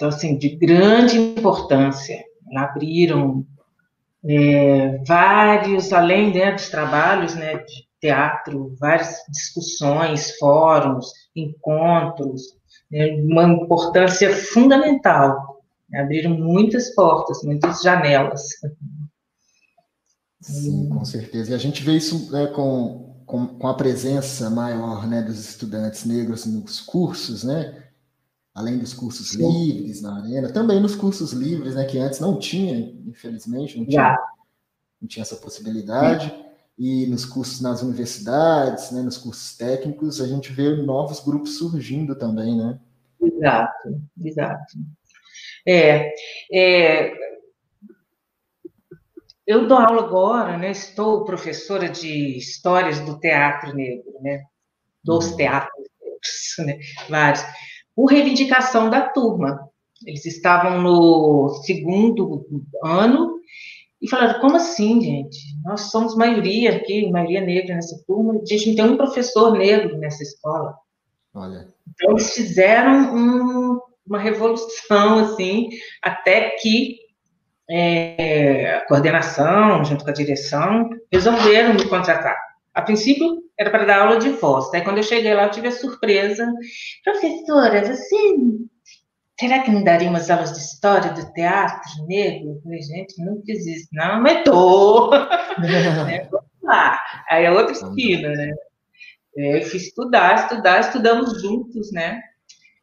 então, 0.00 0.08
assim, 0.08 0.38
de 0.38 0.56
grande 0.56 1.18
importância. 1.18 2.24
Abriram 2.56 3.46
é, 4.24 4.98
vários, 5.06 5.92
além 5.92 6.32
né, 6.32 6.52
dos 6.52 6.68
trabalhos 6.68 7.34
né, 7.34 7.58
de 7.58 7.89
teatro, 8.00 8.74
várias 8.78 9.16
discussões, 9.28 10.36
fóruns, 10.38 11.12
encontros, 11.36 12.56
né, 12.90 13.12
uma 13.22 13.44
importância 13.44 14.34
fundamental. 14.34 15.62
Né, 15.88 16.00
abriram 16.00 16.30
muitas 16.30 16.94
portas, 16.94 17.42
muitas 17.44 17.82
janelas. 17.82 18.42
Sim, 20.40 20.88
com 20.88 21.04
certeza. 21.04 21.52
E 21.52 21.54
a 21.54 21.58
gente 21.58 21.82
vê 21.82 21.92
isso 21.92 22.32
né, 22.32 22.46
com, 22.46 23.22
com, 23.26 23.46
com, 23.46 23.66
a 23.68 23.74
presença 23.74 24.48
maior 24.48 25.06
né, 25.06 25.20
dos 25.20 25.38
estudantes 25.38 26.06
negros 26.06 26.46
nos 26.46 26.80
cursos, 26.80 27.44
né? 27.44 27.84
Além 28.54 28.78
dos 28.78 28.92
cursos 28.92 29.30
Sim. 29.30 29.46
livres 29.46 30.02
na 30.02 30.16
arena, 30.16 30.52
também 30.52 30.80
nos 30.80 30.96
cursos 30.96 31.32
livres, 31.32 31.74
né? 31.74 31.84
Que 31.84 31.98
antes 31.98 32.18
não 32.20 32.38
tinha, 32.38 32.78
infelizmente, 33.06 33.78
não 33.78 33.86
tinha, 33.86 34.18
não 35.00 35.06
tinha 35.06 35.22
essa 35.22 35.36
possibilidade. 35.36 36.30
Sim 36.30 36.49
e 36.80 37.06
nos 37.06 37.26
cursos 37.26 37.60
nas 37.60 37.82
universidades, 37.82 38.90
né, 38.90 39.02
nos 39.02 39.18
cursos 39.18 39.54
técnicos, 39.54 40.18
a 40.18 40.26
gente 40.26 40.50
vê 40.50 40.74
novos 40.76 41.20
grupos 41.20 41.58
surgindo 41.58 42.16
também, 42.16 42.56
né? 42.56 42.80
Exato, 43.20 44.00
exato. 44.18 44.78
É, 45.68 46.10
é, 46.50 47.12
eu 49.46 49.68
dou 49.68 49.76
aula 49.76 50.04
agora, 50.04 50.56
né? 50.56 50.70
Estou 50.70 51.22
professora 51.26 51.86
de 51.86 52.38
histórias 52.38 52.98
do 53.00 53.20
teatro 53.20 53.74
negro, 53.74 54.14
né? 54.22 54.44
Dos 55.04 55.32
uhum. 55.32 55.36
teatros 55.36 55.86
negros, 56.00 56.54
né? 56.66 56.78
Vários. 57.10 57.44
Por 57.94 58.06
reivindicação 58.06 58.88
da 58.88 59.06
turma. 59.06 59.68
Eles 60.06 60.24
estavam 60.24 60.80
no 60.80 61.50
segundo 61.62 62.46
ano 62.82 63.38
e 64.00 64.08
falaram, 64.08 64.40
como 64.40 64.56
assim, 64.56 65.00
gente? 65.00 65.38
Nós 65.64 65.90
somos 65.90 66.16
maioria 66.16 66.76
aqui, 66.76 67.10
maioria 67.10 67.40
negra 67.40 67.74
nessa 67.74 68.02
turma, 68.06 68.34
a 68.34 68.46
gente 68.46 68.68
não 68.68 68.76
tem 68.76 68.84
um 68.86 68.96
professor 68.96 69.52
negro 69.52 69.98
nessa 69.98 70.22
escola. 70.22 70.74
Olha. 71.34 71.68
Então, 71.88 72.12
eles 72.12 72.32
fizeram 72.34 73.14
um, 73.14 73.80
uma 74.06 74.18
revolução, 74.18 75.18
assim, 75.18 75.68
até 76.02 76.50
que 76.60 76.96
é, 77.70 78.76
a 78.76 78.86
coordenação, 78.86 79.84
junto 79.84 80.02
com 80.02 80.10
a 80.10 80.14
direção, 80.14 80.88
resolveram 81.12 81.74
me 81.74 81.86
contratar. 81.88 82.36
A 82.74 82.82
princípio, 82.82 83.42
era 83.58 83.70
para 83.70 83.84
dar 83.84 84.00
aula 84.00 84.18
de 84.18 84.30
voz. 84.30 84.70
Daí, 84.70 84.82
quando 84.82 84.96
eu 84.96 85.02
cheguei 85.02 85.34
lá, 85.34 85.44
eu 85.44 85.50
tive 85.50 85.68
a 85.68 85.72
surpresa. 85.72 86.50
Professora, 87.04 87.84
você 87.84 88.16
será 89.40 89.62
que 89.62 89.70
não 89.70 89.82
daria 89.82 90.10
umas 90.10 90.28
aulas 90.28 90.52
de 90.52 90.58
história 90.58 91.14
do 91.14 91.32
teatro 91.32 92.06
negro? 92.06 92.50
Eu 92.50 92.60
falei, 92.62 92.82
gente, 92.82 93.24
não 93.24 93.42
fiz 93.42 93.66
isso. 93.66 93.88
Não, 93.92 94.20
mas 94.20 94.44
tô. 94.44 95.10
é, 95.64 96.28
vamos 96.30 96.46
lá. 96.62 97.00
Aí 97.30 97.46
é 97.46 97.50
outra 97.50 97.72
esquina, 97.72 98.28
né? 98.28 98.52
É, 99.38 99.58
eu 99.58 99.62
fui 99.62 99.78
estudar, 99.78 100.34
estudar, 100.34 100.80
estudamos 100.80 101.40
juntos, 101.40 101.90
né? 101.90 102.20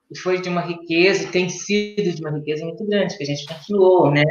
E 0.10 0.18
foi 0.18 0.42
de 0.42 0.50
uma 0.50 0.62
riqueza, 0.62 1.32
tem 1.32 1.48
sido 1.48 2.12
de 2.12 2.22
uma 2.22 2.32
riqueza 2.32 2.66
muito 2.66 2.86
grande, 2.88 3.16
que 3.16 3.24
a 3.24 3.28
gente 3.28 3.46
continuou, 3.46 4.10
né? 4.10 4.24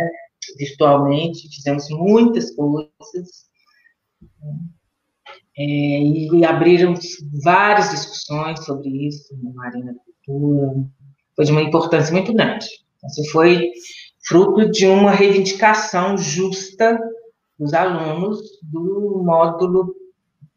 Virtualmente, 0.59 1.49
fizemos 1.55 1.89
muitas 1.91 2.53
coisas. 2.57 3.47
É, 5.59 5.63
e, 5.63 6.29
e 6.29 6.45
abriram 6.45 6.95
várias 7.45 7.91
discussões 7.91 8.65
sobre 8.65 8.89
isso 9.07 9.29
na 9.43 9.67
Arena 9.67 9.93
da 9.93 10.01
Cultura, 10.27 10.87
foi 11.37 11.45
de 11.45 11.53
uma 11.53 11.63
importância 11.63 12.13
muito 12.13 12.33
grande. 12.33 12.67
Isso 13.05 13.31
foi 13.31 13.71
fruto 14.27 14.71
de 14.71 14.87
uma 14.87 15.13
reivindicação 15.13 16.19
justa 16.19 16.99
dos 17.59 17.73
alunos 17.73 18.41
do 18.63 19.23
módulo 19.25 19.95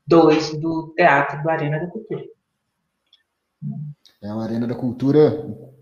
2 0.08 0.60
do 0.60 0.94
Teatro 0.96 1.44
do 1.44 1.50
Arena 1.50 1.80
da 1.80 1.88
Cultura. 1.88 2.24
É 4.22 4.34
uma 4.34 4.44
Arena 4.44 4.66
da 4.66 4.76
Cultura, 4.76 5.46
um 5.46 5.74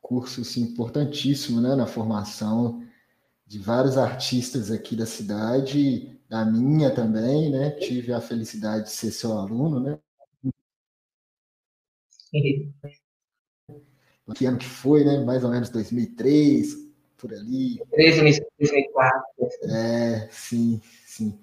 curso 0.00 0.40
assim, 0.40 0.62
importantíssimo 0.62 1.60
né, 1.60 1.74
na 1.76 1.86
formação 1.86 2.82
de 3.46 3.58
vários 3.58 3.96
artistas 3.96 4.70
aqui 4.70 4.96
da 4.96 5.06
cidade, 5.06 6.18
da 6.28 6.44
minha 6.44 6.92
também, 6.92 7.50
né? 7.50 7.70
Tive 7.70 8.12
a 8.12 8.20
felicidade 8.20 8.84
de 8.84 8.90
ser 8.90 9.12
seu 9.12 9.32
aluno, 9.32 9.78
né? 9.78 9.98
Que 14.34 14.46
ano 14.46 14.58
que 14.58 14.66
foi, 14.66 15.04
né? 15.04 15.18
Mais 15.24 15.44
ou 15.44 15.50
menos 15.50 15.68
2003, 15.70 16.74
por 17.16 17.32
ali. 17.32 17.80
2004. 17.96 19.22
É, 19.64 20.28
sim, 20.30 20.80
sim. 21.06 21.38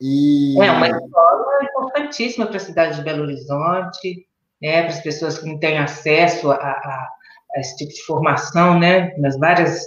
E... 0.00 0.56
É 0.60 0.72
uma 0.72 0.88
escola 0.88 1.64
importantíssima 1.64 2.46
para 2.46 2.56
a 2.56 2.60
cidade 2.60 2.96
de 2.96 3.02
Belo 3.02 3.22
Horizonte, 3.22 4.26
né, 4.60 4.82
para 4.82 4.92
as 4.92 5.02
pessoas 5.02 5.38
que 5.38 5.46
não 5.46 5.58
têm 5.58 5.78
acesso 5.78 6.50
a, 6.50 6.56
a, 6.56 7.08
a 7.54 7.60
esse 7.60 7.76
tipo 7.76 7.92
de 7.92 8.02
formação, 8.04 8.78
né, 8.78 9.14
nas 9.18 9.38
várias 9.38 9.84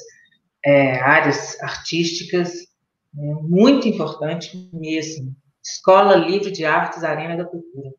é, 0.65 0.99
áreas 0.99 1.59
artísticas, 1.61 2.53
né, 3.13 3.33
muito 3.41 3.87
importante 3.87 4.69
mesmo. 4.71 5.35
Escola 5.63 6.15
Livre 6.15 6.51
de 6.51 6.65
Artes 6.65 7.03
Arena 7.03 7.37
da 7.37 7.45
Cultura. 7.45 7.89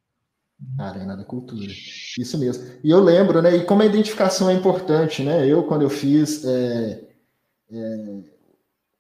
Arena 0.79 1.17
da 1.17 1.25
Cultura. 1.25 1.73
Isso 2.19 2.39
mesmo. 2.39 2.65
E 2.83 2.91
eu 2.91 3.01
lembro, 3.01 3.41
né? 3.43 3.57
E 3.57 3.65
como 3.65 3.83
a 3.83 3.87
identificação 3.87 4.51
é 4.51 4.55
importante, 4.55 5.23
né? 5.23 5.47
Eu, 5.47 5.65
quando 5.65 5.83
eu 5.83 5.91
fiz, 5.91 6.45
é, 6.45 7.05
é, 7.71 8.21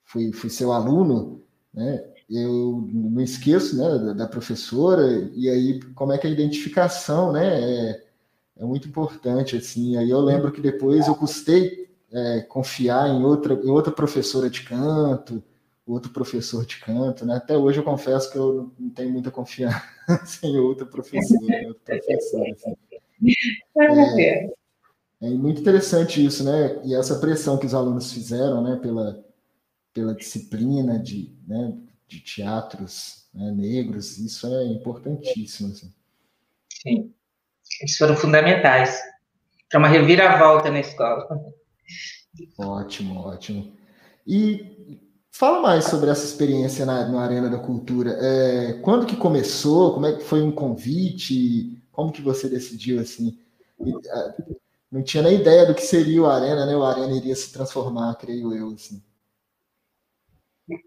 fui, 0.04 0.32
fui 0.32 0.50
seu 0.50 0.72
aluno, 0.72 1.42
né? 1.72 2.04
eu 2.30 2.88
não 2.92 3.20
esqueço, 3.20 3.76
né, 3.76 3.98
da, 3.98 4.12
da, 4.12 4.26
professora, 4.26 5.30
e 5.34 5.48
aí 5.48 5.80
como 5.94 6.12
é 6.12 6.18
que 6.18 6.26
a 6.26 6.30
identificação, 6.30 7.32
né, 7.32 7.60
é, 7.60 8.04
é, 8.58 8.64
muito 8.64 8.88
importante, 8.88 9.56
assim, 9.56 9.96
aí 9.96 10.10
eu 10.10 10.20
lembro 10.20 10.50
que 10.50 10.60
depois 10.60 11.06
eu 11.06 11.14
custei 11.14 11.88
é, 12.12 12.40
confiar 12.40 13.08
em 13.08 13.22
outra, 13.22 13.54
em 13.54 13.68
outra 13.68 13.92
professora 13.92 14.48
de 14.48 14.62
canto, 14.62 15.42
outro 15.86 16.10
professor 16.12 16.64
de 16.64 16.78
canto, 16.78 17.26
né, 17.26 17.36
até 17.36 17.56
hoje 17.56 17.78
eu 17.78 17.84
confesso 17.84 18.30
que 18.30 18.38
eu 18.38 18.72
não 18.78 18.90
tenho 18.90 19.10
muita 19.10 19.30
confiança 19.30 19.84
em 20.42 20.56
outra 20.58 20.86
professora, 20.86 21.68
outra 21.68 21.98
professora, 21.98 22.52
assim. 22.52 22.74
É, 24.18 24.54
é 25.22 25.30
muito 25.30 25.60
interessante 25.60 26.24
isso, 26.24 26.44
né, 26.44 26.80
e 26.84 26.94
essa 26.94 27.18
pressão 27.18 27.58
que 27.58 27.66
os 27.66 27.74
alunos 27.74 28.12
fizeram, 28.12 28.62
né, 28.62 28.76
pela, 28.76 29.24
pela 29.92 30.14
disciplina 30.14 30.98
de, 30.98 31.36
né, 31.46 31.76
de 32.08 32.20
teatros 32.20 33.28
né, 33.34 33.50
negros, 33.50 34.18
isso 34.18 34.46
é 34.46 34.64
importantíssimo. 34.66 35.70
Assim. 35.70 35.92
Sim, 36.82 37.14
eles 37.80 37.96
foram 37.96 38.16
fundamentais 38.16 38.98
para 39.68 39.78
uma 39.78 39.88
reviravolta 39.88 40.70
na 40.70 40.80
escola. 40.80 41.28
Ótimo, 42.58 43.20
ótimo. 43.20 43.76
E 44.26 44.73
fala 45.34 45.60
mais 45.60 45.84
sobre 45.86 46.10
essa 46.10 46.24
experiência 46.24 46.86
na, 46.86 47.08
na 47.08 47.20
Arena 47.20 47.50
da 47.50 47.58
Cultura. 47.58 48.16
É, 48.20 48.74
quando 48.82 49.04
que 49.04 49.16
começou? 49.16 49.92
Como 49.92 50.06
é 50.06 50.12
que 50.12 50.22
foi 50.22 50.40
um 50.40 50.52
convite? 50.52 51.82
Como 51.90 52.12
que 52.12 52.22
você 52.22 52.48
decidiu 52.48 53.00
assim? 53.00 53.36
A, 54.10 54.34
não 54.90 55.02
tinha 55.02 55.22
nem 55.24 55.34
ideia 55.34 55.66
do 55.66 55.74
que 55.74 55.82
seria 55.82 56.22
o 56.22 56.26
Arena, 56.26 56.64
né? 56.64 56.76
O 56.76 56.84
Arena 56.84 57.16
iria 57.16 57.34
se 57.34 57.52
transformar, 57.52 58.14
creio 58.14 58.54
eu, 58.54 58.68
assim. 58.68 59.02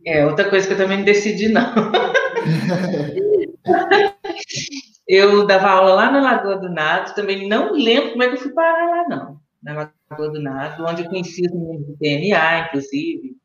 É, 0.05 0.25
outra 0.25 0.49
coisa 0.49 0.65
que 0.65 0.73
eu 0.73 0.77
também 0.77 0.99
não 0.99 1.05
decidi, 1.05 1.49
não. 1.49 1.73
eu 5.07 5.45
dava 5.45 5.69
aula 5.69 5.93
lá 5.93 6.09
na 6.09 6.21
Lagoa 6.21 6.57
do 6.57 6.69
Nado, 6.69 7.13
também 7.13 7.49
não 7.49 7.73
lembro 7.73 8.11
como 8.11 8.23
é 8.23 8.29
que 8.29 8.35
eu 8.35 8.39
fui 8.39 8.53
parar 8.53 8.89
lá, 8.89 9.09
não. 9.09 9.41
Na 9.61 9.91
Lagoa 10.09 10.31
do 10.31 10.41
Nado, 10.41 10.85
onde 10.85 11.03
eu 11.03 11.09
conheci 11.09 11.45
os 11.45 11.51
meninos 11.51 11.85
do 11.85 11.97
PNA, 11.97 12.67
inclusive. 12.67 13.35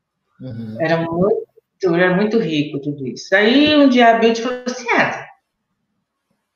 Uhum. 0.43 0.77
Era 0.79 0.97
muito, 0.97 1.95
era 1.95 2.15
muito 2.15 2.37
rico 2.37 2.79
tudo 2.81 3.07
isso. 3.07 3.33
Aí 3.33 3.75
um 3.77 3.87
dia 3.87 4.09
a 4.09 4.19
Bilde 4.19 4.41
falou 4.41 4.63
assim: 4.65 4.89
ah, 4.91 5.25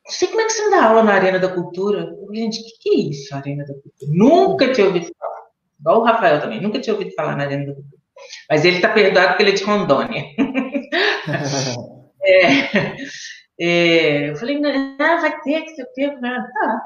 não 0.06 0.12
sei 0.12 0.28
como 0.28 0.42
é 0.42 0.46
que 0.46 0.52
você 0.52 0.70
dá 0.70 0.86
aula 0.86 1.04
na 1.04 1.14
Arena 1.14 1.40
da 1.40 1.50
Cultura. 1.50 2.00
Eu 2.00 2.36
gente, 2.36 2.60
o 2.60 2.64
que, 2.64 2.72
que 2.82 2.90
é 2.90 3.10
isso, 3.10 3.34
Arena 3.34 3.66
da 3.66 3.74
Cultura? 3.74 4.12
Nunca 4.14 4.72
tinha 4.74 4.88
ouvido 4.88 5.08
falar. 5.18 5.48
Igual 5.80 6.02
o 6.02 6.04
Rafael 6.04 6.42
também, 6.42 6.62
nunca 6.62 6.80
tinha 6.80 6.94
ouvido 6.94 7.14
falar 7.14 7.36
na 7.38 7.44
Arena 7.44 7.66
da 7.66 7.74
Cultura. 7.74 8.02
Mas 8.50 8.66
ele 8.66 8.78
está 8.78 8.90
perdoado 8.90 9.30
porque 9.30 9.44
ele 9.44 9.52
é 9.52 9.54
de 9.54 9.64
Rondônia. 9.64 10.26
é, 12.24 12.96
é, 13.60 14.30
eu 14.30 14.36
falei, 14.36 14.62
ah, 15.00 15.18
vai 15.22 15.42
ter 15.42 15.62
que 15.62 15.76
ser 15.76 15.84
o 15.84 15.94
quê? 15.94 16.10
Tá. 16.20 16.82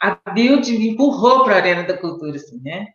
A 0.00 0.30
Build 0.32 0.70
me 0.76 0.90
empurrou 0.90 1.44
para 1.44 1.54
a 1.54 1.58
Arena 1.58 1.84
da 1.84 1.96
Cultura, 1.96 2.36
assim, 2.36 2.60
né? 2.62 2.88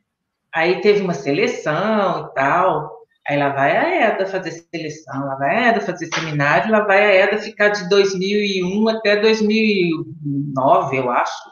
Aí 0.54 0.82
teve 0.82 1.02
uma 1.02 1.14
seleção 1.14 2.28
e 2.28 2.34
tal. 2.34 3.01
Aí 3.28 3.38
lá 3.38 3.50
vai 3.50 3.78
a 3.78 4.10
EDA 4.10 4.26
fazer 4.26 4.52
seleção, 4.52 5.26
lá 5.26 5.36
vai 5.36 5.56
a 5.56 5.70
EDA 5.70 5.82
fazer 5.82 6.08
seminário, 6.08 6.72
lá 6.72 6.82
vai 6.86 7.06
a 7.06 7.26
EDA 7.26 7.38
ficar 7.38 7.70
de 7.70 7.88
2001 7.88 8.88
até 8.90 9.16
2009, 9.18 10.98
eu 10.98 11.12
acho, 11.12 11.52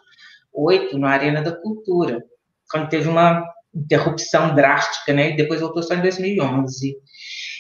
oito, 0.51 0.97
na 0.97 1.11
Arena 1.11 1.41
da 1.41 1.55
Cultura, 1.55 2.24
quando 2.72 2.89
teve 2.89 3.07
uma 3.07 3.43
interrupção 3.74 4.55
drástica, 4.55 5.13
né? 5.13 5.32
E 5.32 5.38
depois 5.38 5.61
voltou 5.61 5.84
só 5.84 5.93
em 5.93 6.01
2011. 6.01 6.95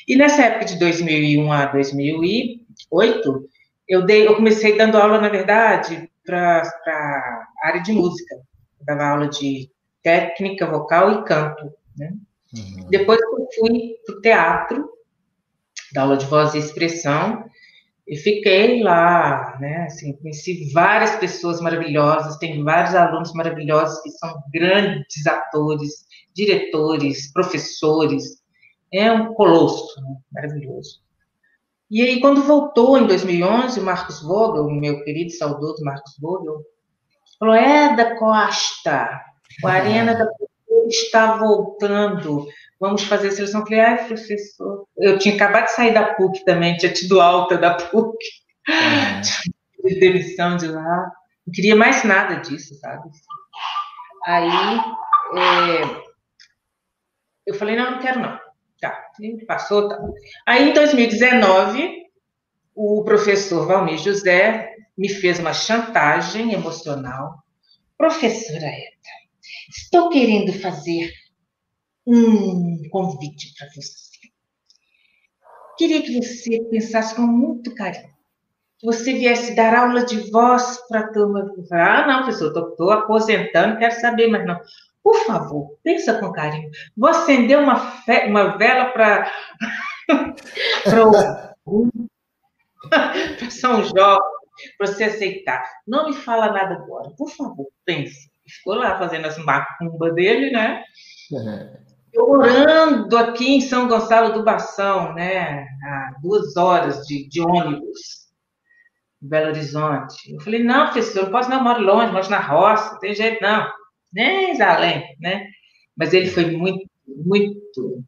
E 0.07 0.15
nessa 0.15 0.43
época 0.43 0.65
de 0.65 0.79
2001 0.79 1.51
a 1.51 1.65
2008, 1.67 3.49
eu 3.87 4.05
dei, 4.05 4.27
eu 4.27 4.35
comecei 4.35 4.75
dando 4.75 4.97
aula, 4.97 5.21
na 5.21 5.29
verdade, 5.29 6.09
para 6.25 6.63
a 6.87 7.67
área 7.67 7.81
de 7.81 7.91
música. 7.91 8.35
Eu 8.79 8.85
dava 8.85 9.03
aula 9.03 9.27
de 9.29 9.69
técnica 10.03 10.65
vocal 10.65 11.11
e 11.11 11.23
canto, 11.25 11.71
né? 11.95 12.11
Uhum. 12.53 12.87
Depois 12.89 13.19
eu 13.19 13.47
fui 13.59 13.95
para 14.05 14.15
o 14.15 14.21
teatro, 14.21 14.89
dar 15.93 16.03
aula 16.03 16.17
de 16.17 16.25
voz 16.25 16.53
e 16.53 16.59
expressão, 16.59 17.45
e 18.07 18.17
fiquei 18.17 18.81
lá, 18.81 19.55
né? 19.59 19.83
Assim, 19.83 20.13
conheci 20.17 20.71
várias 20.73 21.15
pessoas 21.17 21.61
maravilhosas, 21.61 22.37
tem 22.37 22.63
vários 22.63 22.95
alunos 22.95 23.31
maravilhosos 23.33 24.01
que 24.01 24.09
são 24.09 24.41
grandes 24.51 25.27
atores, 25.27 26.07
diretores, 26.33 27.31
professores. 27.31 28.39
É 28.91 29.11
um 29.11 29.33
colosso, 29.35 30.01
né? 30.01 30.15
maravilhoso. 30.31 31.01
E 31.91 32.01
aí, 32.01 32.19
quando 32.19 32.41
voltou 32.41 32.97
em 32.97 33.05
2011, 33.05 33.79
o 33.79 33.83
Marcos 33.83 34.23
Vogel, 34.23 34.65
o 34.65 34.71
meu 34.71 35.03
querido 35.03 35.31
saudoso 35.31 35.83
Marcos 35.83 36.15
Vogel, 36.19 36.63
falou: 37.39 37.53
É 37.53 37.95
da 37.95 38.17
Costa, 38.17 39.21
o 39.63 39.67
Arena 39.67 40.13
da 40.17 40.27
está 40.89 41.37
voltando 41.37 42.47
vamos 42.79 43.03
fazer 43.03 43.27
a 43.27 43.31
seleção. 43.31 43.59
Eu 43.61 43.65
falei, 43.67 43.81
ai, 43.81 44.07
professor, 44.07 44.87
eu 44.97 45.19
tinha 45.19 45.35
acabado 45.35 45.65
de 45.65 45.71
sair 45.71 45.93
da 45.93 46.13
PUC 46.13 46.45
também, 46.45 46.77
tinha 46.77 46.93
tido 46.93 47.19
alta 47.19 47.57
da 47.57 47.73
PUC, 47.73 48.17
uhum. 48.69 49.21
de 49.83 49.99
demissão 49.99 50.55
de 50.55 50.67
lá, 50.67 51.11
não 51.45 51.53
queria 51.53 51.75
mais 51.75 52.03
nada 52.03 52.35
disso, 52.35 52.75
sabe? 52.75 53.09
Aí, 54.25 54.79
é, 55.35 56.03
eu 57.45 57.53
falei, 57.55 57.75
não, 57.75 57.91
não 57.91 57.99
quero 57.99 58.19
não. 58.19 58.39
Tá, 58.79 58.97
passou, 59.45 59.89
tá. 59.89 59.99
Aí, 60.45 60.69
em 60.69 60.73
2019, 60.73 62.03
o 62.73 63.03
professor 63.03 63.65
Valmir 63.67 63.97
José 63.97 64.73
me 64.97 65.09
fez 65.09 65.39
uma 65.39 65.53
chantagem 65.53 66.53
emocional. 66.53 67.43
Professora 67.97 68.65
Eta, 68.65 69.09
estou 69.69 70.09
querendo 70.09 70.51
fazer 70.53 71.11
um 72.05 72.81
convite 72.89 73.53
para 73.57 73.67
você. 73.75 74.09
Queria 75.77 76.01
que 76.01 76.21
você 76.21 76.61
pensasse 76.69 77.15
com 77.15 77.21
muito 77.21 77.73
carinho. 77.75 78.09
Que 78.79 78.85
você 78.85 79.13
viesse 79.13 79.55
dar 79.55 79.75
aula 79.75 80.05
de 80.05 80.29
voz 80.31 80.79
para 80.87 81.01
a 81.01 81.11
turma. 81.11 81.51
Ah, 81.71 82.07
não, 82.07 82.23
professor, 82.23 82.47
estou 82.47 82.91
aposentando, 82.91 83.77
quero 83.77 83.99
saber, 83.99 84.27
mas 84.27 84.45
não. 84.45 84.59
Por 85.03 85.15
favor, 85.25 85.77
pensa 85.83 86.19
com 86.19 86.31
carinho. 86.31 86.69
Vou 86.97 87.09
acender 87.09 87.57
uma, 87.57 87.77
fe... 88.03 88.25
uma 88.27 88.57
vela 88.57 88.91
para 88.91 89.31
para 90.83 91.55
São 93.49 93.83
Jorge, 93.83 94.19
para 94.77 94.87
você 94.87 95.03
aceitar. 95.05 95.63
Não 95.87 96.07
me 96.07 96.13
fala 96.13 96.51
nada 96.51 96.75
agora, 96.75 97.11
por 97.17 97.29
favor, 97.29 97.67
pense. 97.85 98.28
Ficou 98.49 98.75
lá 98.75 98.97
fazendo 98.97 99.25
as 99.25 99.37
macumbas 99.37 100.13
dele, 100.15 100.51
né? 100.51 100.83
É 101.33 101.89
orando 102.17 103.17
aqui 103.17 103.55
em 103.55 103.61
São 103.61 103.87
Gonçalo 103.87 104.33
do 104.33 104.43
Bação, 104.43 105.13
né, 105.13 105.65
a 105.83 106.13
duas 106.21 106.55
horas 106.57 107.05
de, 107.05 107.27
de 107.29 107.41
ônibus, 107.41 108.29
em 109.21 109.27
Belo 109.27 109.49
Horizonte. 109.49 110.33
Eu 110.33 110.41
falei, 110.41 110.63
não, 110.63 110.85
professor, 110.85 111.23
não 111.23 111.31
posso 111.31 111.49
não, 111.49 111.57
eu 111.57 111.63
moro 111.63 111.81
longe, 111.81 112.11
moro 112.11 112.29
na 112.29 112.39
roça, 112.39 112.93
não 112.93 112.99
tem 112.99 113.13
jeito 113.13 113.41
não, 113.41 113.69
nem 114.11 114.59
além, 114.61 115.03
né? 115.19 115.45
Mas 115.95 116.13
ele 116.13 116.29
foi 116.29 116.45
muito, 116.45 116.85
muito 117.07 118.03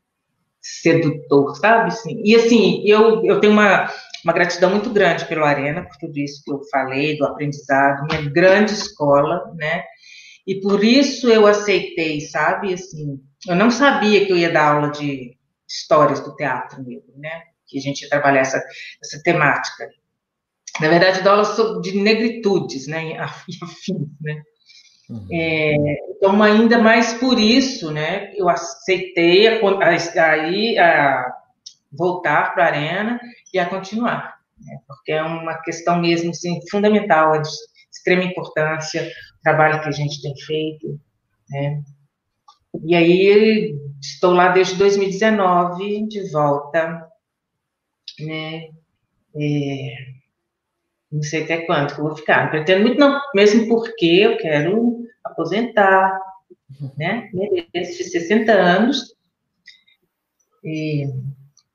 sedutor, 0.62 1.56
sabe? 1.58 1.90
Assim, 1.90 2.22
e 2.24 2.36
assim, 2.36 2.84
eu, 2.86 3.24
eu 3.26 3.40
tenho 3.40 3.54
uma, 3.54 3.92
uma 4.24 4.34
gratidão 4.34 4.72
muito 4.72 4.90
grande 4.90 5.26
pelo 5.26 5.44
Arena, 5.44 5.84
por 5.84 5.98
tudo 5.98 6.18
isso 6.18 6.44
que 6.44 6.52
eu 6.52 6.62
falei, 6.72 7.18
do 7.18 7.26
aprendizado, 7.26 8.08
minha 8.08 8.30
grande 8.30 8.72
escola, 8.72 9.52
né? 9.56 9.84
E 10.52 10.60
por 10.60 10.84
isso 10.84 11.30
eu 11.30 11.48
aceitei, 11.48 12.20
sabe? 12.20 12.74
Assim, 12.74 13.22
eu 13.48 13.56
não 13.56 13.72
sabia 13.72 14.26
que 14.26 14.34
eu 14.34 14.38
ia 14.38 14.52
dar 14.52 14.74
aula 14.74 14.92
de 14.92 15.38
histórias 15.66 16.20
do 16.20 16.36
teatro 16.36 16.84
mesmo, 16.84 17.14
né? 17.16 17.44
Que 17.66 17.78
a 17.78 17.82
gente 17.82 18.02
ia 18.02 18.10
trabalhar 18.10 18.42
essa, 18.42 18.62
essa 19.02 19.24
temática. 19.24 19.88
Na 20.82 20.90
verdade, 20.90 21.20
eu 21.20 21.24
dou 21.24 21.32
aula 21.32 21.46
sobre, 21.46 21.90
de 21.90 21.98
negritudes, 21.98 22.86
né? 22.86 23.12
E 23.12 23.18
afins, 23.18 24.10
né? 24.20 24.44
Uhum. 25.10 25.28
É, 25.32 25.74
então, 26.18 26.44
ainda 26.44 26.80
mais 26.80 27.14
por 27.14 27.40
isso, 27.40 27.90
né? 27.90 28.34
Eu 28.36 28.50
aceitei 28.50 29.48
a, 29.48 29.54
a, 29.54 30.86
a 30.86 31.34
voltar 31.94 32.54
para 32.54 32.66
a 32.66 32.68
arena 32.68 33.22
e 33.54 33.58
a 33.58 33.70
continuar, 33.70 34.36
né? 34.60 34.80
porque 34.86 35.14
é 35.14 35.24
uma 35.24 35.62
questão 35.62 35.98
mesmo 36.02 36.32
assim, 36.32 36.60
fundamental, 36.70 37.42
de 37.42 37.48
extrema 37.90 38.24
importância 38.24 39.10
trabalho 39.44 39.82
que 39.82 39.90
a 39.90 39.92
gente 39.92 40.22
tem 40.22 40.36
feito, 40.38 41.00
né? 41.50 41.82
E 42.84 42.96
aí 42.96 43.76
estou 44.02 44.34
lá 44.34 44.50
desde 44.50 44.76
2019 44.76 46.08
de 46.08 46.32
volta, 46.32 47.08
né? 48.20 48.70
É, 49.36 49.96
não 51.12 51.22
sei 51.22 51.44
até 51.44 51.66
quanto 51.66 51.96
que 51.96 52.02
eu 52.02 52.06
vou 52.06 52.16
ficar. 52.16 52.44
Não 52.44 52.52
pretendo 52.52 52.82
muito 52.82 53.00
não, 53.00 53.20
mesmo 53.36 53.68
porque 53.68 54.06
eu 54.06 54.38
quero 54.38 55.04
aposentar, 55.24 56.20
né? 56.98 57.30
Mereço 57.34 57.98
de 57.98 58.04
60 58.06 58.52
anos. 58.52 59.16
E 60.64 61.06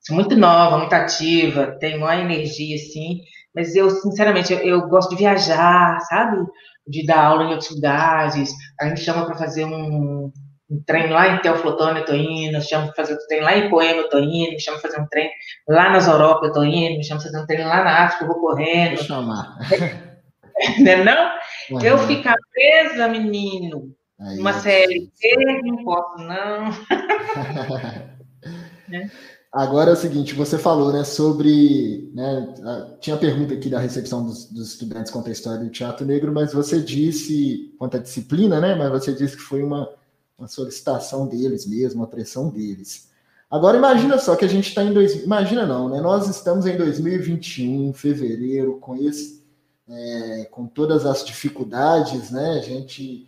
sou 0.00 0.14
muito 0.14 0.36
nova, 0.36 0.78
muito 0.78 0.92
ativa, 0.92 1.76
tenho 1.78 2.00
maior 2.00 2.22
energia, 2.22 2.76
assim, 2.76 3.20
mas 3.54 3.74
eu, 3.74 3.90
sinceramente, 3.90 4.52
eu, 4.52 4.60
eu 4.60 4.88
gosto 4.88 5.10
de 5.10 5.16
viajar, 5.16 5.98
sabe? 6.02 6.46
De 6.87 7.05
dar 7.05 7.24
aula 7.24 7.45
em 7.45 7.51
outros 7.51 7.70
lugares, 7.70 8.53
aí 8.80 8.91
me 8.91 8.97
chama 8.97 9.26
para 9.26 9.37
fazer 9.37 9.64
um, 9.64 10.32
um 10.70 10.82
trem 10.87 11.11
lá 11.11 11.28
em 11.28 11.41
Teoflotone, 11.41 12.01
eu 12.01 12.05
tô 12.05 12.14
indo, 12.14 12.61
chama 12.61 12.87
para 12.87 12.95
fazer 12.95 13.14
um 13.14 13.26
trem 13.26 13.41
lá 13.41 13.57
em 13.57 13.68
Poema, 13.68 14.03
eu 14.03 14.09
tô 14.09 14.18
indo, 14.18 14.53
me 14.53 14.61
chama 14.61 14.78
para 14.78 14.91
fazer 14.91 15.03
um 15.03 15.09
trem 15.09 15.30
lá 15.68 15.91
nas 15.91 16.07
Europa, 16.07 16.47
eu 16.47 16.53
tô 16.53 16.64
indo, 16.64 16.99
me 16.99 17.05
chama 17.05 17.20
para 17.20 17.30
fazer 17.30 17.43
um 17.43 17.47
trem 17.47 17.64
lá 17.64 17.84
na 17.84 18.05
África, 18.05 18.24
eu 18.24 18.28
vou 18.28 18.41
correndo. 18.41 18.97
Vou 18.97 19.05
chamar. 19.05 19.59
não, 20.78 21.05
não? 21.05 21.30
Uhum. 21.70 21.82
Eu 21.82 21.99
ficar 21.99 22.37
presa, 22.53 23.09
menino, 23.09 23.95
Aí, 24.18 24.39
uma 24.39 24.55
CLT, 24.55 25.61
não 25.62 25.84
posso, 25.84 26.16
não. 26.18 26.70
é. 28.93 29.11
Agora 29.57 29.88
é 29.88 29.94
o 29.94 29.96
seguinte, 29.96 30.34
você 30.34 30.59
falou, 30.59 30.92
né, 30.92 31.02
sobre, 31.02 32.11
né, 32.12 32.54
tinha 33.00 33.16
pergunta 33.16 33.54
aqui 33.54 33.70
da 33.70 33.78
recepção 33.78 34.22
dos, 34.22 34.44
dos, 34.52 34.72
estudantes 34.72 35.11
contra 35.11 35.30
a 35.30 35.32
história 35.32 35.64
do 35.64 35.70
teatro 35.70 36.04
negro, 36.04 36.30
mas 36.30 36.52
você 36.52 36.78
disse, 36.78 37.74
quanto 37.78 37.96
à 37.96 37.98
disciplina, 37.98 38.61
né, 38.61 38.74
mas 38.74 38.90
você 38.90 39.14
disse 39.14 39.34
que 39.34 39.42
foi 39.42 39.62
uma, 39.62 39.88
uma 40.36 40.46
solicitação 40.46 41.26
deles 41.26 41.64
mesmo, 41.66 42.02
uma 42.02 42.07
pressão 42.07 42.50
deles. 42.50 43.11
Agora 43.50 43.78
imagina 43.78 44.18
só 44.18 44.36
que 44.36 44.44
a 44.44 44.48
gente 44.48 44.68
está 44.68 44.84
em 44.84 44.92
dois, 44.92 45.24
imagina 45.24 45.64
não, 45.64 45.88
né, 45.88 46.02
nós 46.02 46.28
estamos 46.28 46.66
em 46.66 46.76
2021, 46.76 47.94
fevereiro, 47.94 48.76
com 48.78 48.94
esse, 48.94 49.42
é, 49.88 50.44
com 50.50 50.66
todas 50.66 51.07
as 51.07 51.24
dificuldades, 51.24 52.30
né, 52.30 52.59
a 52.59 52.61
gente, 52.61 53.26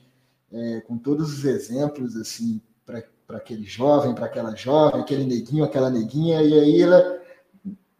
é, 0.53 0.83
com 0.83 0.99
todos 0.99 1.33
os 1.33 1.47
exemplos, 1.47 2.17
assim, 2.17 2.61
para 2.85 3.03
para 3.29 3.37
aquele 3.37 3.65
jovem, 3.65 4.15
para 4.15 4.25
aquela 4.25 4.57
jovem, 4.57 5.03
aquele 5.03 5.25
neguinho, 5.25 5.63
aquela 5.63 5.91
neguinha, 5.91 6.41
e 6.43 6.59
aí 6.59 6.81
ela 6.81 7.23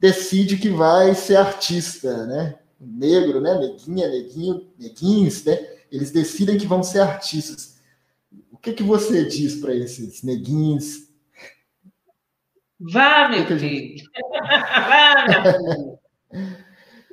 decide 0.01 0.57
que 0.57 0.71
vai 0.71 1.15
ser 1.15 1.37
artista, 1.37 2.27
né? 2.27 2.59
Negro, 2.81 3.39
né? 3.39 3.59
Neguinha, 3.59 4.09
neguinho, 4.09 4.73
neguinhos, 4.79 5.45
né? 5.45 5.59
Eles 5.93 6.11
decidem 6.11 6.57
que 6.57 6.67
vão 6.67 6.83
ser 6.83 7.01
artistas. 7.01 7.79
O 8.51 8.57
que, 8.57 8.73
que 8.73 8.83
você 8.83 9.27
diz 9.27 9.57
para 9.57 9.75
esses 9.75 10.23
neguinhos? 10.23 11.11
Vá, 12.81 13.29
meu 13.29 13.45
filho. 13.45 13.59
Gente... 13.59 14.05
vá, 14.33 15.27
meu 15.29 15.43
filho. 15.43 15.99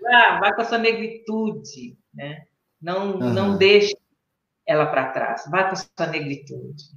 Vá, 0.02 0.40
vá 0.40 0.56
com 0.56 0.62
a 0.62 0.66
sua 0.66 0.78
negritude, 0.78 1.98
né? 2.14 2.46
Não, 2.82 3.18
uhum. 3.18 3.34
não 3.34 3.58
deixe 3.58 3.94
ela 4.66 4.86
para 4.86 5.12
trás. 5.12 5.44
Vá 5.52 5.66
com 5.66 5.74
a 5.74 5.76
sua 5.76 6.08
negritude 6.08 6.96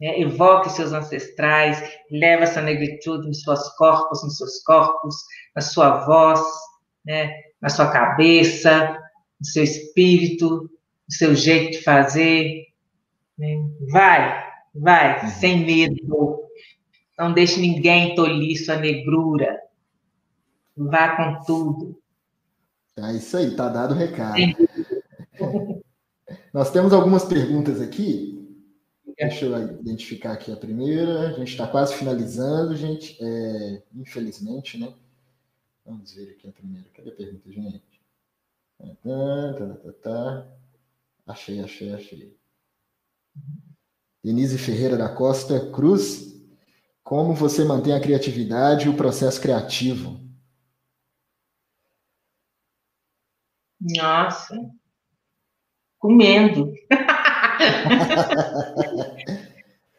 né? 0.00 0.18
evoque 0.20 0.70
seus 0.70 0.92
ancestrais, 0.92 1.82
leva 2.10 2.44
essa 2.44 2.62
negritude 2.62 3.28
nos 3.28 3.42
seus 3.42 3.68
corpos, 3.76 4.24
nos 4.24 4.36
seus 4.36 4.62
corpos, 4.62 5.14
na 5.54 5.60
sua 5.60 6.04
voz, 6.06 6.40
né? 7.04 7.30
na 7.60 7.68
sua 7.68 7.90
cabeça, 7.90 8.98
no 9.38 9.46
seu 9.46 9.62
espírito, 9.62 10.62
no 11.08 11.14
seu 11.14 11.34
jeito 11.34 11.72
de 11.72 11.84
fazer. 11.84 12.66
Né? 13.38 13.56
Vai, 13.90 14.44
vai, 14.74 15.22
uhum. 15.22 15.30
sem 15.30 15.64
medo. 15.64 16.40
Não 17.18 17.34
deixe 17.34 17.60
ninguém 17.60 18.14
tolir 18.14 18.64
sua 18.64 18.76
negrura. 18.76 19.60
Vá 20.74 21.16
com 21.16 21.44
tudo. 21.44 22.00
É 22.96 23.12
isso 23.12 23.36
aí, 23.36 23.54
tá 23.54 23.68
dado 23.68 23.94
o 23.94 23.96
recado. 23.96 24.36
Nós 26.52 26.70
temos 26.70 26.92
algumas 26.92 27.24
perguntas 27.24 27.80
aqui. 27.80 28.39
Deixa 29.20 29.44
eu 29.44 29.80
identificar 29.80 30.32
aqui 30.32 30.50
a 30.50 30.56
primeira. 30.56 31.28
A 31.28 31.32
gente 31.32 31.50
está 31.50 31.66
quase 31.66 31.94
finalizando, 31.94 32.74
gente. 32.74 33.18
É, 33.20 33.82
infelizmente, 33.94 34.78
né? 34.78 34.94
Vamos 35.84 36.14
ver 36.14 36.30
aqui 36.30 36.48
a 36.48 36.52
primeira. 36.52 36.88
Cadê 36.88 37.10
a 37.10 37.14
pergunta, 37.14 37.52
gente? 37.52 38.00
Tá, 38.78 39.54
tá, 39.58 39.74
tá, 39.74 39.92
tá. 40.02 40.48
Achei, 41.26 41.60
achei, 41.60 41.92
achei. 41.92 42.34
Denise 44.24 44.56
Ferreira 44.56 44.96
da 44.96 45.14
Costa 45.14 45.70
Cruz. 45.70 46.34
Como 47.04 47.34
você 47.34 47.62
mantém 47.62 47.92
a 47.92 48.00
criatividade 48.00 48.86
e 48.86 48.88
o 48.88 48.96
processo 48.96 49.38
criativo? 49.38 50.18
Nossa, 53.78 54.56
comendo. 55.98 56.72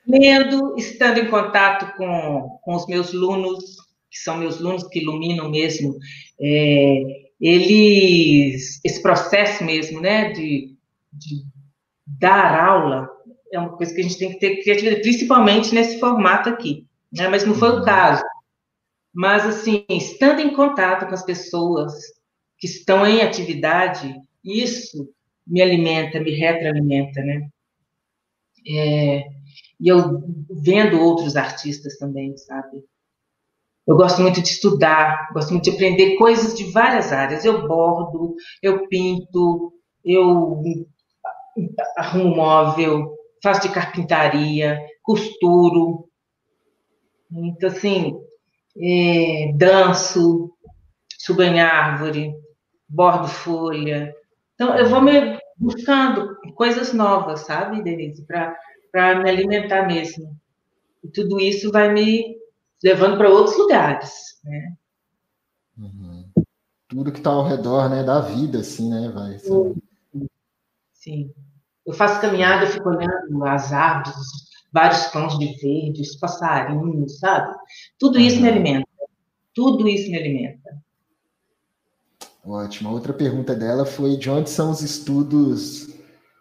Lendo, 0.08 0.76
estando 0.78 1.20
em 1.20 1.30
contato 1.30 1.96
com, 1.96 2.60
com 2.64 2.76
os 2.76 2.88
meus 2.88 3.14
alunos, 3.14 3.78
que 4.10 4.18
são 4.18 4.38
meus 4.38 4.58
alunos 4.60 4.88
que 4.88 5.00
iluminam 5.00 5.50
mesmo, 5.50 5.98
é, 6.40 7.04
eles, 7.40 8.80
esse 8.84 9.02
processo 9.02 9.64
mesmo, 9.64 10.02
né, 10.02 10.32
de, 10.32 10.76
de 11.14 11.44
dar 12.06 12.68
aula, 12.68 13.10
é 13.52 13.60
uma 13.60 13.76
coisa 13.76 13.94
que 13.94 14.02
a 14.02 14.04
gente 14.04 14.18
tem 14.18 14.32
que 14.32 14.40
ter 14.40 14.62
criatividade, 14.62 15.02
principalmente 15.02 15.74
nesse 15.74 16.00
formato 16.00 16.50
aqui, 16.50 16.86
né, 17.12 17.28
mas 17.28 17.46
não 17.46 17.56
foi 17.56 17.70
o 17.70 17.78
uhum. 17.78 17.86
caso. 17.86 18.24
Mas, 19.14 19.46
assim, 19.46 19.86
estando 19.90 20.40
em 20.40 20.54
contato 20.54 21.06
com 21.08 21.14
as 21.14 21.26
pessoas 21.26 21.94
que 22.58 22.68
estão 22.68 23.06
em 23.06 23.22
atividade, 23.22 24.16
isso 24.44 25.10
me 25.46 25.62
alimenta, 25.62 26.20
me 26.20 26.32
retroalimenta, 26.32 27.22
né? 27.22 27.50
É, 28.68 29.28
e 29.80 29.88
eu 29.88 30.24
vendo 30.50 31.02
outros 31.02 31.36
artistas 31.36 31.98
também, 31.98 32.38
sabe? 32.38 32.84
Eu 33.88 33.98
gosto 33.98 34.22
muito 34.22 34.42
de 34.42 34.48
estudar, 34.48 35.30
gosto 35.34 35.52
muito 35.52 35.64
de 35.64 35.72
aprender 35.72 36.16
coisas 36.16 36.56
de 36.56 36.72
várias 36.72 37.12
áreas. 37.12 37.44
Eu 37.44 37.68
bordo, 37.68 38.36
eu 38.62 38.88
pinto, 38.88 39.74
eu 40.06 40.62
arrumo 41.98 42.36
móvel, 42.36 43.16
faço 43.42 43.64
de 43.64 43.74
carpintaria, 43.74 44.80
costuro. 45.02 46.08
Então, 47.32 47.70
assim, 47.70 48.20
é, 48.80 49.52
danço, 49.56 50.52
subo 51.18 51.42
em 51.42 51.60
árvore, 51.60 52.34
bordo 52.88 53.28
folha. 53.28 54.14
Então, 54.62 54.78
eu 54.78 54.88
vou 54.88 55.02
me 55.02 55.40
buscando 55.58 56.36
coisas 56.54 56.94
novas, 56.94 57.40
sabe, 57.48 57.82
Denise, 57.82 58.24
para 58.28 59.20
me 59.20 59.28
alimentar 59.28 59.88
mesmo. 59.88 60.40
E 61.04 61.08
tudo 61.08 61.40
isso 61.40 61.72
vai 61.72 61.92
me 61.92 62.38
levando 62.84 63.18
para 63.18 63.28
outros 63.28 63.58
lugares, 63.58 64.40
né? 64.44 64.76
Uhum. 65.76 66.30
Tudo 66.88 67.12
que 67.12 67.18
está 67.18 67.32
ao 67.32 67.48
redor, 67.48 67.90
né, 67.90 68.04
da 68.04 68.22
vida, 68.22 68.60
assim, 68.60 68.88
né, 68.88 69.10
vai. 69.10 69.40
Sim. 70.94 71.34
Eu 71.84 71.94
faço 71.96 72.22
caminhada, 72.22 72.66
eu 72.66 72.70
fico 72.70 72.88
olhando 72.88 73.44
as 73.44 73.74
árvores, 73.74 74.28
vários 74.72 75.10
tons 75.10 75.40
de 75.40 75.48
verde, 75.60 76.02
os 76.02 76.18
passarinhos, 76.18 77.18
sabe? 77.18 77.52
Tudo 77.98 78.20
isso 78.20 78.36
uhum. 78.36 78.44
me 78.44 78.50
alimenta. 78.50 78.88
Tudo 79.56 79.88
isso 79.88 80.12
me 80.12 80.20
alimenta. 80.20 80.80
Ótimo. 82.46 82.92
Outra 82.92 83.14
pergunta 83.14 83.56
dela 83.56 83.86
foi 83.86 84.18
de 84.18 84.30
onde 84.30 84.50
são 84.50 84.72
os 84.72 84.82
estudos 84.82 85.88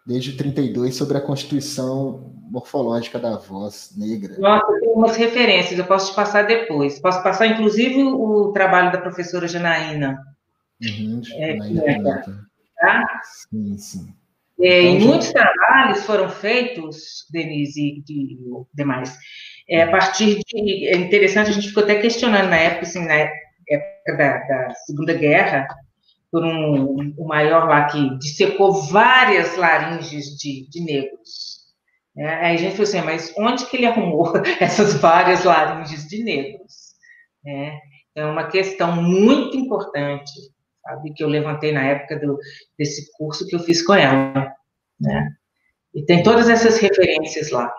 desde 0.05 0.35
32 0.35 0.95
sobre 0.95 1.17
a 1.17 1.21
constituição 1.21 2.33
morfológica 2.49 3.19
da 3.19 3.37
voz 3.37 3.91
negra? 3.95 4.35
Nossa, 4.39 4.71
eu 4.71 4.79
tenho 4.79 4.93
umas 4.93 5.15
referências, 5.15 5.77
eu 5.77 5.85
posso 5.85 6.11
te 6.11 6.15
passar 6.15 6.43
depois. 6.43 6.99
Posso 6.99 7.21
passar, 7.23 7.47
inclusive, 7.47 8.03
o 8.03 8.51
trabalho 8.51 8.91
da 8.91 8.97
professora 8.97 9.47
Janaína. 9.47 10.17
Uhum, 10.81 11.21
é, 11.33 11.51
é, 11.51 12.01
tá? 12.79 13.21
Sim, 13.23 13.77
sim. 13.77 14.13
É, 14.59 14.81
então, 14.83 15.07
muitos 15.07 15.27
já... 15.27 15.33
trabalhos 15.33 16.03
foram 16.03 16.29
feitos, 16.29 17.25
Denise 17.31 17.81
e 17.81 18.01
de, 18.01 18.37
demais, 18.73 19.15
é, 19.69 19.83
a 19.83 19.91
partir 19.91 20.39
de. 20.45 20.87
É 20.87 20.97
interessante, 20.97 21.49
a 21.49 21.53
gente 21.53 21.69
ficou 21.69 21.83
até 21.83 21.95
questionando 21.95 22.49
na 22.49 22.57
época, 22.57 22.83
assim, 22.83 23.05
na 23.05 23.13
época 23.13 24.17
da, 24.17 24.37
da 24.39 24.73
Segunda 24.85 25.13
Guerra, 25.13 25.67
por 26.31 26.45
um, 26.45 27.13
o 27.17 27.27
maior 27.27 27.67
lá 27.67 27.85
que 27.85 28.17
dissecou 28.17 28.71
várias 28.83 29.57
laringes 29.57 30.37
de, 30.37 30.67
de 30.69 30.81
negros. 30.81 31.61
É, 32.17 32.27
aí 32.27 32.55
a 32.55 32.57
gente 32.57 32.71
falou 32.71 32.83
assim, 32.83 33.01
mas 33.01 33.33
onde 33.37 33.65
que 33.65 33.77
ele 33.77 33.85
arrumou 33.85 34.33
essas 34.59 34.93
várias 34.95 35.43
laringes 35.43 36.07
de 36.07 36.23
negros? 36.23 36.91
É, 37.45 37.77
é 38.15 38.25
uma 38.25 38.47
questão 38.47 38.95
muito 39.01 39.57
importante, 39.57 40.31
sabe, 40.83 41.13
que 41.13 41.23
eu 41.23 41.27
levantei 41.27 41.71
na 41.71 41.83
época 41.83 42.19
do, 42.19 42.37
desse 42.77 43.11
curso 43.17 43.45
que 43.47 43.55
eu 43.55 43.59
fiz 43.59 43.85
com 43.85 43.93
ela, 43.93 44.53
né? 44.99 45.29
E 45.93 46.05
tem 46.05 46.23
todas 46.23 46.49
essas 46.49 46.77
referências 46.77 47.51
lá. 47.51 47.73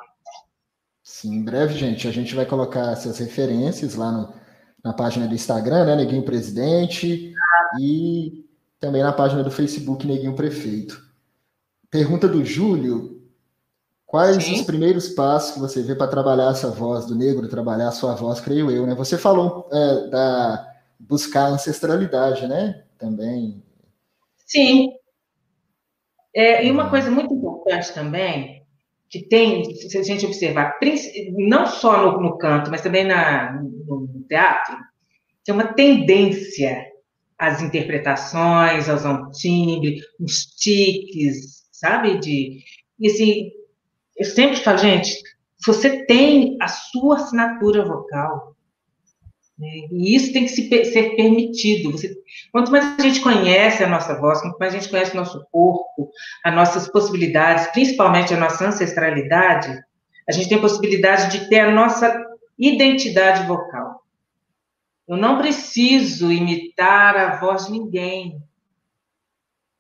Sim, 1.02 1.36
em 1.36 1.44
breve, 1.44 1.74
gente, 1.74 2.06
a 2.06 2.10
gente 2.10 2.34
vai 2.34 2.44
colocar 2.44 2.92
essas 2.92 3.18
referências 3.18 3.94
lá 3.94 4.12
no, 4.12 4.34
na 4.82 4.92
página 4.92 5.26
do 5.26 5.34
Instagram, 5.34 5.84
né, 5.84 5.96
Neguinho 5.96 6.24
Presidente, 6.24 7.34
e 7.80 8.44
também 8.80 9.02
na 9.02 9.12
página 9.12 9.42
do 9.42 9.50
Facebook 9.50 10.06
Neguinho 10.06 10.34
Prefeito. 10.34 11.00
Pergunta 11.90 12.26
do 12.26 12.44
Júlio: 12.44 13.22
Quais 14.06 14.44
Sim. 14.44 14.54
os 14.54 14.62
primeiros 14.62 15.08
passos 15.08 15.54
que 15.54 15.60
você 15.60 15.82
vê 15.82 15.94
para 15.94 16.06
trabalhar 16.06 16.50
essa 16.50 16.70
voz 16.70 17.06
do 17.06 17.14
negro, 17.14 17.48
trabalhar 17.48 17.88
a 17.88 17.92
sua 17.92 18.14
voz, 18.14 18.40
creio 18.40 18.70
eu, 18.70 18.86
né? 18.86 18.94
Você 18.94 19.16
falou 19.16 19.68
é, 19.72 20.08
da 20.08 20.68
buscar 20.98 21.46
ancestralidade, 21.46 22.46
né? 22.46 22.84
Também. 22.98 23.62
Sim. 24.46 24.92
É, 26.34 26.64
e 26.64 26.70
uma 26.70 26.84
uhum. 26.84 26.90
coisa 26.90 27.10
muito 27.10 27.32
importante 27.32 27.92
também, 27.92 28.61
que 29.12 29.28
tem, 29.28 29.62
se 29.74 29.98
a 29.98 30.02
gente 30.02 30.24
observar, 30.24 30.78
não 31.36 31.66
só 31.66 32.12
no, 32.12 32.20
no 32.22 32.38
canto, 32.38 32.70
mas 32.70 32.80
também 32.80 33.04
na, 33.04 33.52
no, 33.52 34.08
no 34.10 34.24
teatro, 34.26 34.74
tem 35.44 35.54
uma 35.54 35.74
tendência 35.74 36.86
às 37.38 37.60
interpretações, 37.60 38.88
aos 38.88 39.38
timbre, 39.38 40.00
os 40.18 40.46
tiques, 40.46 41.62
sabe? 41.70 42.18
De, 42.20 42.60
e 42.98 43.06
assim, 43.06 43.50
eu 44.16 44.24
sempre 44.24 44.56
falo, 44.56 44.78
gente, 44.78 45.14
você 45.66 46.06
tem 46.06 46.56
a 46.58 46.68
sua 46.68 47.16
assinatura 47.16 47.84
vocal, 47.84 48.51
e 49.90 50.16
isso 50.16 50.32
tem 50.32 50.44
que 50.44 50.50
se, 50.50 50.84
ser 50.86 51.16
permitido. 51.16 51.92
Você, 51.92 52.14
quanto 52.50 52.70
mais 52.70 52.98
a 52.98 53.02
gente 53.02 53.20
conhece 53.20 53.82
a 53.82 53.88
nossa 53.88 54.18
voz, 54.18 54.40
quanto 54.40 54.58
mais 54.58 54.74
a 54.74 54.78
gente 54.78 54.90
conhece 54.90 55.12
o 55.12 55.16
nosso 55.16 55.46
corpo, 55.50 56.10
as 56.44 56.54
nossas 56.54 56.88
possibilidades, 56.88 57.68
principalmente 57.68 58.34
a 58.34 58.38
nossa 58.38 58.66
ancestralidade, 58.66 59.78
a 60.28 60.32
gente 60.32 60.48
tem 60.48 60.60
possibilidade 60.60 61.38
de 61.38 61.48
ter 61.48 61.60
a 61.60 61.70
nossa 61.70 62.24
identidade 62.58 63.46
vocal. 63.46 64.02
Eu 65.06 65.16
não 65.16 65.38
preciso 65.38 66.30
imitar 66.30 67.16
a 67.16 67.36
voz 67.36 67.66
de 67.66 67.72
ninguém. 67.72 68.40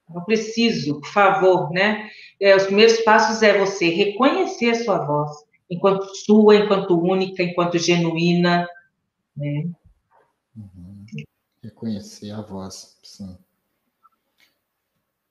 Não 0.08 0.24
preciso, 0.24 1.00
por 1.00 1.08
favor, 1.08 1.70
né? 1.70 2.08
É, 2.40 2.54
os 2.54 2.64
primeiros 2.64 2.98
passos 2.98 3.42
é 3.42 3.56
você 3.56 3.88
reconhecer 3.88 4.70
a 4.70 4.84
sua 4.84 4.98
voz 4.98 5.30
enquanto 5.70 6.04
sua, 6.16 6.56
enquanto 6.56 7.00
única, 7.00 7.42
enquanto 7.42 7.78
genuína, 7.78 8.68
né? 9.36 9.70
Uhum. 10.56 11.06
Reconhecer 11.62 12.30
a 12.30 12.42
voz, 12.42 12.98
sim. 13.02 13.36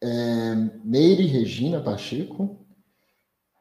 É, 0.04 0.56
Meire 0.84 1.26
Regina 1.28 1.82
Pacheco, 1.82 2.66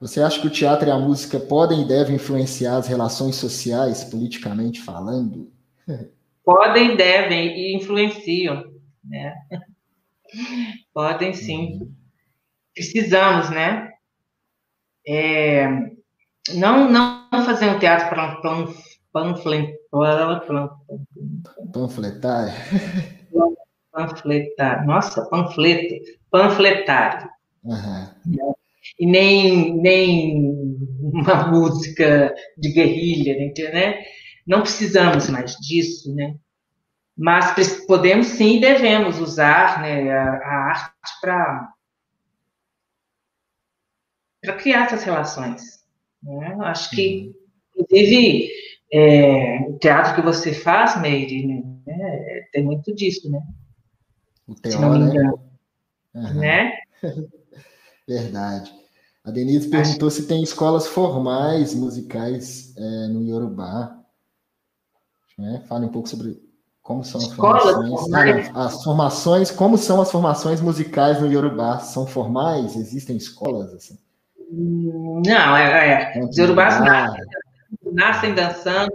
você 0.00 0.22
acha 0.22 0.40
que 0.40 0.46
o 0.46 0.50
teatro 0.50 0.88
e 0.88 0.90
a 0.90 0.98
música 0.98 1.38
podem 1.38 1.82
e 1.82 1.88
devem 1.88 2.16
influenciar 2.16 2.76
as 2.76 2.86
relações 2.86 3.36
sociais, 3.36 4.04
politicamente 4.04 4.80
falando? 4.80 5.52
Podem, 6.42 6.96
devem 6.96 7.48
e 7.48 7.76
influenciam, 7.76 8.64
né? 9.04 9.34
Podem 10.94 11.34
sim. 11.34 11.74
Uhum. 11.74 11.94
Precisamos, 12.74 13.50
né? 13.50 13.92
É, 15.06 15.68
não, 16.54 16.90
não 16.90 17.28
fazer 17.44 17.68
um 17.68 17.78
teatro 17.78 18.08
para 18.08 18.56
um 18.56 18.72
panflet, 19.12 19.76
panfletário. 21.72 22.52
Panfletário. 23.92 24.86
Nossa, 24.86 25.28
panfleto. 25.28 25.94
Panfletário. 26.30 27.28
Uhum. 27.64 28.54
E 28.98 29.06
nem, 29.06 29.76
nem 29.76 30.78
uma 31.02 31.48
música 31.48 32.34
de 32.56 32.72
guerrilha, 32.72 33.36
né? 33.72 34.02
Não 34.46 34.62
precisamos 34.62 35.28
mais 35.28 35.54
disso, 35.56 36.14
né? 36.14 36.34
Mas 37.16 37.84
podemos 37.86 38.28
sim 38.28 38.56
e 38.56 38.60
devemos 38.60 39.18
usar 39.18 39.82
né, 39.82 40.10
a, 40.10 40.24
a 40.24 40.54
arte 40.70 40.92
para 41.20 41.74
criar 44.56 44.86
essas 44.86 45.04
relações. 45.04 45.84
Né? 46.22 46.56
Acho 46.62 46.90
que, 46.90 47.34
uhum. 47.76 47.82
inclusive, 47.82 48.50
é, 48.92 49.60
o 49.68 49.78
teatro 49.78 50.14
que 50.14 50.22
você 50.22 50.52
faz, 50.52 51.00
Meire, 51.00 51.64
né, 51.86 52.46
tem 52.52 52.64
muito 52.64 52.94
disso, 52.94 53.30
né? 53.30 53.40
O 54.48 54.54
teor, 54.54 54.72
Se 54.74 54.80
não 54.80 54.90
me 54.90 54.98
né? 54.98 55.04
engano. 55.06 55.40
Uhum. 56.14 56.34
Né? 56.34 56.72
Verdade. 58.08 58.72
A 59.24 59.30
Denise 59.30 59.68
perguntou 59.68 60.08
Acho... 60.08 60.16
se 60.16 60.26
tem 60.26 60.42
escolas 60.42 60.86
formais 60.86 61.74
musicais 61.74 62.74
é, 62.76 63.06
no 63.08 63.22
Yorubá. 63.22 63.96
Né? 65.38 65.62
Fale 65.68 65.86
um 65.86 65.90
pouco 65.90 66.08
sobre 66.08 66.40
como 66.82 67.04
são 67.04 67.20
as 67.20 67.28
formações? 67.28 68.50
Ah, 68.52 68.64
as 68.66 68.82
formações, 68.82 69.50
como 69.50 69.78
são 69.78 70.00
as 70.00 70.10
formações 70.10 70.60
musicais 70.60 71.20
no 71.20 71.30
Yorubá? 71.30 71.78
São 71.78 72.06
formais? 72.06 72.74
Existem 72.74 73.16
escolas 73.16 73.72
assim? 73.72 73.96
Não, 74.50 75.56
é, 75.56 76.12
é. 76.16 76.24
os 76.24 76.36
Yorubás 76.36 76.80
nascem, 77.92 78.34
dançando, 78.34 78.92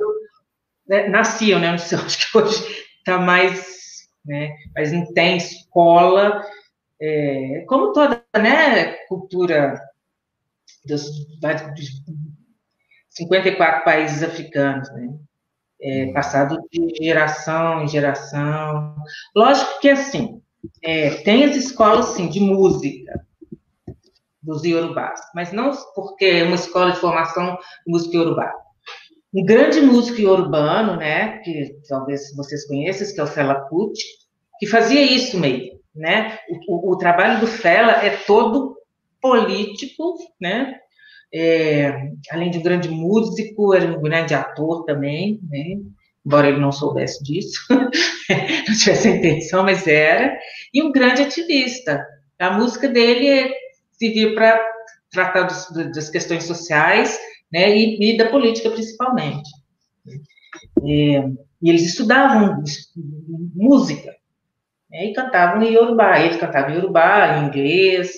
né? 0.88 1.08
nasciam, 1.08 1.60
né? 1.60 1.72
Não 1.72 1.78
sei, 1.78 1.98
acho 1.98 2.32
que 2.32 2.38
hoje 2.38 2.86
está 3.00 3.20
mais, 3.20 4.08
né? 4.26 4.56
Mas 4.76 4.92
não 4.92 5.14
tem 5.14 5.38
escola, 5.38 6.42
é, 7.00 7.64
como 7.68 7.94
toda, 7.94 8.24
né? 8.36 8.94
Cultura 9.08 9.80
dos, 10.86 11.04
dos 11.40 12.04
54 13.10 13.84
países 13.84 14.24
africanos, 14.24 14.92
né? 14.92 15.14
é, 15.82 16.12
passado 16.12 16.58
de 16.72 16.96
geração 17.04 17.84
em 17.84 17.88
geração. 17.88 18.96
Lógico 19.36 19.80
que, 19.80 19.90
assim, 19.90 20.42
é, 20.82 21.22
tem 21.22 21.44
as 21.44 21.56
escolas, 21.56 22.08
sim, 22.08 22.28
de 22.28 22.40
música 22.40 23.26
dos 24.42 24.64
iorubás, 24.64 25.20
mas 25.34 25.52
não 25.52 25.72
porque 25.96 26.26
é 26.26 26.44
uma 26.44 26.56
escola 26.56 26.92
de 26.92 27.00
formação 27.00 27.56
de 27.86 27.92
música 27.92 28.18
iorubá. 28.18 28.54
Um 29.36 29.44
grande 29.44 29.82
músico 29.82 30.22
iorubano, 30.22 30.96
né, 30.96 31.40
que 31.40 31.76
talvez 31.90 32.34
vocês 32.36 32.66
conheçam, 32.66 33.14
que 33.14 33.20
é 33.20 33.24
o 33.24 33.28
Fela 33.28 33.68
Kuti, 33.68 34.04
que 34.58 34.66
fazia 34.66 35.02
isso 35.02 35.38
meio, 35.38 35.78
né? 35.94 36.40
O, 36.50 36.92
o, 36.92 36.94
o 36.94 36.98
trabalho 36.98 37.42
do 37.42 37.48
Fela 37.48 37.92
é 37.92 38.12
todo 38.26 38.78
político, 39.22 40.16
né? 40.40 40.76
É, 41.34 42.12
além 42.32 42.50
de 42.50 42.60
um 42.60 42.64
grande 42.64 42.88
músico, 42.88 43.74
era 43.74 43.86
um 43.86 44.02
grande 44.02 44.34
ator 44.34 44.86
também, 44.86 45.42
né? 45.50 45.82
embora 46.26 46.48
ele 46.48 46.60
não 46.60 46.72
soubesse 46.72 47.24
disso, 47.24 47.60
não 47.70 48.76
tivesse 48.78 49.10
intenção, 49.10 49.64
mas 49.64 49.86
era, 49.86 50.36
e 50.74 50.82
um 50.82 50.92
grande 50.92 51.22
ativista. 51.22 52.04
A 52.40 52.52
música 52.52 52.88
dele 52.88 53.54
servia 53.92 54.34
para 54.34 54.60
tratar 55.12 55.44
dos, 55.44 55.70
das 55.94 56.10
questões 56.10 56.46
sociais 56.46 57.20
né, 57.52 57.76
e, 57.78 58.14
e 58.14 58.18
da 58.18 58.30
política, 58.30 58.70
principalmente. 58.70 59.50
É, 60.84 61.30
e 61.62 61.70
eles 61.70 61.84
estudavam 61.84 62.64
música 63.56 64.16
né, 64.90 65.06
e 65.06 65.14
cantavam 65.14 65.64
em 65.64 65.74
Yorubá. 65.74 66.20
Ele 66.20 66.38
cantava 66.38 66.72
em 66.72 66.76
Yorubá, 66.76 67.38
em 67.38 67.48
inglês, 67.48 68.14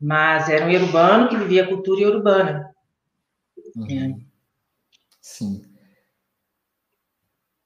mas 0.00 0.48
era 0.48 0.66
um 0.66 0.70
iorubano 0.70 1.28
que 1.28 1.36
vivia 1.36 1.64
a 1.64 1.68
cultura 1.68 2.00
iorubana. 2.00 2.74
Uhum. 3.76 4.16
É. 4.18 4.32
Sim. 5.20 5.71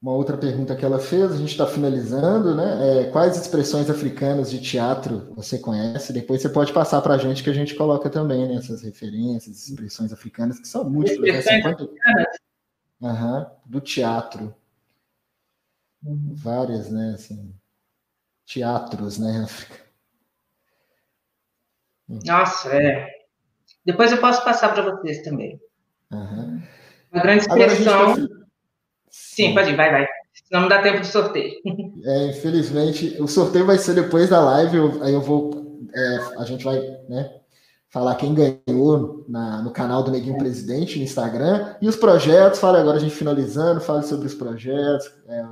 Uma 0.06 0.14
outra 0.14 0.36
pergunta 0.36 0.76
que 0.76 0.84
ela 0.84 1.00
fez, 1.00 1.32
a 1.32 1.36
gente 1.36 1.50
está 1.50 1.66
finalizando, 1.66 2.54
né? 2.54 3.00
É, 3.00 3.10
quais 3.10 3.36
expressões 3.36 3.90
africanas 3.90 4.48
de 4.48 4.60
teatro 4.60 5.34
você 5.34 5.58
conhece? 5.58 6.12
Depois 6.12 6.40
você 6.40 6.48
pode 6.48 6.72
passar 6.72 7.02
para 7.02 7.14
a 7.14 7.18
gente 7.18 7.42
que 7.42 7.50
a 7.50 7.52
gente 7.52 7.74
coloca 7.74 8.08
também 8.08 8.46
né, 8.46 8.54
essas 8.54 8.82
referências, 8.82 9.68
expressões 9.68 10.12
africanas, 10.12 10.60
que 10.60 10.68
são 10.68 10.88
múltiplas. 10.88 11.34
Né? 11.34 11.42
50... 11.42 11.88
Uhum, 13.00 13.46
do 13.66 13.80
teatro. 13.80 14.54
Várias, 16.00 16.88
né? 16.88 17.14
Assim, 17.16 17.52
teatros, 18.46 19.18
né, 19.18 19.42
África? 19.42 19.74
Nossa, 22.08 22.68
é. 22.76 23.10
Depois 23.84 24.12
eu 24.12 24.20
posso 24.20 24.44
passar 24.44 24.72
para 24.72 24.88
vocês 24.88 25.20
também. 25.22 25.60
Uhum. 26.12 26.62
Uma 27.10 27.22
grande 27.22 27.40
expressão. 27.42 28.45
Sim, 29.16 29.54
pode 29.54 29.70
ir, 29.70 29.76
vai, 29.76 29.90
vai. 29.90 30.06
Senão 30.46 30.62
não 30.62 30.68
dá 30.68 30.82
tempo 30.82 31.00
de 31.00 31.06
sorteio. 31.06 31.54
É, 32.04 32.26
infelizmente, 32.26 33.16
o 33.18 33.26
sorteio 33.26 33.64
vai 33.64 33.78
ser 33.78 33.94
depois 33.94 34.28
da 34.28 34.40
live. 34.40 34.76
Eu, 34.76 35.02
aí 35.02 35.12
eu 35.12 35.20
vou. 35.20 35.80
É, 35.94 36.18
a 36.38 36.44
gente 36.44 36.64
vai 36.64 36.78
né, 37.08 37.30
falar 37.88 38.14
quem 38.16 38.34
ganhou 38.34 39.24
na, 39.26 39.62
no 39.62 39.70
canal 39.70 40.02
do 40.02 40.10
Neguinho 40.10 40.36
Presidente 40.36 40.98
no 40.98 41.04
Instagram. 41.04 41.74
E 41.80 41.88
os 41.88 41.96
projetos, 41.96 42.60
fala 42.60 42.78
agora 42.78 42.98
a 42.98 43.00
gente 43.00 43.14
finalizando, 43.14 43.80
fale 43.80 44.04
sobre 44.04 44.26
os 44.26 44.34
projetos. 44.34 45.10
É, 45.28 45.44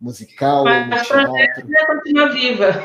musical, 0.00 0.64
Mas 0.64 1.02
o 1.02 1.08
projeto 1.08 1.66
é 1.74 1.86
continuar 1.86 2.28
viva. 2.28 2.68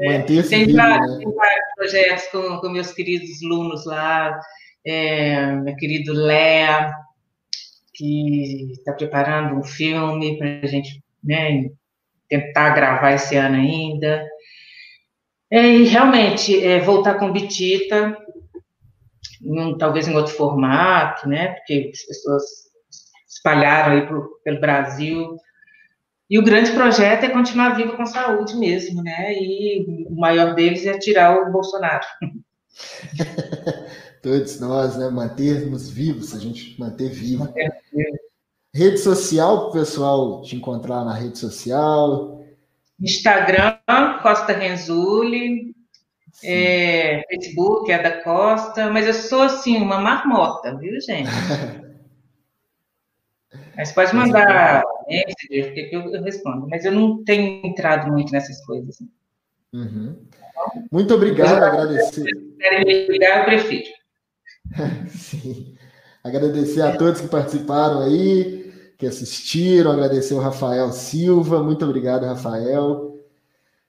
Manter-se 0.00 0.48
tem, 0.48 0.74
vários, 0.74 1.10
né? 1.10 1.18
tem 1.18 1.34
vários 1.34 1.66
projetos 1.76 2.26
com, 2.28 2.58
com 2.58 2.68
meus 2.70 2.92
queridos 2.92 3.42
alunos 3.42 3.84
lá, 3.84 4.40
é, 4.84 5.52
meu 5.52 5.76
querido 5.76 6.12
Léa, 6.12 6.92
que 7.94 8.72
está 8.72 8.92
preparando 8.92 9.58
um 9.58 9.64
filme 9.64 10.38
para 10.38 10.60
a 10.62 10.66
gente 10.66 11.02
né, 11.22 11.68
tentar 12.28 12.70
gravar 12.70 13.12
esse 13.12 13.36
ano 13.36 13.56
ainda. 13.56 14.26
É, 15.50 15.66
e 15.66 15.84
realmente, 15.84 16.62
é, 16.64 16.78
voltar 16.80 17.14
com 17.14 17.32
Bitita, 17.32 18.16
talvez 19.78 20.06
em 20.06 20.14
outro 20.14 20.34
formato, 20.34 21.28
né? 21.28 21.54
Porque 21.54 21.90
as 21.92 22.02
pessoas 22.02 22.42
espalharam 23.28 23.94
aí 23.94 24.06
pro, 24.06 24.40
pelo 24.44 24.60
Brasil. 24.60 25.36
E 26.30 26.38
o 26.38 26.44
grande 26.44 26.70
projeto 26.72 27.24
é 27.24 27.30
continuar 27.30 27.74
vivo 27.74 27.96
com 27.96 28.04
saúde 28.04 28.54
mesmo, 28.56 29.02
né? 29.02 29.32
E 29.32 30.06
o 30.06 30.14
maior 30.14 30.54
deles 30.54 30.84
é 30.86 30.98
tirar 30.98 31.34
o 31.36 31.50
Bolsonaro. 31.50 32.04
Todos 34.22 34.60
nós, 34.60 34.96
né? 34.96 35.08
Mantermos 35.08 35.88
vivos, 35.88 36.34
a 36.34 36.38
gente 36.38 36.78
manter 36.78 37.10
vivo. 37.10 37.44
Manter 37.44 37.70
vivo. 37.92 38.18
Rede 38.74 38.98
social, 38.98 39.60
para 39.60 39.68
o 39.68 39.72
pessoal 39.72 40.42
te 40.42 40.56
encontrar 40.56 41.04
na 41.04 41.14
rede 41.14 41.38
social. 41.38 42.44
Instagram, 43.00 43.78
Costa 44.22 44.52
Renzulli. 44.52 45.74
É, 46.44 47.24
Facebook 47.28 47.90
é 47.90 48.00
da 48.00 48.22
Costa, 48.22 48.90
mas 48.90 49.06
eu 49.06 49.14
sou 49.14 49.42
assim, 49.42 49.78
uma 49.78 49.98
marmota, 49.98 50.76
viu, 50.76 51.00
gente? 51.00 51.28
mas 53.76 53.90
pode 53.90 54.14
mandar 54.14 54.84
Messenger, 55.08 55.74
que 55.74 55.90
eu, 55.90 56.14
eu 56.14 56.22
respondo, 56.22 56.68
mas 56.68 56.84
eu 56.84 56.92
não 56.92 57.24
tenho 57.24 57.66
entrado 57.66 58.12
muito 58.12 58.30
nessas 58.30 58.64
coisas. 58.64 58.98
Uhum. 59.72 60.16
Muito 60.92 61.14
obrigado, 61.14 61.62
agradecer. 61.62 62.24
Se 62.24 62.84
me 62.84 63.06
ligar, 63.08 63.40
eu 63.40 63.44
prefiro. 63.44 63.97
Sim. 65.08 65.74
Agradecer 66.22 66.82
a 66.82 66.96
todos 66.96 67.20
que 67.20 67.28
participaram 67.28 68.00
aí, 68.00 68.72
que 68.98 69.06
assistiram, 69.06 69.92
agradecer 69.92 70.34
o 70.34 70.40
Rafael 70.40 70.92
Silva, 70.92 71.62
muito 71.62 71.84
obrigado, 71.84 72.26
Rafael. 72.26 73.16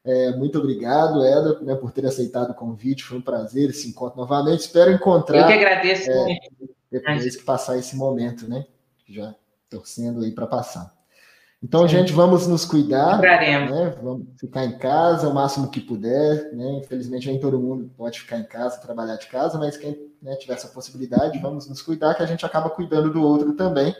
É, 0.05 0.31
muito 0.31 0.57
obrigado, 0.57 1.23
Eda, 1.23 1.59
né, 1.61 1.75
por 1.75 1.91
ter 1.91 2.05
aceitado 2.05 2.51
o 2.51 2.55
convite, 2.55 3.03
foi 3.03 3.17
um 3.17 3.21
prazer 3.21 3.69
esse 3.69 3.89
encontro 3.89 4.17
novamente. 4.17 4.61
Espero 4.61 4.91
encontrar. 4.91 5.41
Eu 5.41 5.47
que 5.47 5.53
agradeço. 5.53 6.09
É, 6.09 6.39
depois 6.91 7.35
que 7.35 7.43
passar 7.43 7.77
esse 7.77 7.95
momento, 7.95 8.47
né? 8.47 8.65
Já 9.07 9.35
torcendo 9.69 10.23
aí 10.23 10.31
para 10.31 10.47
passar. 10.47 10.93
Então, 11.61 11.87
Sim. 11.87 11.97
gente, 11.97 12.13
vamos 12.13 12.47
nos 12.47 12.65
cuidar. 12.65 13.19
Né? 13.19 13.95
Vamos 14.01 14.27
ficar 14.39 14.65
em 14.65 14.77
casa 14.77 15.27
o 15.27 15.33
máximo 15.33 15.69
que 15.69 15.81
puder. 15.81 16.53
Né? 16.53 16.79
Infelizmente, 16.83 17.27
nem 17.27 17.39
todo 17.39 17.59
mundo 17.59 17.91
pode 17.97 18.21
ficar 18.21 18.39
em 18.39 18.45
casa, 18.45 18.79
trabalhar 18.79 19.17
de 19.17 19.27
casa, 19.27 19.59
mas 19.59 19.75
quem 19.75 20.08
né, 20.21 20.35
tiver 20.35 20.53
essa 20.53 20.67
possibilidade, 20.67 21.39
vamos 21.39 21.67
nos 21.67 21.81
cuidar, 21.81 22.13
que 22.15 22.23
a 22.23 22.25
gente 22.25 22.45
acaba 22.45 22.69
cuidando 22.69 23.11
do 23.11 23.21
outro 23.21 23.53
também. 23.53 23.95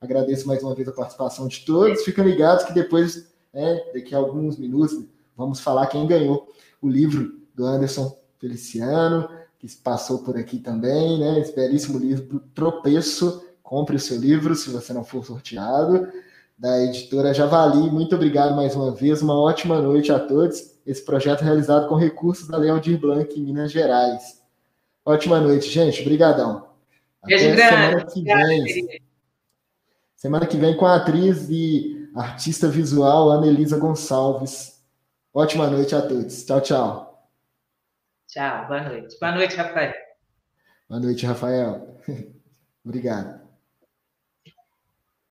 Agradeço 0.00 0.46
mais 0.46 0.62
uma 0.62 0.74
vez 0.74 0.88
a 0.88 0.92
participação 0.92 1.48
de 1.48 1.64
todos. 1.64 2.04
Fiquem 2.04 2.24
ligados 2.24 2.64
que 2.64 2.72
depois, 2.72 3.32
né, 3.52 3.80
daqui 3.94 4.14
a 4.14 4.18
alguns 4.18 4.58
minutos, 4.58 5.04
vamos 5.36 5.60
falar 5.60 5.86
quem 5.86 6.06
ganhou 6.06 6.48
o 6.80 6.88
livro 6.88 7.40
do 7.54 7.64
Anderson 7.64 8.16
Feliciano, 8.38 9.28
que 9.58 9.66
passou 9.76 10.18
por 10.18 10.36
aqui 10.36 10.58
também, 10.58 11.18
né? 11.18 11.40
Esse 11.40 11.54
belíssimo 11.54 11.98
livro 11.98 12.40
Tropeço. 12.54 13.44
Compre 13.62 13.96
o 13.96 14.00
seu 14.00 14.18
livro 14.18 14.54
se 14.54 14.70
você 14.70 14.92
não 14.92 15.02
for 15.02 15.24
sorteado 15.24 16.06
da 16.56 16.84
editora 16.84 17.34
Javali. 17.34 17.90
Muito 17.90 18.14
obrigado 18.14 18.54
mais 18.54 18.76
uma 18.76 18.92
vez, 18.92 19.22
uma 19.22 19.38
ótima 19.38 19.80
noite 19.80 20.12
a 20.12 20.18
todos. 20.18 20.76
Esse 20.86 21.04
projeto 21.04 21.40
é 21.40 21.44
realizado 21.44 21.88
com 21.88 21.96
recursos 21.96 22.46
da 22.46 22.56
Lei 22.56 22.70
Aldir 22.70 23.00
Blanc 23.00 23.38
em 23.38 23.42
Minas 23.42 23.72
Gerais. 23.72 24.45
Ótima 25.06 25.40
noite, 25.40 25.70
gente. 25.70 26.02
Obrigadão. 26.02 26.68
Até 27.22 27.38
semana 27.38 28.04
que 28.04 28.22
vem. 28.22 29.02
Semana 30.16 30.46
que 30.46 30.56
vem 30.56 30.76
com 30.76 30.84
a 30.84 30.96
atriz 30.96 31.48
e 31.48 32.10
artista 32.12 32.68
visual 32.68 33.30
Anelisa 33.30 33.78
Gonçalves. 33.78 34.84
Ótima 35.32 35.70
noite 35.70 35.94
a 35.94 36.02
todos. 36.02 36.44
Tchau, 36.44 36.60
tchau. 36.60 37.30
Tchau, 38.26 38.66
boa 38.66 38.82
noite. 38.82 39.16
Boa 39.20 39.32
noite, 39.32 39.54
Rafael. 39.54 39.94
Boa 40.88 41.00
noite, 41.00 41.24
Rafael. 41.24 42.00
Obrigado. 42.84 43.45